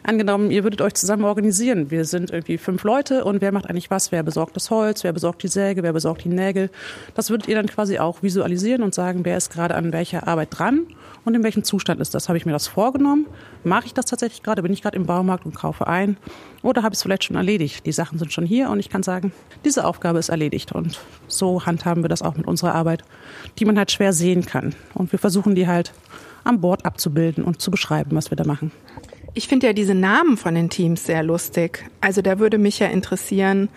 Angenommen, 0.05 0.51
ihr 0.51 0.63
würdet 0.63 0.81
euch 0.81 0.95
zusammen 0.95 1.23
organisieren. 1.23 1.89
Wir 1.89 2.03
sind 2.03 2.29
irgendwie 2.29 2.57
fünf 2.57 2.83
Leute 2.83 3.23
und 3.23 3.39
wer 3.39 3.53
macht 3.53 3.69
eigentlich 3.69 3.89
was? 3.89 4.11
Wer 4.11 4.21
besorgt 4.21 4.53
das 4.53 4.69
Holz? 4.69 5.05
Wer 5.05 5.13
besorgt 5.13 5.43
die 5.43 5.47
Säge? 5.47 5.81
Wer 5.81 5.93
besorgt 5.93 6.25
die 6.25 6.29
Nägel? 6.29 6.69
Das 7.15 7.29
würdet 7.29 7.47
ihr 7.47 7.55
dann 7.55 7.67
quasi 7.67 7.99
auch 7.99 8.21
visualisieren 8.21 8.83
und 8.83 8.93
sagen, 8.93 9.23
wer 9.23 9.37
ist 9.37 9.49
gerade 9.49 9.75
an 9.75 9.93
welcher 9.93 10.27
Arbeit 10.27 10.49
dran 10.51 10.87
und 11.23 11.35
in 11.35 11.43
welchem 11.43 11.63
Zustand 11.63 12.01
ist 12.01 12.13
das? 12.13 12.27
Habe 12.27 12.37
ich 12.37 12.45
mir 12.45 12.51
das 12.51 12.67
vorgenommen? 12.67 13.27
Mache 13.63 13.85
ich 13.85 13.93
das 13.93 14.05
tatsächlich 14.05 14.43
gerade? 14.43 14.61
Bin 14.61 14.73
ich 14.73 14.81
gerade 14.81 14.97
im 14.97 15.05
Baumarkt 15.05 15.45
und 15.45 15.55
kaufe 15.55 15.87
ein? 15.87 16.17
Oder 16.63 16.83
habe 16.83 16.93
ich 16.93 16.97
es 16.97 17.03
vielleicht 17.03 17.23
schon 17.23 17.37
erledigt? 17.37 17.85
Die 17.85 17.93
Sachen 17.93 18.19
sind 18.19 18.33
schon 18.33 18.45
hier 18.45 18.69
und 18.69 18.79
ich 18.79 18.89
kann 18.89 19.03
sagen, 19.03 19.31
diese 19.63 19.85
Aufgabe 19.85 20.19
ist 20.19 20.27
erledigt. 20.27 20.73
Und 20.73 20.99
so 21.27 21.65
handhaben 21.65 22.03
wir 22.03 22.09
das 22.09 22.21
auch 22.21 22.35
mit 22.35 22.45
unserer 22.45 22.75
Arbeit, 22.75 23.03
die 23.57 23.63
man 23.63 23.77
halt 23.77 23.91
schwer 23.91 24.11
sehen 24.11 24.45
kann. 24.45 24.75
Und 24.93 25.13
wir 25.13 25.19
versuchen 25.19 25.55
die 25.55 25.67
halt 25.67 25.93
am 26.43 26.59
Bord 26.59 26.85
abzubilden 26.85 27.45
und 27.45 27.61
zu 27.61 27.71
beschreiben, 27.71 28.17
was 28.17 28.29
wir 28.29 28.35
da 28.35 28.43
machen. 28.43 28.73
Ich 29.35 29.47
finde 29.47 29.67
ja 29.67 29.73
diese 29.73 29.95
Namen 29.95 30.37
von 30.37 30.53
den 30.53 30.69
Teams 30.69 31.05
sehr 31.05 31.23
lustig. 31.23 31.89
Also 32.01 32.21
da 32.21 32.37
würde 32.37 32.59
mich 32.59 32.77
ja 32.77 32.87
interessieren, 32.87 33.69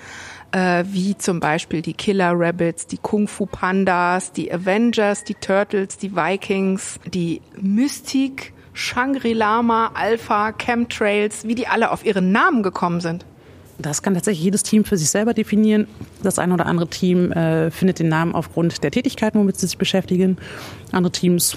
äh, 0.52 0.84
wie 0.86 1.16
zum 1.16 1.40
Beispiel 1.40 1.80
die 1.80 1.94
Killer 1.94 2.32
Rabbits, 2.34 2.86
die 2.86 2.98
Kung 2.98 3.26
Fu 3.26 3.46
Pandas, 3.46 4.32
die 4.32 4.52
Avengers, 4.52 5.24
die 5.24 5.34
Turtles, 5.34 5.96
die 5.96 6.14
Vikings, 6.14 7.00
die 7.06 7.40
Mystik, 7.58 8.52
Shangri-Lama, 8.74 9.92
Alpha, 9.94 10.52
Chemtrails, 10.52 11.46
wie 11.46 11.54
die 11.54 11.66
alle 11.66 11.90
auf 11.90 12.04
ihren 12.04 12.32
Namen 12.32 12.62
gekommen 12.62 13.00
sind. 13.00 13.24
Das 13.78 14.02
kann 14.02 14.14
tatsächlich 14.14 14.44
jedes 14.44 14.62
Team 14.62 14.84
für 14.84 14.96
sich 14.98 15.10
selber 15.10 15.32
definieren. 15.32 15.86
Das 16.22 16.38
eine 16.38 16.52
oder 16.54 16.66
andere 16.66 16.88
Team 16.88 17.32
äh, 17.32 17.70
findet 17.70 17.98
den 17.98 18.08
Namen 18.08 18.34
aufgrund 18.34 18.82
der 18.82 18.90
Tätigkeiten, 18.90 19.38
womit 19.38 19.58
sie 19.58 19.66
sich 19.66 19.78
beschäftigen. 19.78 20.36
Andere 20.92 21.12
Teams 21.12 21.56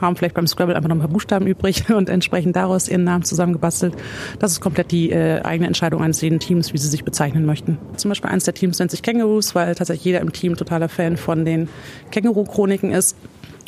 haben 0.00 0.16
vielleicht 0.16 0.34
beim 0.34 0.46
Scrabble 0.46 0.76
einfach 0.76 0.88
noch 0.88 0.96
ein 0.96 1.00
paar 1.00 1.08
Buchstaben 1.08 1.46
übrig 1.46 1.90
und 1.94 2.08
entsprechend 2.08 2.56
daraus 2.56 2.88
ihren 2.88 3.04
Namen 3.04 3.24
zusammengebastelt. 3.24 3.94
Das 4.38 4.52
ist 4.52 4.60
komplett 4.60 4.90
die 4.90 5.10
äh, 5.10 5.40
eigene 5.42 5.66
Entscheidung 5.66 6.02
eines 6.02 6.20
jeden 6.20 6.40
Teams, 6.40 6.72
wie 6.72 6.78
sie 6.78 6.88
sich 6.88 7.04
bezeichnen 7.04 7.46
möchten. 7.46 7.78
Zum 7.96 8.08
Beispiel 8.10 8.30
eines 8.30 8.44
der 8.44 8.54
Teams 8.54 8.78
nennt 8.78 8.90
sich 8.90 9.02
Kängurus, 9.02 9.54
weil 9.54 9.74
tatsächlich 9.74 10.04
jeder 10.04 10.20
im 10.20 10.32
Team 10.32 10.56
totaler 10.56 10.88
Fan 10.88 11.16
von 11.16 11.44
den 11.44 11.68
Känguru-Chroniken 12.10 12.92
ist. 12.92 13.16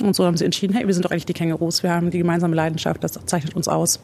Und 0.03 0.15
so 0.15 0.25
haben 0.25 0.37
sie 0.37 0.45
entschieden, 0.45 0.75
hey, 0.75 0.87
wir 0.87 0.95
sind 0.95 1.05
doch 1.05 1.11
eigentlich 1.11 1.27
die 1.27 1.33
Kängurus, 1.33 1.83
wir 1.83 1.91
haben 1.91 2.11
die 2.11 2.19
gemeinsame 2.19 2.55
Leidenschaft, 2.55 3.03
das 3.03 3.19
zeichnet 3.27 3.57
uns 3.57 3.67
aus. 3.67 4.01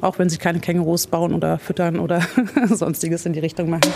Auch 0.00 0.18
wenn 0.18 0.28
sie 0.28 0.38
keine 0.38 0.58
Kängurus 0.58 1.06
bauen 1.06 1.34
oder 1.34 1.58
füttern 1.58 1.98
oder 1.98 2.22
sonstiges 2.68 3.26
in 3.26 3.34
die 3.34 3.40
Richtung 3.40 3.70
machen. 3.70 3.92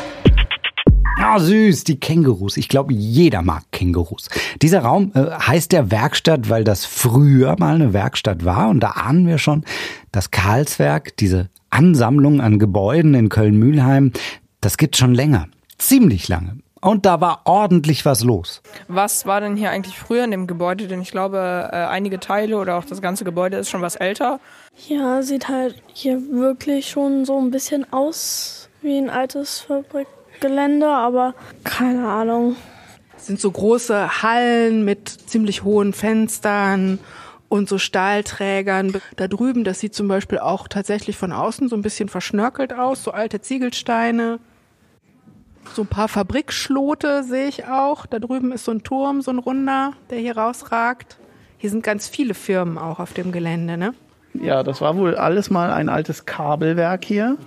Ah, 1.19 1.39
süß, 1.39 1.85
die 1.85 1.99
Kängurus. 1.99 2.59
Ich 2.59 2.69
glaube, 2.69 2.93
jeder 2.93 3.41
mag 3.41 3.63
Kängurus. 3.73 4.29
Dieser 4.61 4.81
Raum 4.81 5.13
äh, 5.15 5.31
heißt 5.31 5.73
der 5.73 5.91
Werkstatt, 5.91 6.51
weil 6.51 6.63
das 6.63 6.85
früher 6.85 7.57
mal 7.59 7.75
eine 7.75 7.95
Werkstatt 7.95 8.45
war. 8.45 8.69
Und 8.69 8.81
da 8.81 8.91
ahnen 8.91 9.27
wir 9.27 9.39
schon, 9.39 9.65
das 10.13 10.31
Karlswerk, 10.31 11.17
diese 11.17 11.49
Ansammlung 11.71 12.43
an 12.43 12.59
Gebäuden 12.59 13.15
in 13.15 13.31
Köln-Mühlheim, 13.31 14.13
das 14.61 14.77
gibt 14.77 14.97
schon 14.97 15.15
länger. 15.15 15.49
Ziemlich 15.79 16.29
lange. 16.29 16.59
Und 16.83 17.07
da 17.07 17.21
war 17.23 17.41
ordentlich 17.45 18.05
was 18.05 18.23
los. 18.23 18.61
Was 18.87 19.25
war 19.25 19.41
denn 19.41 19.57
hier 19.57 19.71
eigentlich 19.71 19.99
früher 19.99 20.23
in 20.23 20.31
dem 20.31 20.47
Gebäude? 20.47 20.87
Denn 20.87 21.01
ich 21.01 21.11
glaube, 21.11 21.71
äh, 21.73 21.77
einige 21.77 22.21
Teile 22.21 22.59
oder 22.59 22.77
auch 22.77 22.85
das 22.85 23.01
ganze 23.01 23.25
Gebäude 23.25 23.57
ist 23.57 23.71
schon 23.71 23.81
was 23.81 23.97
älter. 23.97 24.39
Ja, 24.87 25.23
sieht 25.23 25.49
halt 25.49 25.83
hier 25.95 26.21
wirklich 26.31 26.91
schon 26.91 27.25
so 27.25 27.41
ein 27.41 27.51
bisschen 27.51 27.91
aus 27.91 28.69
wie 28.83 28.99
ein 28.99 29.09
altes 29.09 29.61
Fabrik 29.61 30.07
Gelände, 30.41 30.89
aber 30.89 31.35
keine 31.65 32.09
Ahnung. 32.09 32.57
Es 33.17 33.27
sind 33.27 33.41
so 33.41 33.51
große 33.51 34.23
Hallen 34.23 34.85
mit 34.85 35.09
ziemlich 35.09 35.65
hohen 35.65 35.93
Fenstern 35.93 36.99
und 37.49 37.69
so 37.69 37.79
Stahlträgern. 37.79 39.01
Da 39.17 39.29
drüben, 39.29 39.65
das 39.65 39.81
sieht 39.81 39.95
zum 39.95 40.09
Beispiel 40.09 40.39
auch 40.39 40.69
tatsächlich 40.69 41.17
von 41.17 41.33
außen 41.33 41.69
so 41.69 41.77
ein 41.77 41.83
bisschen 41.83 42.09
verschnörkelt 42.09 42.73
aus, 42.73 43.03
so 43.03 43.11
alte 43.11 43.41
Ziegelsteine. 43.41 44.39
So 45.75 45.83
ein 45.83 45.89
paar 45.89 46.09
Fabrikschlote 46.09 47.25
sehe 47.25 47.49
ich 47.49 47.67
auch. 47.67 48.07
Da 48.07 48.19
drüben 48.19 48.53
ist 48.53 48.65
so 48.65 48.73
ein 48.73 48.83
Turm, 48.83 49.23
so 49.23 49.31
ein 49.31 49.39
runder, 49.39 49.93
der 50.11 50.19
hier 50.19 50.37
rausragt. 50.37 51.19
Hier 51.59 51.71
sind 51.71 51.83
ganz 51.83 52.09
viele 52.09 52.35
Firmen 52.35 52.79
auch 52.79 53.01
auf 53.01 53.13
dem 53.13 53.33
Gelände, 53.33 53.77
ne? 53.77 53.95
Ja, 54.35 54.63
das 54.63 54.81
war 54.81 54.97
wohl 54.97 55.17
alles 55.17 55.51
mal 55.51 55.71
ein 55.71 55.89
altes 55.89 56.27
Kabelwerk 56.27 57.05
hier. 57.05 57.39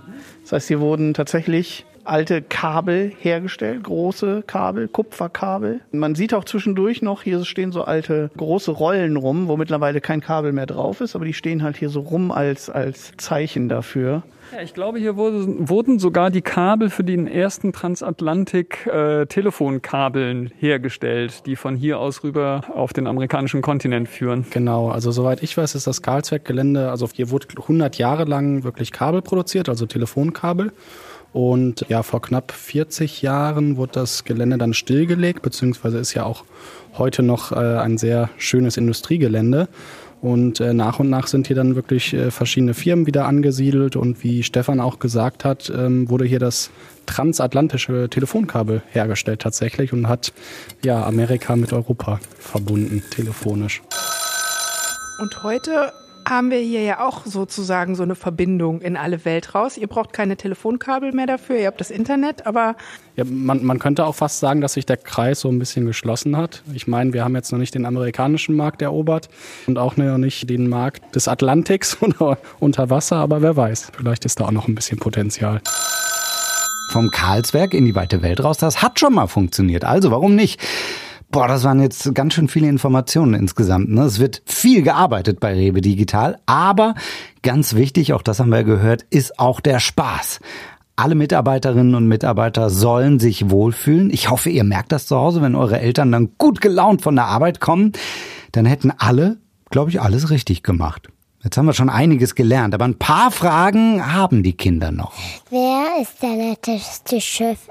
Das 0.41 0.53
heißt, 0.53 0.67
hier 0.67 0.79
wurden 0.79 1.13
tatsächlich 1.13 1.85
alte 2.09 2.41
Kabel 2.41 3.11
hergestellt, 3.19 3.83
große 3.83 4.43
Kabel, 4.45 4.87
Kupferkabel. 4.87 5.81
Man 5.91 6.15
sieht 6.15 6.33
auch 6.33 6.43
zwischendurch 6.43 7.01
noch, 7.01 7.23
hier 7.23 7.45
stehen 7.45 7.71
so 7.71 7.83
alte 7.83 8.31
große 8.37 8.71
Rollen 8.71 9.15
rum, 9.15 9.47
wo 9.47 9.57
mittlerweile 9.57 10.01
kein 10.01 10.21
Kabel 10.21 10.51
mehr 10.51 10.65
drauf 10.65 11.01
ist, 11.01 11.15
aber 11.15 11.25
die 11.25 11.33
stehen 11.33 11.63
halt 11.63 11.77
hier 11.77 11.89
so 11.89 12.01
rum 12.01 12.31
als, 12.31 12.69
als 12.69 13.11
Zeichen 13.17 13.69
dafür. 13.69 14.23
Ja, 14.51 14.63
ich 14.63 14.73
glaube, 14.73 14.97
hier 14.97 15.15
wurde, 15.15 15.69
wurden 15.69 15.99
sogar 15.99 16.31
die 16.31 16.41
Kabel 16.41 16.89
für 16.89 17.03
den 17.03 17.27
ersten 17.27 17.71
Transatlantik-Telefonkabeln 17.71 20.47
äh, 20.47 20.49
hergestellt, 20.57 21.45
die 21.45 21.55
von 21.55 21.75
hier 21.75 21.99
aus 21.99 22.23
rüber 22.23 22.63
auf 22.73 22.91
den 22.91 23.05
amerikanischen 23.05 23.61
Kontinent 23.61 24.09
führen. 24.09 24.47
Genau, 24.49 24.89
also 24.89 25.11
soweit 25.11 25.43
ich 25.43 25.55
weiß, 25.55 25.75
ist 25.75 25.85
das 25.85 26.01
Karlsberg-Gelände, 26.01 26.89
also 26.89 27.07
hier 27.13 27.29
wurde 27.29 27.45
100 27.55 27.99
Jahre 27.99 28.23
lang 28.23 28.63
wirklich 28.63 28.91
Kabel 28.91 29.21
produziert, 29.21 29.69
also 29.69 29.85
Telefonkabel. 29.85 30.71
Und 31.31 31.85
ja, 31.89 32.03
vor 32.03 32.21
knapp 32.21 32.51
40 32.51 33.21
Jahren 33.21 33.77
wurde 33.77 33.93
das 33.93 34.23
Gelände 34.23 34.57
dann 34.57 34.73
stillgelegt, 34.73 35.41
beziehungsweise 35.41 35.99
ist 35.99 36.13
ja 36.13 36.23
auch 36.23 36.43
heute 36.97 37.21
noch 37.21 37.51
äh, 37.51 37.55
ein 37.55 37.97
sehr 37.97 38.29
schönes 38.37 38.77
Industriegelände. 38.77 39.67
Und 40.21 40.59
äh, 40.59 40.73
nach 40.73 40.99
und 40.99 41.09
nach 41.09 41.27
sind 41.27 41.47
hier 41.47 41.55
dann 41.55 41.75
wirklich 41.75 42.13
äh, 42.13 42.29
verschiedene 42.29 42.73
Firmen 42.73 43.07
wieder 43.07 43.25
angesiedelt. 43.25 43.95
Und 43.95 44.23
wie 44.23 44.43
Stefan 44.43 44.81
auch 44.81 44.99
gesagt 44.99 45.45
hat, 45.45 45.71
ähm, 45.73 46.09
wurde 46.09 46.25
hier 46.25 46.39
das 46.39 46.71
transatlantische 47.05 48.09
Telefonkabel 48.09 48.81
hergestellt 48.89 49.41
tatsächlich 49.41 49.93
und 49.93 50.07
hat 50.09 50.33
ja 50.83 51.05
Amerika 51.05 51.55
mit 51.55 51.71
Europa 51.71 52.19
verbunden, 52.37 53.01
telefonisch. 53.11 53.81
Und 55.21 55.43
heute 55.43 55.91
haben 56.27 56.51
wir 56.51 56.59
hier 56.59 56.81
ja 56.81 56.99
auch 57.05 57.25
sozusagen 57.25 57.95
so 57.95 58.03
eine 58.03 58.15
Verbindung 58.15 58.81
in 58.81 58.97
alle 58.97 59.25
Welt 59.25 59.55
raus. 59.55 59.77
Ihr 59.77 59.87
braucht 59.87 60.13
keine 60.13 60.37
Telefonkabel 60.37 61.11
mehr 61.11 61.27
dafür, 61.27 61.57
ihr 61.57 61.67
habt 61.67 61.79
das 61.79 61.91
Internet, 61.91 62.45
aber. 62.45 62.75
Ja, 63.15 63.23
man, 63.25 63.63
man 63.65 63.79
könnte 63.79 64.05
auch 64.05 64.15
fast 64.15 64.39
sagen, 64.39 64.61
dass 64.61 64.73
sich 64.73 64.85
der 64.85 64.97
Kreis 64.97 65.41
so 65.41 65.49
ein 65.49 65.59
bisschen 65.59 65.85
geschlossen 65.85 66.37
hat. 66.37 66.63
Ich 66.73 66.87
meine, 66.87 67.13
wir 67.13 67.23
haben 67.23 67.35
jetzt 67.35 67.51
noch 67.51 67.59
nicht 67.59 67.75
den 67.75 67.85
amerikanischen 67.85 68.55
Markt 68.55 68.81
erobert 68.81 69.29
und 69.67 69.77
auch 69.77 69.97
noch 69.97 70.17
nicht 70.17 70.49
den 70.49 70.69
Markt 70.69 71.15
des 71.15 71.27
Atlantiks 71.27 71.97
oder 72.01 72.37
unter 72.59 72.89
Wasser, 72.89 73.17
aber 73.17 73.41
wer 73.41 73.55
weiß, 73.55 73.91
vielleicht 73.95 74.25
ist 74.25 74.39
da 74.39 74.45
auch 74.45 74.51
noch 74.51 74.67
ein 74.67 74.75
bisschen 74.75 74.99
Potenzial. 74.99 75.61
Vom 76.91 77.11
Karlsberg 77.11 77.73
in 77.73 77.85
die 77.85 77.93
weite 77.93 78.23
Welt 78.23 78.43
raus, 78.43 78.57
das 78.57 78.81
hat 78.81 78.99
schon 78.99 79.13
mal 79.13 79.27
funktioniert. 79.27 79.85
Also 79.85 80.09
warum 80.09 80.35
nicht? 80.35 80.59
Boah, 81.31 81.47
das 81.47 81.63
waren 81.63 81.79
jetzt 81.79 82.15
ganz 82.15 82.33
schön 82.33 82.47
viele 82.47 82.67
Informationen 82.67 83.35
insgesamt. 83.35 83.89
Ne? 83.89 84.01
Es 84.01 84.19
wird 84.19 84.41
viel 84.45 84.81
gearbeitet 84.81 85.39
bei 85.39 85.53
Rewe 85.53 85.79
Digital, 85.79 86.39
aber 86.47 86.95
ganz 87.43 87.75
wichtig, 87.75 88.13
auch 88.13 88.23
das 88.23 88.39
haben 88.39 88.49
wir 88.49 88.63
gehört, 88.63 89.03
ist 89.11 89.37
auch 89.37 89.59
der 89.59 89.79
Spaß. 89.79 90.39
Alle 90.95 91.13
Mitarbeiterinnen 91.13 91.93
und 91.93 92.07
Mitarbeiter 92.07 92.71
sollen 92.71 93.19
sich 93.19 93.51
wohlfühlen. 93.51 94.09
Ich 94.09 94.31
hoffe, 94.31 94.49
ihr 94.49 94.63
merkt 94.63 94.91
das 94.91 95.05
zu 95.05 95.17
Hause, 95.17 95.43
wenn 95.43 95.53
eure 95.53 95.79
Eltern 95.79 96.11
dann 96.11 96.31
gut 96.39 96.61
gelaunt 96.61 97.03
von 97.03 97.15
der 97.15 97.25
Arbeit 97.25 97.59
kommen. 97.59 97.93
Dann 98.51 98.65
hätten 98.65 98.91
alle, 98.97 99.37
glaube 99.69 99.91
ich, 99.91 100.01
alles 100.01 100.31
richtig 100.31 100.63
gemacht. 100.63 101.09
Jetzt 101.43 101.57
haben 101.57 101.67
wir 101.67 101.73
schon 101.73 101.89
einiges 101.89 102.33
gelernt, 102.33 102.73
aber 102.73 102.85
ein 102.85 102.97
paar 102.97 103.29
Fragen 103.29 104.13
haben 104.13 104.41
die 104.41 104.53
Kinder 104.53 104.91
noch. 104.91 105.13
Wer 105.51 106.01
ist 106.01 106.23
der 106.23 106.35
netteste 106.35 107.21
Chef 107.21 107.69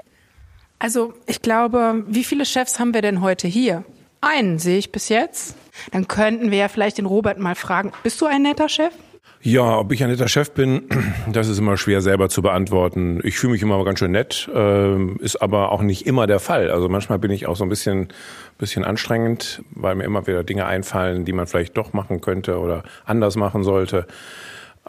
also 0.79 1.13
ich 1.27 1.41
glaube, 1.41 2.03
wie 2.07 2.23
viele 2.23 2.45
Chefs 2.45 2.79
haben 2.79 2.93
wir 2.93 3.01
denn 3.01 3.21
heute 3.21 3.47
hier? 3.47 3.83
Einen 4.21 4.59
sehe 4.59 4.77
ich 4.77 4.91
bis 4.91 5.09
jetzt. 5.09 5.55
Dann 5.91 6.07
könnten 6.07 6.51
wir 6.51 6.57
ja 6.57 6.67
vielleicht 6.67 6.97
den 6.97 7.05
Robert 7.05 7.39
mal 7.39 7.55
fragen, 7.55 7.91
bist 8.03 8.19
du 8.21 8.25
ein 8.25 8.41
netter 8.41 8.67
Chef? 8.67 8.93
Ja, 9.41 9.77
ob 9.77 9.93
ich 9.93 10.03
ein 10.03 10.09
netter 10.09 10.27
Chef 10.27 10.51
bin, 10.51 10.89
das 11.31 11.47
ist 11.47 11.59
immer 11.59 11.77
schwer 11.77 12.01
selber 12.01 12.27
zu 12.27 12.41
beantworten. 12.41 13.21
Ich 13.23 13.37
fühle 13.37 13.53
mich 13.53 13.61
immer 13.61 13.83
ganz 13.85 13.99
schön 13.99 14.11
nett, 14.11 14.49
äh, 14.53 15.13
ist 15.19 15.41
aber 15.41 15.71
auch 15.71 15.81
nicht 15.81 16.05
immer 16.05 16.27
der 16.27 16.39
Fall. 16.39 16.69
Also 16.71 16.89
manchmal 16.89 17.19
bin 17.19 17.31
ich 17.31 17.47
auch 17.47 17.55
so 17.55 17.63
ein 17.63 17.69
bisschen, 17.69 18.09
bisschen 18.57 18.83
anstrengend, 18.83 19.63
weil 19.71 19.95
mir 19.95 20.03
immer 20.03 20.27
wieder 20.27 20.43
Dinge 20.43 20.65
einfallen, 20.65 21.23
die 21.23 21.31
man 21.31 21.47
vielleicht 21.47 21.77
doch 21.77 21.93
machen 21.93 22.19
könnte 22.19 22.59
oder 22.59 22.83
anders 23.05 23.37
machen 23.37 23.63
sollte. 23.63 24.07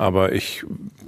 Aber 0.00 0.32
ich 0.32 0.64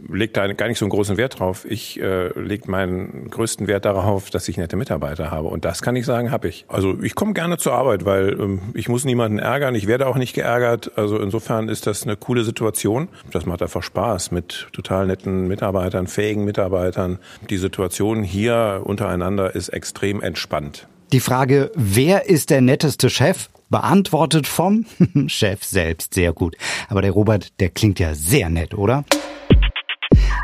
lege 0.06 0.34
da 0.34 0.52
gar 0.52 0.68
nicht 0.68 0.76
so 0.76 0.84
einen 0.84 0.90
großen 0.90 1.16
Wert 1.16 1.40
drauf. 1.40 1.64
Ich 1.66 1.98
äh, 1.98 2.28
lege 2.38 2.70
meinen 2.70 3.30
größten 3.30 3.66
Wert 3.66 3.86
darauf, 3.86 4.28
dass 4.28 4.46
ich 4.48 4.58
nette 4.58 4.76
Mitarbeiter 4.76 5.30
habe. 5.30 5.48
Und 5.48 5.64
das 5.64 5.80
kann 5.80 5.96
ich 5.96 6.04
sagen, 6.04 6.30
habe 6.30 6.48
ich. 6.48 6.66
Also 6.68 7.02
ich 7.02 7.14
komme 7.14 7.32
gerne 7.32 7.56
zur 7.56 7.72
Arbeit, 7.72 8.04
weil 8.04 8.38
ähm, 8.38 8.60
ich 8.74 8.90
muss 8.90 9.06
niemanden 9.06 9.38
ärgern. 9.38 9.74
Ich 9.74 9.86
werde 9.86 10.06
auch 10.06 10.16
nicht 10.16 10.34
geärgert. 10.34 10.92
Also 10.96 11.18
insofern 11.18 11.70
ist 11.70 11.86
das 11.86 12.02
eine 12.02 12.18
coole 12.18 12.44
Situation. 12.44 13.08
Das 13.30 13.46
macht 13.46 13.62
einfach 13.62 13.82
Spaß 13.82 14.30
mit 14.30 14.68
total 14.74 15.06
netten 15.06 15.48
Mitarbeitern, 15.48 16.06
fähigen 16.06 16.44
Mitarbeitern. 16.44 17.18
Die 17.48 17.56
Situation 17.56 18.22
hier 18.22 18.82
untereinander 18.84 19.54
ist 19.54 19.70
extrem 19.70 20.20
entspannt. 20.20 20.86
Die 21.12 21.20
Frage, 21.20 21.70
wer 21.74 22.28
ist 22.28 22.50
der 22.50 22.60
netteste 22.60 23.08
Chef? 23.08 23.48
Beantwortet 23.72 24.46
vom 24.46 24.86
Chef 25.26 25.64
selbst. 25.64 26.14
Sehr 26.14 26.32
gut. 26.32 26.56
Aber 26.88 27.02
der 27.02 27.10
Robert, 27.10 27.58
der 27.58 27.70
klingt 27.70 27.98
ja 27.98 28.14
sehr 28.14 28.48
nett, 28.48 28.74
oder? 28.74 29.04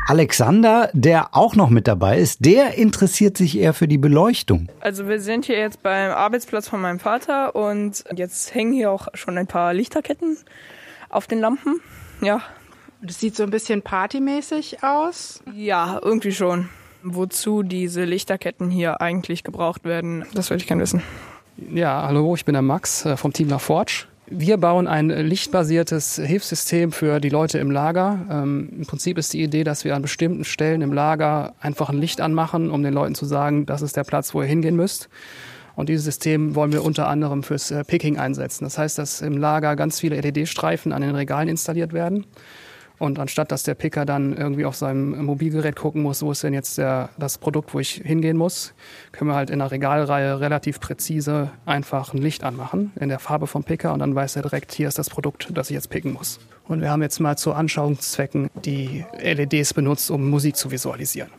Alexander, 0.07 0.89
der 0.93 1.35
auch 1.35 1.55
noch 1.55 1.69
mit 1.69 1.87
dabei 1.87 2.17
ist, 2.17 2.43
der 2.43 2.79
interessiert 2.79 3.37
sich 3.37 3.59
eher 3.59 3.73
für 3.75 3.87
die 3.87 3.99
Beleuchtung. 3.99 4.67
Also 4.79 5.07
wir 5.07 5.21
sind 5.21 5.45
hier 5.45 5.59
jetzt 5.59 5.83
beim 5.83 6.11
Arbeitsplatz 6.11 6.67
von 6.67 6.81
meinem 6.81 6.99
Vater 6.99 7.55
und 7.55 8.03
jetzt 8.15 8.55
hängen 8.55 8.73
hier 8.73 8.91
auch 8.91 9.07
schon 9.13 9.37
ein 9.37 9.45
paar 9.45 9.75
Lichterketten 9.75 10.37
auf 11.09 11.27
den 11.27 11.39
Lampen. 11.39 11.79
Ja. 12.21 12.41
Das 13.01 13.19
sieht 13.19 13.35
so 13.35 13.43
ein 13.43 13.51
bisschen 13.51 13.83
partymäßig 13.83 14.83
aus. 14.83 15.41
Ja, 15.55 16.01
irgendwie 16.03 16.31
schon. 16.33 16.67
Wozu 17.03 17.61
diese 17.61 18.03
Lichterketten 18.03 18.71
hier 18.71 18.99
eigentlich 18.99 19.43
gebraucht 19.43 19.85
werden, 19.85 20.25
das 20.33 20.49
würde 20.49 20.61
ich 20.61 20.67
gerne 20.67 20.81
wissen. 20.81 21.03
Ja, 21.73 22.07
hallo, 22.07 22.35
ich 22.35 22.45
bin 22.45 22.53
der 22.53 22.61
Max 22.61 23.05
äh, 23.05 23.17
vom 23.17 23.33
Team 23.33 23.49
LaForge. 23.49 24.05
Wir 24.27 24.57
bauen 24.57 24.87
ein 24.87 25.09
lichtbasiertes 25.09 26.15
Hilfssystem 26.23 26.91
für 26.91 27.19
die 27.19 27.29
Leute 27.29 27.59
im 27.59 27.69
Lager. 27.69 28.19
Ähm, 28.29 28.69
Im 28.77 28.85
Prinzip 28.85 29.17
ist 29.17 29.33
die 29.33 29.43
Idee, 29.43 29.63
dass 29.63 29.83
wir 29.83 29.95
an 29.95 30.01
bestimmten 30.01 30.45
Stellen 30.45 30.81
im 30.81 30.93
Lager 30.93 31.53
einfach 31.59 31.89
ein 31.89 31.97
Licht 31.97 32.21
anmachen, 32.21 32.71
um 32.71 32.81
den 32.81 32.93
Leuten 32.93 33.15
zu 33.15 33.25
sagen, 33.25 33.65
das 33.65 33.81
ist 33.81 33.97
der 33.97 34.03
Platz, 34.03 34.33
wo 34.33 34.41
ihr 34.41 34.47
hingehen 34.47 34.75
müsst. 34.75 35.09
Und 35.75 35.89
dieses 35.89 36.05
System 36.05 36.55
wollen 36.55 36.71
wir 36.71 36.83
unter 36.83 37.07
anderem 37.07 37.43
fürs 37.43 37.71
äh, 37.71 37.83
Picking 37.83 38.17
einsetzen. 38.17 38.63
Das 38.63 38.77
heißt, 38.77 38.97
dass 38.97 39.21
im 39.21 39.37
Lager 39.37 39.75
ganz 39.75 39.99
viele 39.99 40.19
LED-Streifen 40.21 40.93
an 40.93 41.01
den 41.01 41.15
Regalen 41.15 41.49
installiert 41.49 41.93
werden. 41.93 42.25
Und 42.99 43.17
anstatt 43.17 43.51
dass 43.51 43.63
der 43.63 43.75
Picker 43.75 44.05
dann 44.05 44.35
irgendwie 44.35 44.65
auf 44.65 44.75
seinem 44.75 45.23
Mobilgerät 45.25 45.77
gucken 45.77 46.01
muss, 46.01 46.21
wo 46.21 46.31
ist 46.31 46.43
denn 46.43 46.53
jetzt 46.53 46.77
der, 46.77 47.09
das 47.17 47.37
Produkt, 47.37 47.73
wo 47.73 47.79
ich 47.79 48.01
hingehen 48.03 48.37
muss, 48.37 48.73
können 49.13 49.31
wir 49.31 49.35
halt 49.35 49.49
in 49.49 49.59
der 49.59 49.71
Regalreihe 49.71 50.39
relativ 50.39 50.79
präzise 50.79 51.49
einfach 51.65 52.13
ein 52.13 52.21
Licht 52.21 52.43
anmachen 52.43 52.91
in 52.99 53.09
der 53.09 53.19
Farbe 53.19 53.47
vom 53.47 53.63
Picker 53.63 53.93
und 53.93 53.99
dann 53.99 54.13
weiß 54.13 54.35
er 54.35 54.41
direkt, 54.41 54.73
hier 54.73 54.89
ist 54.89 54.99
das 54.99 55.09
Produkt, 55.09 55.47
das 55.53 55.69
ich 55.69 55.75
jetzt 55.75 55.89
picken 55.89 56.13
muss. 56.13 56.39
Und 56.67 56.81
wir 56.81 56.91
haben 56.91 57.01
jetzt 57.01 57.19
mal 57.19 57.37
zu 57.37 57.53
Anschauungszwecken 57.53 58.49
die 58.65 59.05
LEDs 59.19 59.73
benutzt, 59.73 60.11
um 60.11 60.29
Musik 60.29 60.55
zu 60.55 60.69
visualisieren. 60.69 61.29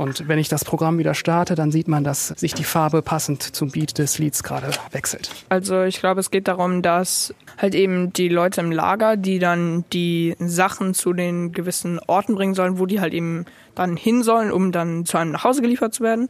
Und 0.00 0.28
wenn 0.28 0.38
ich 0.38 0.48
das 0.48 0.64
Programm 0.64 0.96
wieder 0.96 1.12
starte, 1.12 1.54
dann 1.54 1.70
sieht 1.70 1.86
man, 1.86 2.04
dass 2.04 2.28
sich 2.28 2.54
die 2.54 2.64
Farbe 2.64 3.02
passend 3.02 3.42
zum 3.42 3.70
Beat 3.70 3.98
des 3.98 4.18
Lieds 4.18 4.42
gerade 4.42 4.70
wechselt. 4.92 5.30
Also 5.50 5.82
ich 5.82 6.00
glaube, 6.00 6.20
es 6.20 6.30
geht 6.30 6.48
darum, 6.48 6.80
dass 6.80 7.34
halt 7.58 7.74
eben 7.74 8.10
die 8.10 8.30
Leute 8.30 8.62
im 8.62 8.72
Lager, 8.72 9.18
die 9.18 9.38
dann 9.38 9.84
die 9.92 10.36
Sachen 10.38 10.94
zu 10.94 11.12
den 11.12 11.52
gewissen 11.52 11.98
Orten 12.06 12.34
bringen 12.34 12.54
sollen, 12.54 12.78
wo 12.78 12.86
die 12.86 12.98
halt 13.02 13.12
eben 13.12 13.44
dann 13.74 13.94
hin 13.94 14.22
sollen, 14.22 14.52
um 14.52 14.72
dann 14.72 15.04
zu 15.04 15.18
einem 15.18 15.32
nach 15.32 15.44
Hause 15.44 15.60
geliefert 15.60 15.92
zu 15.92 16.02
werden. 16.02 16.28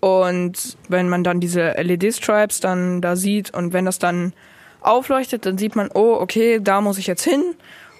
Und 0.00 0.78
wenn 0.88 1.10
man 1.10 1.22
dann 1.24 1.40
diese 1.40 1.72
LED-Stripes 1.72 2.60
dann 2.60 3.02
da 3.02 3.16
sieht 3.16 3.52
und 3.52 3.74
wenn 3.74 3.84
das 3.84 3.98
dann 3.98 4.32
aufleuchtet, 4.80 5.44
dann 5.44 5.58
sieht 5.58 5.76
man, 5.76 5.90
oh, 5.92 6.16
okay, 6.20 6.58
da 6.58 6.80
muss 6.80 6.96
ich 6.96 7.06
jetzt 7.06 7.24
hin. 7.24 7.42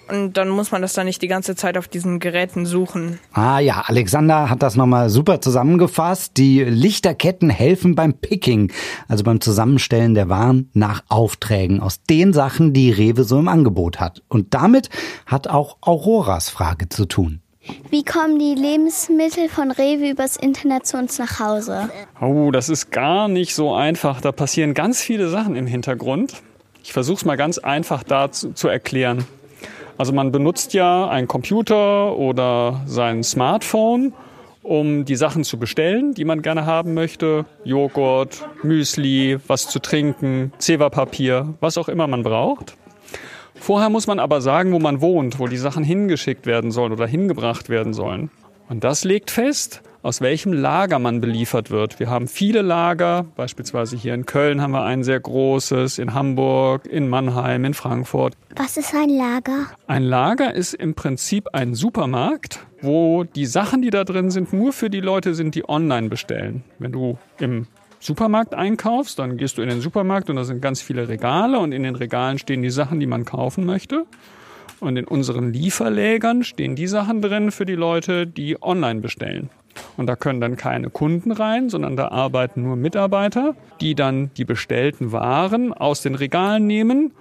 Und 0.07 0.37
dann 0.37 0.49
muss 0.49 0.71
man 0.71 0.81
das 0.81 0.93
dann 0.93 1.05
nicht 1.05 1.21
die 1.21 1.27
ganze 1.27 1.55
Zeit 1.55 1.77
auf 1.77 1.87
diesen 1.87 2.19
Geräten 2.19 2.65
suchen. 2.65 3.19
Ah 3.33 3.59
ja, 3.59 3.83
Alexander 3.85 4.49
hat 4.49 4.61
das 4.61 4.75
nochmal 4.75 5.09
super 5.09 5.41
zusammengefasst. 5.41 6.37
Die 6.37 6.63
Lichterketten 6.63 7.49
helfen 7.49 7.95
beim 7.95 8.13
Picking, 8.13 8.71
also 9.07 9.23
beim 9.23 9.41
Zusammenstellen 9.41 10.13
der 10.13 10.29
Waren 10.29 10.69
nach 10.73 11.03
Aufträgen 11.09 11.79
aus 11.79 12.03
den 12.03 12.33
Sachen, 12.33 12.73
die 12.73 12.91
Rewe 12.91 13.23
so 13.23 13.39
im 13.39 13.47
Angebot 13.47 13.99
hat. 13.99 14.21
Und 14.27 14.53
damit 14.53 14.89
hat 15.25 15.47
auch 15.47 15.77
Auroras 15.81 16.49
Frage 16.49 16.89
zu 16.89 17.05
tun. 17.05 17.41
Wie 17.89 18.03
kommen 18.03 18.37
die 18.37 18.53
Lebensmittel 18.53 19.49
von 19.49 19.71
Rewe 19.71 20.11
übers 20.11 20.35
Internet 20.35 20.85
zu 20.85 20.97
uns 20.97 21.17
nach 21.17 21.39
Hause? 21.39 21.89
Oh, 22.21 22.51
das 22.51 22.69
ist 22.69 22.91
gar 22.91 23.27
nicht 23.27 23.55
so 23.55 23.73
einfach. 23.73 24.21
Da 24.21 24.31
passieren 24.31 24.73
ganz 24.75 25.01
viele 25.01 25.29
Sachen 25.29 25.55
im 25.55 25.65
Hintergrund. 25.65 26.33
Ich 26.83 26.93
versuche 26.93 27.17
es 27.17 27.25
mal 27.25 27.37
ganz 27.37 27.57
einfach 27.57 28.03
da 28.03 28.31
zu, 28.31 28.53
zu 28.53 28.67
erklären. 28.67 29.25
Also 29.97 30.11
man 30.11 30.31
benutzt 30.31 30.73
ja 30.73 31.07
einen 31.07 31.27
Computer 31.27 32.17
oder 32.17 32.81
sein 32.85 33.23
Smartphone, 33.23 34.13
um 34.61 35.05
die 35.05 35.15
Sachen 35.15 35.43
zu 35.43 35.57
bestellen, 35.57 36.13
die 36.13 36.25
man 36.25 36.41
gerne 36.41 36.65
haben 36.65 36.93
möchte. 36.93 37.45
Joghurt, 37.63 38.47
Müsli, 38.61 39.37
was 39.47 39.69
zu 39.69 39.79
trinken, 39.79 40.51
Zewa-Papier, 40.57 41.53
was 41.61 41.77
auch 41.77 41.87
immer 41.87 42.07
man 42.07 42.23
braucht. 42.23 42.75
Vorher 43.53 43.89
muss 43.89 44.05
man 44.05 44.19
aber 44.19 44.41
sagen, 44.41 44.73
wo 44.73 44.79
man 44.79 44.99
wohnt, 44.99 45.39
wo 45.39 45.47
die 45.47 45.57
Sachen 45.57 45.83
hingeschickt 45.83 46.45
werden 46.45 46.71
sollen 46.71 46.91
oder 46.91 47.07
hingebracht 47.07 47.69
werden 47.69 47.93
sollen. 47.93 48.29
Und 48.67 48.83
das 48.83 49.05
legt 49.05 49.31
fest, 49.31 49.81
aus 50.05 50.21
welchem 50.21 50.53
Lager 50.53 50.99
man 50.99 51.19
beliefert 51.19 51.71
wird. 51.71 51.99
Wir 51.99 52.11
haben 52.11 52.27
viele 52.27 52.61
Lager, 52.61 53.25
beispielsweise 53.35 53.97
hier 53.97 54.13
in 54.13 54.27
Köln 54.27 54.61
haben 54.61 54.69
wir 54.69 54.83
ein 54.83 55.03
sehr 55.03 55.19
großes, 55.19 55.97
in 55.97 56.13
Hamburg, 56.13 56.85
in 56.85 57.09
Mannheim, 57.09 57.65
in 57.65 57.73
Frankfurt. 57.73 58.35
Was 58.55 58.77
ist 58.77 58.93
ein 58.93 59.09
Lager? 59.09 59.65
Ein 59.87 60.03
Lager 60.03 60.53
ist 60.53 60.75
im 60.75 60.93
Prinzip 60.93 61.47
ein 61.53 61.73
Supermarkt, 61.73 62.59
wo 62.83 63.23
die 63.23 63.47
Sachen, 63.47 63.81
die 63.81 63.89
da 63.89 64.03
drin 64.03 64.29
sind, 64.29 64.53
nur 64.53 64.73
für 64.73 64.91
die 64.91 64.99
Leute 64.99 65.33
sind, 65.33 65.55
die 65.55 65.67
online 65.67 66.07
bestellen. 66.07 66.63
Wenn 66.77 66.91
du 66.91 67.17
im 67.39 67.65
Supermarkt 67.99 68.53
einkaufst, 68.53 69.17
dann 69.17 69.37
gehst 69.37 69.57
du 69.57 69.63
in 69.63 69.69
den 69.69 69.81
Supermarkt 69.81 70.29
und 70.29 70.35
da 70.35 70.43
sind 70.43 70.61
ganz 70.61 70.83
viele 70.83 71.07
Regale 71.07 71.57
und 71.57 71.71
in 71.71 71.81
den 71.81 71.95
Regalen 71.95 72.37
stehen 72.37 72.61
die 72.61 72.69
Sachen, 72.69 72.99
die 72.99 73.07
man 73.07 73.25
kaufen 73.25 73.65
möchte. 73.65 74.05
Und 74.79 74.97
in 74.97 75.07
unseren 75.07 75.51
Lieferlägern 75.51 76.43
stehen 76.43 76.75
die 76.75 76.85
Sachen 76.85 77.23
drin 77.23 77.49
für 77.49 77.65
die 77.65 77.73
Leute, 77.73 78.27
die 78.27 78.61
online 78.61 79.01
bestellen. 79.01 79.49
Und 79.97 80.07
da 80.07 80.15
können 80.15 80.41
dann 80.41 80.55
keine 80.55 80.89
Kunden 80.89 81.31
rein, 81.31 81.69
sondern 81.69 81.95
da 81.95 82.09
arbeiten 82.09 82.63
nur 82.63 82.75
Mitarbeiter, 82.75 83.55
die 83.81 83.95
dann 83.95 84.31
die 84.37 84.45
bestellten 84.45 85.11
Waren 85.11 85.73
aus 85.73 86.01
den 86.01 86.15
Regalen 86.15 86.67
nehmen 86.67 87.11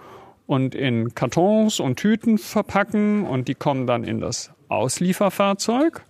und 0.46 0.74
in 0.74 1.14
Kartons 1.14 1.80
und 1.80 1.96
Tüten 1.96 2.38
verpacken 2.38 3.24
und 3.26 3.48
die 3.48 3.54
kommen 3.54 3.86
dann 3.86 4.04
in 4.04 4.20
das 4.20 4.52
Auslieferfahrzeug 4.68 6.02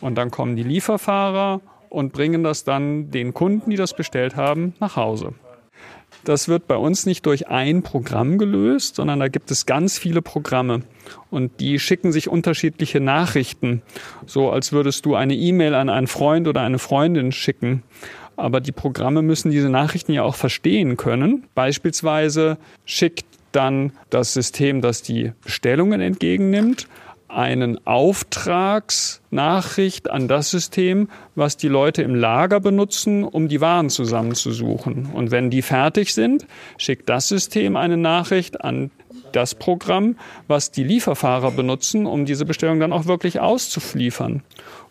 und 0.00 0.16
dann 0.16 0.30
kommen 0.30 0.56
die 0.56 0.62
Lieferfahrer 0.62 1.60
und 1.88 2.12
bringen 2.12 2.42
das 2.42 2.64
dann 2.64 3.10
den 3.10 3.32
Kunden, 3.32 3.70
die 3.70 3.76
das 3.76 3.94
bestellt 3.94 4.36
haben, 4.36 4.74
nach 4.80 4.96
Hause. 4.96 5.34
Das 6.26 6.48
wird 6.48 6.66
bei 6.66 6.76
uns 6.76 7.06
nicht 7.06 7.24
durch 7.24 7.48
ein 7.48 7.82
Programm 7.82 8.36
gelöst, 8.36 8.96
sondern 8.96 9.20
da 9.20 9.28
gibt 9.28 9.50
es 9.50 9.64
ganz 9.64 9.96
viele 9.96 10.22
Programme 10.22 10.82
und 11.30 11.60
die 11.60 11.78
schicken 11.78 12.10
sich 12.10 12.28
unterschiedliche 12.28 13.00
Nachrichten, 13.00 13.82
so 14.26 14.50
als 14.50 14.72
würdest 14.72 15.06
du 15.06 15.14
eine 15.14 15.34
E-Mail 15.34 15.74
an 15.74 15.88
einen 15.88 16.08
Freund 16.08 16.48
oder 16.48 16.62
eine 16.62 16.78
Freundin 16.78 17.30
schicken. 17.30 17.82
Aber 18.36 18.60
die 18.60 18.72
Programme 18.72 19.22
müssen 19.22 19.50
diese 19.50 19.70
Nachrichten 19.70 20.12
ja 20.12 20.22
auch 20.22 20.34
verstehen 20.34 20.96
können. 20.96 21.44
Beispielsweise 21.54 22.58
schickt 22.84 23.24
dann 23.52 23.92
das 24.10 24.34
System, 24.34 24.82
das 24.82 25.00
die 25.02 25.32
Bestellungen 25.42 26.00
entgegennimmt, 26.02 26.88
einen 27.28 27.86
Auftragsnachricht 27.86 30.10
an 30.10 30.28
das 30.28 30.50
System, 30.50 31.08
was 31.34 31.56
die 31.56 31.68
Leute 31.68 32.02
im 32.02 32.14
Lager 32.14 32.60
benutzen, 32.60 33.24
um 33.24 33.48
die 33.48 33.60
Waren 33.60 33.90
zusammenzusuchen. 33.90 35.10
Und 35.12 35.30
wenn 35.30 35.50
die 35.50 35.62
fertig 35.62 36.14
sind, 36.14 36.46
schickt 36.78 37.08
das 37.08 37.28
System 37.28 37.76
eine 37.76 37.96
Nachricht 37.96 38.62
an 38.62 38.90
das 39.32 39.54
Programm, 39.54 40.16
was 40.46 40.70
die 40.70 40.84
Lieferfahrer 40.84 41.50
benutzen, 41.50 42.06
um 42.06 42.24
diese 42.24 42.44
Bestellung 42.44 42.80
dann 42.80 42.92
auch 42.92 43.06
wirklich 43.06 43.40
auszuliefern. 43.40 44.42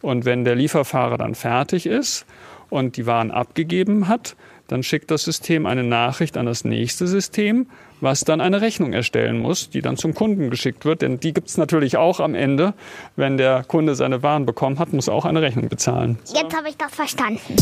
Und 0.01 0.25
wenn 0.25 0.43
der 0.43 0.55
Lieferfahrer 0.55 1.17
dann 1.17 1.35
fertig 1.35 1.85
ist 1.85 2.25
und 2.69 2.97
die 2.97 3.05
Waren 3.05 3.31
abgegeben 3.31 4.07
hat, 4.07 4.35
dann 4.67 4.83
schickt 4.83 5.11
das 5.11 5.23
System 5.23 5.65
eine 5.65 5.83
Nachricht 5.83 6.37
an 6.37 6.45
das 6.45 6.65
nächste 6.65 7.07
System, 7.07 7.67
was 8.01 8.21
dann 8.21 8.41
eine 8.41 8.61
Rechnung 8.61 8.93
erstellen 8.93 9.39
muss, 9.39 9.69
die 9.69 9.81
dann 9.81 9.97
zum 9.97 10.13
Kunden 10.13 10.49
geschickt 10.49 10.85
wird. 10.85 11.01
Denn 11.01 11.19
die 11.19 11.33
gibt 11.33 11.49
es 11.49 11.57
natürlich 11.57 11.97
auch 11.97 12.19
am 12.19 12.35
Ende. 12.35 12.73
Wenn 13.15 13.37
der 13.37 13.63
Kunde 13.63 13.95
seine 13.95 14.23
Waren 14.23 14.45
bekommen 14.45 14.79
hat, 14.79 14.93
muss 14.93 15.07
er 15.07 15.13
auch 15.13 15.25
eine 15.25 15.41
Rechnung 15.41 15.69
bezahlen. 15.69 16.17
Jetzt 16.33 16.55
habe 16.55 16.69
ich 16.69 16.77
das 16.77 16.93
verstanden. 16.93 17.55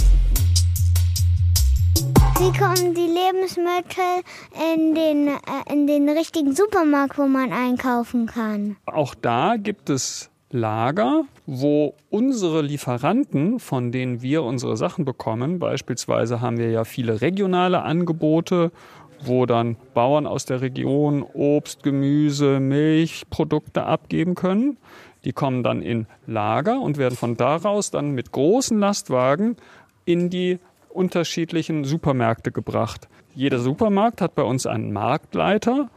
Wie 2.39 2.57
kommen 2.57 2.93
die 2.93 3.07
Lebensmittel 3.07 4.23
in 4.75 4.95
den, 4.95 5.27
äh, 5.27 5.71
in 5.71 5.87
den 5.87 6.09
richtigen 6.09 6.55
Supermarkt, 6.55 7.17
wo 7.17 7.27
man 7.27 7.53
einkaufen 7.53 8.25
kann? 8.25 8.75
Auch 8.85 9.15
da 9.15 9.55
gibt 9.57 9.89
es 9.89 10.29
Lager, 10.53 11.23
wo 11.47 11.95
unsere 12.09 12.61
Lieferanten, 12.61 13.59
von 13.59 13.91
denen 13.91 14.21
wir 14.21 14.43
unsere 14.43 14.77
Sachen 14.77 15.03
bekommen, 15.03 15.57
beispielsweise 15.57 16.41
haben 16.41 16.57
wir 16.57 16.69
ja 16.69 16.83
viele 16.83 17.21
regionale 17.21 17.81
Angebote, 17.81 18.71
wo 19.27 19.45
dann 19.45 19.77
Bauern 19.93 20.27
aus 20.27 20.45
der 20.45 20.61
Region 20.61 21.23
Obst, 21.23 21.83
Gemüse, 21.83 22.59
Milchprodukte 22.59 23.83
abgeben 23.83 24.35
können. 24.35 24.77
Die 25.25 25.33
kommen 25.33 25.63
dann 25.63 25.81
in 25.81 26.07
Lager 26.27 26.81
und 26.81 26.97
werden 26.97 27.15
von 27.15 27.35
daraus 27.35 27.91
dann 27.91 28.11
mit 28.11 28.31
großen 28.31 28.77
Lastwagen 28.77 29.55
in 30.05 30.29
die 30.29 30.59
unterschiedlichen 30.89 31.85
Supermärkte 31.85 32.51
gebracht. 32.51 33.07
Jeder 33.33 33.59
Supermarkt 33.59 34.21
hat 34.21 34.35
bei 34.35 34.43
uns 34.43 34.65
einen 34.65 34.91
Marktleiter 34.91 35.89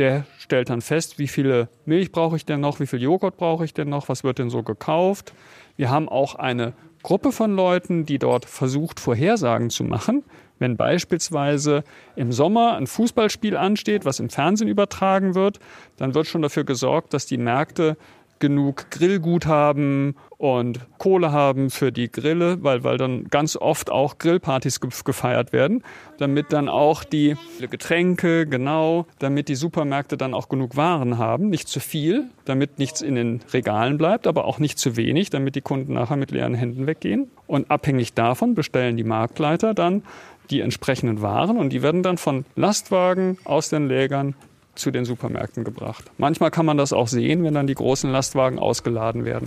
der 0.00 0.24
stellt 0.38 0.70
dann 0.70 0.80
fest, 0.80 1.18
wie 1.18 1.28
viele 1.28 1.68
Milch 1.84 2.10
brauche 2.10 2.36
ich 2.36 2.46
denn 2.46 2.60
noch, 2.60 2.80
wie 2.80 2.86
viel 2.86 3.02
Joghurt 3.02 3.36
brauche 3.36 3.64
ich 3.64 3.74
denn 3.74 3.88
noch, 3.90 4.08
was 4.08 4.24
wird 4.24 4.38
denn 4.38 4.48
so 4.48 4.62
gekauft. 4.62 5.34
Wir 5.76 5.90
haben 5.90 6.08
auch 6.08 6.34
eine 6.34 6.72
Gruppe 7.02 7.32
von 7.32 7.54
Leuten, 7.54 8.06
die 8.06 8.18
dort 8.18 8.46
versucht, 8.46 8.98
Vorhersagen 8.98 9.68
zu 9.68 9.84
machen. 9.84 10.24
Wenn 10.60 10.76
beispielsweise 10.76 11.82
im 12.14 12.30
Sommer 12.30 12.76
ein 12.76 12.86
Fußballspiel 12.86 13.56
ansteht, 13.56 14.04
was 14.04 14.20
im 14.20 14.30
Fernsehen 14.30 14.68
übertragen 14.68 15.34
wird, 15.34 15.58
dann 15.96 16.14
wird 16.14 16.28
schon 16.28 16.42
dafür 16.42 16.62
gesorgt, 16.62 17.12
dass 17.14 17.26
die 17.26 17.38
Märkte 17.38 17.96
genug 18.40 18.90
Grillguthaben 18.90 20.16
und 20.38 20.80
Kohle 20.98 21.30
haben 21.30 21.70
für 21.70 21.92
die 21.92 22.10
Grille, 22.10 22.62
weil, 22.64 22.82
weil 22.82 22.96
dann 22.96 23.24
ganz 23.28 23.54
oft 23.54 23.90
auch 23.90 24.18
Grillpartys 24.18 24.80
gefeiert 24.80 25.52
werden, 25.52 25.84
damit 26.18 26.52
dann 26.52 26.68
auch 26.68 27.04
die 27.04 27.36
Getränke, 27.60 28.46
genau, 28.46 29.06
damit 29.18 29.48
die 29.48 29.54
Supermärkte 29.54 30.16
dann 30.16 30.34
auch 30.34 30.48
genug 30.48 30.76
Waren 30.76 31.18
haben, 31.18 31.50
nicht 31.50 31.68
zu 31.68 31.78
viel, 31.78 32.30
damit 32.46 32.78
nichts 32.78 33.02
in 33.02 33.14
den 33.14 33.40
Regalen 33.52 33.98
bleibt, 33.98 34.26
aber 34.26 34.46
auch 34.46 34.58
nicht 34.58 34.78
zu 34.78 34.96
wenig, 34.96 35.28
damit 35.28 35.54
die 35.54 35.60
Kunden 35.60 35.92
nachher 35.92 36.16
mit 36.16 36.30
leeren 36.30 36.54
Händen 36.54 36.86
weggehen. 36.86 37.30
Und 37.46 37.70
abhängig 37.70 38.14
davon 38.14 38.54
bestellen 38.54 38.96
die 38.96 39.04
Marktleiter 39.04 39.74
dann 39.74 40.02
die 40.50 40.60
entsprechenden 40.60 41.22
Waren 41.22 41.56
und 41.56 41.70
die 41.70 41.82
werden 41.82 42.02
dann 42.02 42.18
von 42.18 42.44
Lastwagen 42.56 43.38
aus 43.44 43.68
den 43.68 43.88
Lägern 43.88 44.34
zu 44.74 44.90
den 44.90 45.04
Supermärkten 45.04 45.64
gebracht. 45.64 46.10
Manchmal 46.18 46.50
kann 46.50 46.66
man 46.66 46.76
das 46.76 46.92
auch 46.92 47.08
sehen, 47.08 47.44
wenn 47.44 47.54
dann 47.54 47.66
die 47.66 47.74
großen 47.74 48.10
Lastwagen 48.10 48.58
ausgeladen 48.58 49.24
werden. 49.24 49.46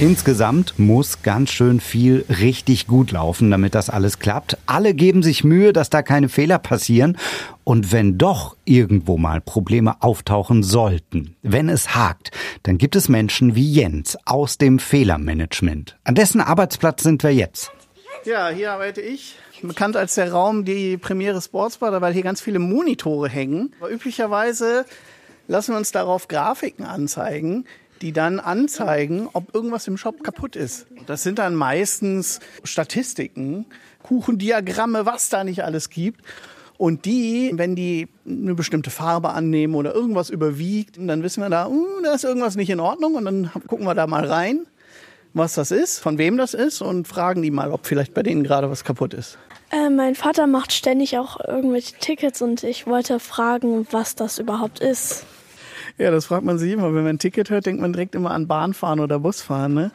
Insgesamt 0.00 0.78
muss 0.78 1.22
ganz 1.22 1.50
schön 1.50 1.80
viel 1.80 2.24
richtig 2.28 2.86
gut 2.86 3.10
laufen, 3.10 3.50
damit 3.50 3.74
das 3.74 3.90
alles 3.90 4.20
klappt. 4.20 4.56
Alle 4.64 4.94
geben 4.94 5.24
sich 5.24 5.42
Mühe, 5.42 5.72
dass 5.72 5.90
da 5.90 6.02
keine 6.02 6.28
Fehler 6.28 6.60
passieren. 6.60 7.16
Und 7.64 7.90
wenn 7.90 8.16
doch 8.16 8.56
irgendwo 8.64 9.18
mal 9.18 9.40
Probleme 9.40 10.00
auftauchen 10.00 10.62
sollten, 10.62 11.34
wenn 11.42 11.68
es 11.68 11.96
hakt, 11.96 12.30
dann 12.62 12.78
gibt 12.78 12.94
es 12.94 13.08
Menschen 13.08 13.56
wie 13.56 13.72
Jens 13.72 14.16
aus 14.24 14.56
dem 14.56 14.78
Fehlermanagement. 14.78 15.98
An 16.04 16.14
dessen 16.14 16.40
Arbeitsplatz 16.40 17.02
sind 17.02 17.24
wir 17.24 17.34
jetzt. 17.34 17.72
Ja, 18.24 18.48
hier 18.48 18.72
arbeite 18.72 19.00
ich 19.00 19.36
bekannt 19.62 19.96
als 19.96 20.14
der 20.14 20.32
Raum 20.32 20.64
die 20.64 20.96
Premiere 20.96 21.40
Sportsbar, 21.40 22.00
weil 22.00 22.12
hier 22.12 22.22
ganz 22.22 22.40
viele 22.40 22.58
Monitore 22.58 23.28
hängen. 23.28 23.74
Aber 23.80 23.90
üblicherweise 23.90 24.84
lassen 25.46 25.72
wir 25.72 25.78
uns 25.78 25.92
darauf 25.92 26.28
Grafiken 26.28 26.84
anzeigen, 26.84 27.64
die 28.02 28.12
dann 28.12 28.38
anzeigen, 28.38 29.28
ob 29.32 29.54
irgendwas 29.54 29.86
im 29.88 29.96
Shop 29.96 30.22
kaputt 30.22 30.56
ist. 30.56 30.86
Das 31.06 31.22
sind 31.22 31.38
dann 31.38 31.54
meistens 31.54 32.40
Statistiken, 32.62 33.66
Kuchendiagramme, 34.02 35.06
was 35.06 35.28
da 35.28 35.42
nicht 35.42 35.64
alles 35.64 35.90
gibt. 35.90 36.22
Und 36.76 37.06
die, 37.06 37.50
wenn 37.54 37.74
die 37.74 38.06
eine 38.24 38.54
bestimmte 38.54 38.90
Farbe 38.90 39.30
annehmen 39.30 39.74
oder 39.74 39.94
irgendwas 39.94 40.30
überwiegt, 40.30 40.96
dann 40.96 41.24
wissen 41.24 41.42
wir 41.42 41.50
da, 41.50 41.66
uh, 41.66 41.86
da 42.04 42.14
ist 42.14 42.22
irgendwas 42.22 42.54
nicht 42.54 42.70
in 42.70 42.78
Ordnung 42.78 43.16
und 43.16 43.24
dann 43.24 43.50
gucken 43.66 43.84
wir 43.84 43.96
da 43.96 44.06
mal 44.06 44.24
rein, 44.24 44.66
was 45.34 45.54
das 45.54 45.70
ist, 45.70 45.98
von 45.98 46.18
wem 46.18 46.36
das 46.36 46.54
ist 46.54 46.80
und 46.80 47.06
fragen 47.08 47.42
die 47.42 47.50
mal, 47.50 47.70
ob 47.70 47.86
vielleicht 47.86 48.14
bei 48.14 48.22
denen 48.22 48.44
gerade 48.44 48.70
was 48.70 48.84
kaputt 48.84 49.14
ist. 49.14 49.38
Äh, 49.70 49.90
mein 49.90 50.14
Vater 50.14 50.46
macht 50.46 50.72
ständig 50.72 51.18
auch 51.18 51.38
irgendwelche 51.46 51.94
Tickets 51.98 52.40
und 52.40 52.62
ich 52.62 52.86
wollte 52.86 53.20
fragen, 53.20 53.86
was 53.90 54.14
das 54.14 54.38
überhaupt 54.38 54.80
ist. 54.80 55.26
Ja, 55.98 56.10
das 56.12 56.26
fragt 56.26 56.44
man 56.44 56.58
sich 56.58 56.72
immer. 56.72 56.94
Wenn 56.94 57.02
man 57.02 57.16
ein 57.16 57.18
Ticket 57.18 57.50
hört, 57.50 57.66
denkt 57.66 57.80
man 57.80 57.92
direkt 57.92 58.14
immer 58.14 58.30
an 58.30 58.46
Bahnfahren 58.46 59.00
oder 59.00 59.18
Busfahren. 59.18 59.74
Ne? 59.74 59.90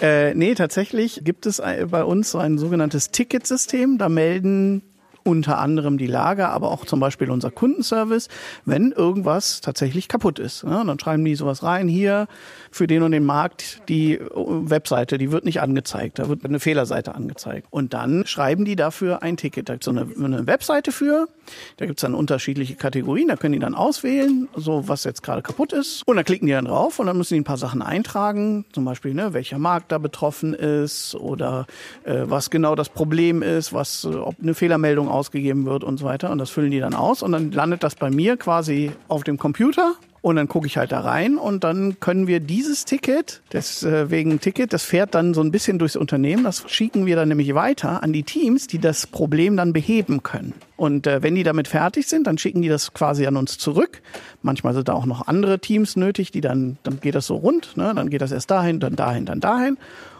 Äh, 0.00 0.34
nee, 0.34 0.54
tatsächlich 0.54 1.22
gibt 1.24 1.46
es 1.46 1.60
bei 1.60 2.04
uns 2.04 2.30
so 2.30 2.38
ein 2.38 2.58
sogenanntes 2.58 3.10
Ticketsystem. 3.10 3.98
Da 3.98 4.08
melden 4.08 4.82
unter 5.28 5.58
anderem 5.58 5.98
die 5.98 6.06
Lager, 6.06 6.48
aber 6.48 6.70
auch 6.70 6.86
zum 6.86 7.00
Beispiel 7.00 7.30
unser 7.30 7.50
Kundenservice, 7.50 8.28
wenn 8.64 8.92
irgendwas 8.92 9.60
tatsächlich 9.60 10.08
kaputt 10.08 10.38
ist. 10.38 10.62
Ja, 10.62 10.82
dann 10.82 10.98
schreiben 10.98 11.22
die 11.24 11.34
sowas 11.34 11.62
rein, 11.62 11.86
hier 11.86 12.28
für 12.70 12.86
den 12.86 13.02
und 13.02 13.12
den 13.12 13.24
Markt 13.24 13.82
die 13.88 14.14
äh, 14.14 14.20
Webseite, 14.34 15.18
die 15.18 15.30
wird 15.30 15.44
nicht 15.44 15.60
angezeigt, 15.60 16.18
da 16.18 16.28
wird 16.30 16.44
eine 16.44 16.60
Fehlerseite 16.60 17.14
angezeigt. 17.14 17.66
Und 17.70 17.92
dann 17.92 18.26
schreiben 18.26 18.64
die 18.64 18.74
dafür 18.74 19.22
ein 19.22 19.36
Ticket. 19.36 19.68
Da 19.68 19.74
gibt 19.74 19.86
es 19.86 19.88
eine, 19.88 20.06
eine 20.16 20.46
Webseite 20.46 20.92
für, 20.92 21.28
da 21.76 21.84
gibt 21.84 21.98
es 21.98 22.02
dann 22.02 22.14
unterschiedliche 22.14 22.76
Kategorien, 22.76 23.28
da 23.28 23.36
können 23.36 23.52
die 23.52 23.58
dann 23.58 23.74
auswählen, 23.74 24.48
so 24.56 24.88
was 24.88 25.04
jetzt 25.04 25.22
gerade 25.22 25.42
kaputt 25.42 25.74
ist. 25.74 26.02
Und 26.06 26.16
dann 26.16 26.24
klicken 26.24 26.46
die 26.46 26.52
dann 26.52 26.64
drauf 26.64 26.98
und 26.98 27.06
dann 27.06 27.18
müssen 27.18 27.34
die 27.34 27.40
ein 27.40 27.44
paar 27.44 27.58
Sachen 27.58 27.82
eintragen, 27.82 28.64
zum 28.72 28.86
Beispiel, 28.86 29.12
ne, 29.12 29.34
welcher 29.34 29.58
Markt 29.58 29.92
da 29.92 29.98
betroffen 29.98 30.54
ist 30.54 31.14
oder 31.14 31.66
äh, 32.04 32.22
was 32.24 32.48
genau 32.48 32.74
das 32.74 32.88
Problem 32.88 33.42
ist, 33.42 33.74
was, 33.74 34.04
äh, 34.04 34.14
ob 34.14 34.36
eine 34.40 34.54
Fehlermeldung 34.54 35.08
ausgegeben 35.18 35.66
wird 35.66 35.84
und 35.84 35.98
so 35.98 36.06
weiter. 36.06 36.30
Und 36.30 36.38
das 36.38 36.50
füllen 36.50 36.70
die 36.70 36.80
dann 36.80 36.94
aus 36.94 37.22
und 37.22 37.32
dann 37.32 37.52
landet 37.52 37.82
das 37.82 37.96
bei 37.96 38.10
mir 38.10 38.36
quasi 38.36 38.92
auf 39.08 39.24
dem 39.24 39.38
Computer 39.38 39.96
und 40.20 40.36
dann 40.36 40.48
gucke 40.48 40.66
ich 40.66 40.76
halt 40.76 40.92
da 40.92 41.00
rein 41.00 41.38
und 41.38 41.62
dann 41.64 42.00
können 42.00 42.26
wir 42.26 42.40
dieses 42.40 42.84
Ticket, 42.84 43.40
deswegen 43.52 44.32
äh, 44.32 44.38
Ticket, 44.38 44.72
das 44.72 44.82
fährt 44.82 45.14
dann 45.14 45.32
so 45.32 45.40
ein 45.40 45.52
bisschen 45.52 45.78
durchs 45.78 45.96
Unternehmen. 45.96 46.44
Das 46.44 46.64
schicken 46.68 47.06
wir 47.06 47.14
dann 47.16 47.28
nämlich 47.28 47.54
weiter 47.54 48.02
an 48.02 48.12
die 48.12 48.24
Teams, 48.24 48.66
die 48.66 48.78
das 48.78 49.06
Problem 49.06 49.56
dann 49.56 49.72
beheben 49.72 50.22
können. 50.22 50.54
Und 50.76 51.06
äh, 51.06 51.22
wenn 51.22 51.34
die 51.34 51.44
damit 51.44 51.68
fertig 51.68 52.08
sind, 52.08 52.26
dann 52.26 52.36
schicken 52.36 52.62
die 52.62 52.68
das 52.68 52.92
quasi 52.94 53.26
an 53.26 53.36
uns 53.36 53.58
zurück. 53.58 54.02
Manchmal 54.42 54.74
sind 54.74 54.88
da 54.88 54.94
auch 54.94 55.06
noch 55.06 55.28
andere 55.28 55.60
Teams 55.60 55.96
nötig, 55.96 56.32
die 56.32 56.40
dann, 56.40 56.78
dann 56.82 57.00
geht 57.00 57.14
das 57.14 57.26
so 57.26 57.36
rund, 57.36 57.76
ne? 57.76 57.92
dann 57.94 58.10
geht 58.10 58.20
das 58.20 58.32
erst 58.32 58.50
dahin, 58.50 58.80
dann 58.80 58.96
dahin, 58.96 59.24
dann 59.24 59.40
dahin. 59.40 59.78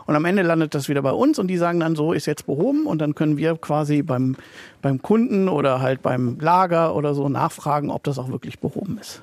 Und 0.09 0.17
am 0.17 0.25
Ende 0.25 0.41
landet 0.41 0.75
das 0.75 0.89
wieder 0.89 1.03
bei 1.03 1.11
uns 1.11 1.39
und 1.39 1.49
die 1.49 1.59
sagen 1.59 1.81
dann, 1.81 1.95
so 1.95 2.15
ist 2.15 2.25
jetzt 2.25 2.47
behoben 2.47 2.87
und 2.87 2.99
dann 2.99 3.15
können 3.15 3.37
wir 3.37 3.57
quasi 3.57 4.01
beim, 4.01 4.37
beim 4.81 5.03
Kunden 5.03 5.51
oder 5.51 5.83
halt 5.83 6.01
beim 6.01 6.39
Lager 6.41 6.97
oder 6.97 7.13
so 7.13 7.29
nachfragen, 7.29 7.91
ob 7.91 8.05
das 8.05 8.19
auch 8.19 8.31
wirklich 8.31 8.59
behoben 8.59 8.97
ist. 8.99 9.21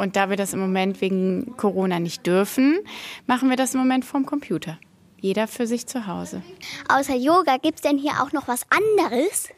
Und 0.00 0.16
da 0.16 0.30
wir 0.30 0.38
das 0.38 0.54
im 0.54 0.60
Moment 0.60 1.02
wegen 1.02 1.58
Corona 1.58 2.00
nicht 2.00 2.26
dürfen, 2.26 2.78
machen 3.26 3.50
wir 3.50 3.56
das 3.56 3.74
im 3.74 3.80
Moment 3.80 4.06
vom 4.06 4.24
Computer. 4.24 4.78
Jeder 5.20 5.46
für 5.46 5.66
sich 5.66 5.86
zu 5.86 6.06
Hause. 6.06 6.40
Außer 6.88 7.14
Yoga 7.14 7.58
gibt 7.58 7.74
es 7.74 7.82
denn 7.82 7.98
hier 7.98 8.12
auch 8.22 8.32
noch 8.32 8.48
was 8.48 8.62
anderes? 8.70 9.50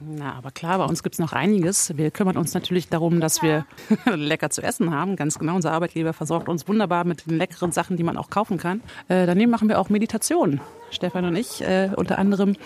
Na, 0.00 0.34
aber 0.34 0.50
klar, 0.50 0.78
bei 0.78 0.84
uns 0.84 1.04
gibt 1.04 1.14
es 1.14 1.20
noch 1.20 1.32
einiges. 1.32 1.96
Wir 1.96 2.10
kümmern 2.10 2.36
uns 2.36 2.54
natürlich 2.54 2.88
darum, 2.88 3.20
dass 3.20 3.40
wir 3.40 3.66
lecker 4.12 4.50
zu 4.50 4.62
essen 4.62 4.92
haben. 4.92 5.14
Ganz 5.14 5.38
genau, 5.38 5.54
unser 5.54 5.70
Arbeitgeber 5.70 6.12
versorgt 6.12 6.48
uns 6.48 6.66
wunderbar 6.66 7.04
mit 7.04 7.26
den 7.26 7.38
leckeren 7.38 7.70
Sachen, 7.70 7.96
die 7.96 8.02
man 8.02 8.16
auch 8.16 8.30
kaufen 8.30 8.58
kann. 8.58 8.80
Äh, 9.06 9.26
daneben 9.26 9.52
machen 9.52 9.68
wir 9.68 9.78
auch 9.78 9.90
Meditationen. 9.90 10.60
Stefan 10.90 11.24
und 11.24 11.36
ich 11.36 11.62
äh, 11.62 11.90
unter 11.94 12.18
anderem 12.18 12.56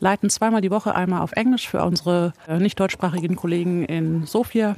leiten 0.00 0.30
zweimal 0.30 0.62
die 0.62 0.72
Woche 0.72 0.96
einmal 0.96 1.20
auf 1.20 1.30
Englisch 1.30 1.68
für 1.68 1.84
unsere 1.84 2.32
äh, 2.48 2.58
nicht 2.58 2.80
deutschsprachigen 2.80 3.36
Kollegen 3.36 3.84
in 3.84 4.26
Sofia 4.26 4.74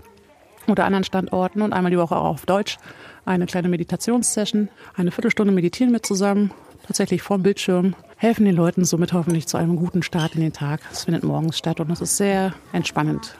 oder 0.72 0.84
anderen 0.84 1.04
Standorten 1.04 1.62
und 1.62 1.72
einmal 1.72 1.90
die 1.90 1.98
Woche 1.98 2.16
auch 2.16 2.24
auf 2.24 2.46
Deutsch 2.46 2.78
eine 3.24 3.46
kleine 3.46 3.68
Meditationssession. 3.68 4.68
Eine 4.94 5.10
Viertelstunde 5.10 5.52
meditieren 5.52 5.92
wir 5.92 6.02
zusammen, 6.02 6.50
tatsächlich 6.86 7.22
vorm 7.22 7.42
Bildschirm, 7.42 7.94
helfen 8.16 8.44
den 8.44 8.54
Leuten 8.54 8.84
somit 8.84 9.12
hoffentlich 9.12 9.46
zu 9.46 9.56
einem 9.56 9.76
guten 9.76 10.02
Start 10.02 10.34
in 10.34 10.40
den 10.40 10.52
Tag. 10.52 10.80
Es 10.92 11.04
findet 11.04 11.24
morgens 11.24 11.58
statt 11.58 11.80
und 11.80 11.90
es 11.90 12.00
ist 12.00 12.16
sehr 12.16 12.54
entspannend. 12.72 13.36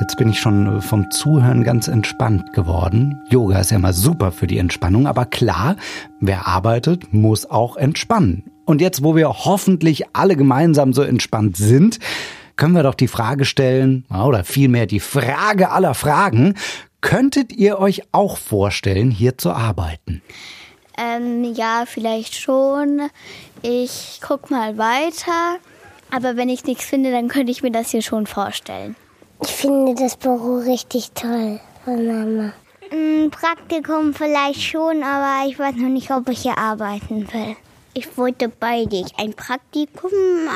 Jetzt 0.00 0.16
bin 0.16 0.30
ich 0.30 0.40
schon 0.40 0.82
vom 0.82 1.10
Zuhören 1.10 1.62
ganz 1.62 1.86
entspannt 1.86 2.52
geworden. 2.52 3.20
Yoga 3.28 3.60
ist 3.60 3.70
ja 3.70 3.78
mal 3.78 3.92
super 3.92 4.32
für 4.32 4.48
die 4.48 4.58
Entspannung, 4.58 5.06
aber 5.06 5.26
klar, 5.26 5.76
wer 6.18 6.48
arbeitet, 6.48 7.12
muss 7.14 7.48
auch 7.48 7.76
entspannen. 7.76 8.50
Und 8.64 8.80
jetzt, 8.80 9.04
wo 9.04 9.14
wir 9.14 9.28
hoffentlich 9.28 10.04
alle 10.12 10.36
gemeinsam 10.36 10.92
so 10.92 11.02
entspannt 11.02 11.56
sind, 11.56 11.98
können 12.56 12.74
wir 12.74 12.82
doch 12.82 12.94
die 12.94 13.08
Frage 13.08 13.44
stellen, 13.44 14.04
oder 14.10 14.44
vielmehr 14.44 14.86
die 14.86 15.00
Frage 15.00 15.70
aller 15.70 15.94
Fragen, 15.94 16.54
könntet 17.00 17.52
ihr 17.52 17.78
euch 17.78 18.02
auch 18.12 18.36
vorstellen, 18.36 19.10
hier 19.10 19.36
zu 19.38 19.50
arbeiten? 19.50 20.22
Ähm, 20.96 21.52
ja, 21.54 21.84
vielleicht 21.86 22.34
schon. 22.34 23.10
Ich 23.62 24.20
guck 24.26 24.50
mal 24.50 24.78
weiter. 24.78 25.56
Aber 26.10 26.36
wenn 26.36 26.48
ich 26.48 26.64
nichts 26.64 26.84
finde, 26.84 27.10
dann 27.10 27.28
könnte 27.28 27.50
ich 27.50 27.62
mir 27.62 27.72
das 27.72 27.90
hier 27.90 28.02
schon 28.02 28.26
vorstellen. 28.26 28.94
Ich 29.42 29.50
finde 29.50 29.94
das 29.94 30.16
Büro 30.16 30.58
richtig 30.58 31.12
toll 31.12 31.58
von 31.84 32.06
Mama. 32.06 32.52
Ein 32.92 33.30
Praktikum 33.30 34.12
vielleicht 34.12 34.62
schon, 34.62 35.02
aber 35.02 35.48
ich 35.48 35.58
weiß 35.58 35.74
noch 35.76 35.88
nicht, 35.88 36.10
ob 36.10 36.28
ich 36.28 36.42
hier 36.42 36.58
arbeiten 36.58 37.26
will. 37.32 37.56
Ich 37.94 38.16
wollte 38.16 38.48
beide. 38.48 39.04
Ein 39.18 39.34
Praktikum, 39.34 40.10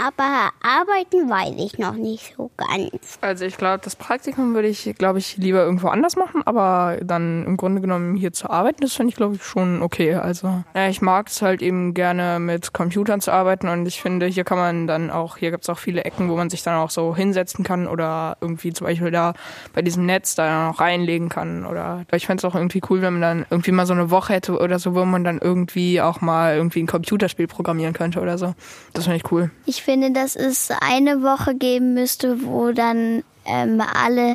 aber 0.07 0.51
arbeiten 0.63 1.29
weiß 1.29 1.55
ich 1.59 1.79
noch 1.79 1.95
nicht 1.95 2.35
so 2.35 2.51
ganz. 2.57 3.19
Also 3.21 3.45
ich 3.45 3.59
glaube, 3.59 3.81
das 3.85 3.95
Praktikum 3.95 4.55
würde 4.55 4.69
ich, 4.69 4.95
glaube 4.97 5.19
ich, 5.19 5.37
lieber 5.37 5.63
irgendwo 5.63 5.89
anders 5.89 6.17
machen, 6.17 6.43
aber 6.47 6.97
dann 7.03 7.45
im 7.45 7.59
Grunde 7.59 7.83
genommen 7.83 8.17
hier 8.17 8.33
zu 8.33 8.49
arbeiten, 8.49 8.81
das 8.81 8.95
finde 8.95 9.11
ich, 9.11 9.17
glaube 9.17 9.35
ich, 9.35 9.45
schon 9.45 9.83
okay. 9.83 10.15
Also 10.15 10.65
ja, 10.75 10.89
ich 10.89 11.03
mag 11.03 11.29
es 11.29 11.43
halt 11.43 11.61
eben 11.61 11.93
gerne 11.93 12.39
mit 12.39 12.73
Computern 12.73 13.21
zu 13.21 13.33
arbeiten 13.33 13.69
und 13.69 13.85
ich 13.85 14.01
finde, 14.01 14.25
hier 14.27 14.45
kann 14.45 14.57
man 14.57 14.87
dann 14.87 15.11
auch, 15.11 15.37
hier 15.37 15.51
gibt 15.51 15.65
es 15.65 15.69
auch 15.69 15.79
viele 15.79 16.05
Ecken, 16.05 16.31
wo 16.31 16.37
man 16.37 16.49
sich 16.49 16.63
dann 16.63 16.77
auch 16.77 16.91
so 16.91 17.15
hinsetzen 17.15 17.65
kann 17.65 17.87
oder 17.87 18.39
irgendwie 18.41 18.73
zum 18.73 18.87
Beispiel 18.87 19.11
da 19.11 19.35
bei 19.75 19.83
diesem 19.83 20.07
Netz 20.07 20.37
da 20.37 20.69
noch 20.69 20.81
reinlegen 20.81 21.29
kann. 21.29 21.67
Oder 21.67 22.07
ich 22.15 22.27
fände 22.27 22.41
es 22.41 22.51
auch 22.51 22.57
irgendwie 22.57 22.81
cool, 22.89 23.03
wenn 23.03 23.15
man 23.15 23.23
dann 23.23 23.47
irgendwie 23.51 23.73
mal 23.73 23.85
so 23.85 23.93
eine 23.93 24.11
Woche 24.11 24.33
hätte 24.33 24.59
oder 24.59 24.79
so, 24.79 24.95
wo 24.95 25.05
man 25.05 25.23
dann 25.23 25.39
irgendwie 25.39 26.01
auch 26.01 26.23
mal 26.23 26.57
irgendwie 26.57 26.79
einen 26.79 26.89
Computer 26.89 27.26
Computerspiel 27.27 27.47
programmieren 27.47 27.93
könnte 27.93 28.21
oder 28.21 28.39
so. 28.39 28.55
Das 28.93 29.05
finde 29.05 29.17
ich 29.19 29.33
cool. 29.33 29.51
Ich 29.67 29.83
finde, 29.83 30.13
dass 30.13 30.37
es 30.37 30.71
eine 30.81 31.23
Woche 31.23 31.55
geben 31.55 31.95
müsste, 31.95 32.45
wo 32.45 32.73
dann 32.73 33.23
ähm, 33.45 33.81
alle 33.81 34.35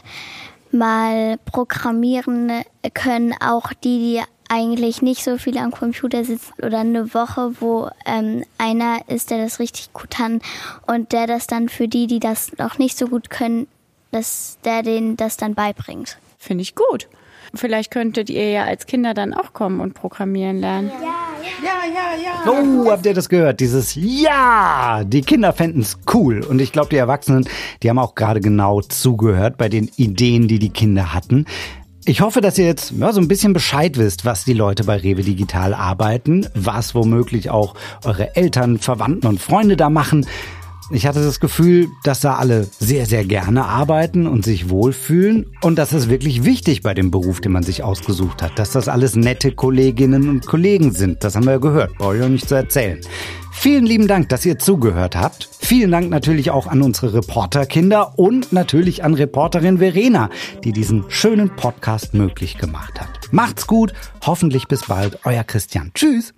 mal 0.72 1.38
programmieren 1.46 2.64
können, 2.94 3.34
auch 3.42 3.74
die, 3.74 4.00
die 4.00 4.22
eigentlich 4.50 5.02
nicht 5.02 5.24
so 5.24 5.38
viel 5.38 5.58
am 5.58 5.72
Computer 5.72 6.24
sitzen 6.24 6.54
oder 6.62 6.80
eine 6.80 7.14
Woche, 7.14 7.54
wo 7.60 7.90
ähm, 8.06 8.44
einer 8.58 9.00
ist, 9.08 9.32
der 9.32 9.44
das 9.44 9.60
richtig 9.60 9.94
gut 9.94 10.12
kann 10.12 10.42
und 10.88 11.14
der 11.14 11.28
das 11.28 11.48
dann 11.48 11.70
für 11.70 11.88
die, 11.88 12.08
die 12.08 12.20
das 12.20 12.58
noch 12.58 12.78
nicht 12.78 12.98
so 12.98 13.08
gut 13.08 13.30
können, 13.30 13.68
dass 14.12 14.58
der 14.66 14.84
denen 14.84 15.16
das 15.16 15.38
dann 15.38 15.56
beibringt. 15.56 16.18
Finde 16.38 16.64
ich 16.64 16.76
gut. 16.76 17.08
Vielleicht 17.54 17.92
könntet 17.92 18.30
ihr 18.30 18.50
ja 18.50 18.64
als 18.64 18.86
Kinder 18.86 19.14
dann 19.14 19.34
auch 19.34 19.54
kommen 19.54 19.82
und 19.82 19.94
programmieren 19.94 20.60
lernen. 20.60 20.92
Ja, 21.02 21.62
ja, 21.64 21.72
ja, 21.94 22.24
ja. 22.24 22.52
Oh, 22.52 22.90
habt 22.90 23.06
ihr 23.06 23.14
das 23.14 23.28
gehört? 23.30 23.60
Dieses 23.60 23.96
Ja! 23.96 25.04
Die 25.06 25.22
Kinder 25.22 25.52
fänden 25.54 25.82
es 25.82 26.00
cool. 26.14 26.42
Und 26.44 26.62
ich 26.62 26.72
glaube, 26.72 26.90
die 26.90 26.98
Erwachsenen, 26.98 27.48
die 27.84 27.90
haben 27.90 28.00
auch 28.00 28.16
gerade 28.16 28.40
genau 28.40 28.82
zugehört 28.82 29.58
bei 29.58 29.70
den 29.70 29.90
Ideen, 29.98 30.48
die 30.48 30.60
die 30.60 30.70
Kinder 30.70 31.14
hatten. 31.14 31.46
Ich 32.06 32.22
hoffe, 32.22 32.42
dass 32.42 32.58
ihr 32.58 32.66
jetzt 32.66 32.94
ja, 32.98 33.14
so 33.14 33.22
ein 33.22 33.28
bisschen 33.28 33.54
Bescheid 33.54 33.98
wisst, 33.98 34.26
was 34.26 34.44
die 34.44 34.54
Leute 34.54 34.86
bei 34.86 34.98
Rewe 34.98 35.22
Digital 35.22 35.74
arbeiten, 35.76 36.48
was 36.56 36.96
womöglich 36.96 37.52
auch 37.52 37.76
eure 38.04 38.36
Eltern, 38.36 38.80
Verwandten 38.80 39.28
und 39.28 39.40
Freunde 39.40 39.78
da 39.78 39.90
machen. 39.90 40.26
Ich 40.94 41.08
hatte 41.08 41.24
das 41.24 41.40
Gefühl, 41.40 41.88
dass 42.04 42.20
da 42.20 42.36
alle 42.36 42.68
sehr, 42.80 43.06
sehr 43.06 43.24
gerne 43.24 43.66
arbeiten 43.66 44.28
und 44.28 44.44
sich 44.44 44.70
wohlfühlen. 44.70 45.56
Und 45.62 45.78
das 45.78 45.94
ist 45.94 46.10
wirklich 46.10 46.44
wichtig 46.44 46.82
bei 46.82 46.94
dem 46.94 47.12
Beruf, 47.12 47.40
den 47.40 47.54
man 47.54 47.64
sich 47.64 47.82
ausgesucht 47.82 48.42
hat. 48.42 48.60
Dass 48.60 48.72
das 48.72 48.90
alles 48.90 49.16
nette 49.16 49.54
Kolleginnen 49.54 50.28
und 50.28 50.46
Kollegen 50.46 50.92
sind. 50.92 51.24
Das 51.24 51.36
haben 51.36 51.46
wir 51.46 51.54
ja 51.54 51.58
gehört. 51.60 51.98
Brauche 51.98 52.18
ich 52.18 52.24
auch 52.24 52.30
nicht 52.30 52.50
zu 52.50 52.56
erzählen. 52.56 53.00
Vielen 53.54 53.86
lieben 53.86 54.08
Dank, 54.08 54.28
dass 54.30 54.46
ihr 54.46 54.60
zugehört 54.60 55.16
habt. 55.16 55.48
Vielen 55.60 55.92
Dank 55.92 56.10
natürlich 56.10 56.52
auch 56.52 56.68
an 56.68 56.82
unsere 56.82 57.14
Reporterkinder 57.14 58.18
und 58.20 58.52
natürlich 58.52 59.04
an 59.04 59.14
Reporterin 59.14 59.78
Verena, 59.78 60.30
die 60.64 60.74
diesen 60.74 61.06
schönen 61.10 61.56
Podcast 61.56 62.14
möglich 62.14 62.58
gemacht 62.58 63.00
hat. 63.00 63.32
Macht's 63.32 63.68
gut, 63.68 63.94
hoffentlich 64.26 64.68
bis 64.68 64.88
bald, 64.88 65.20
euer 65.24 65.44
Christian. 65.44 65.92
Tschüss. 65.94 66.34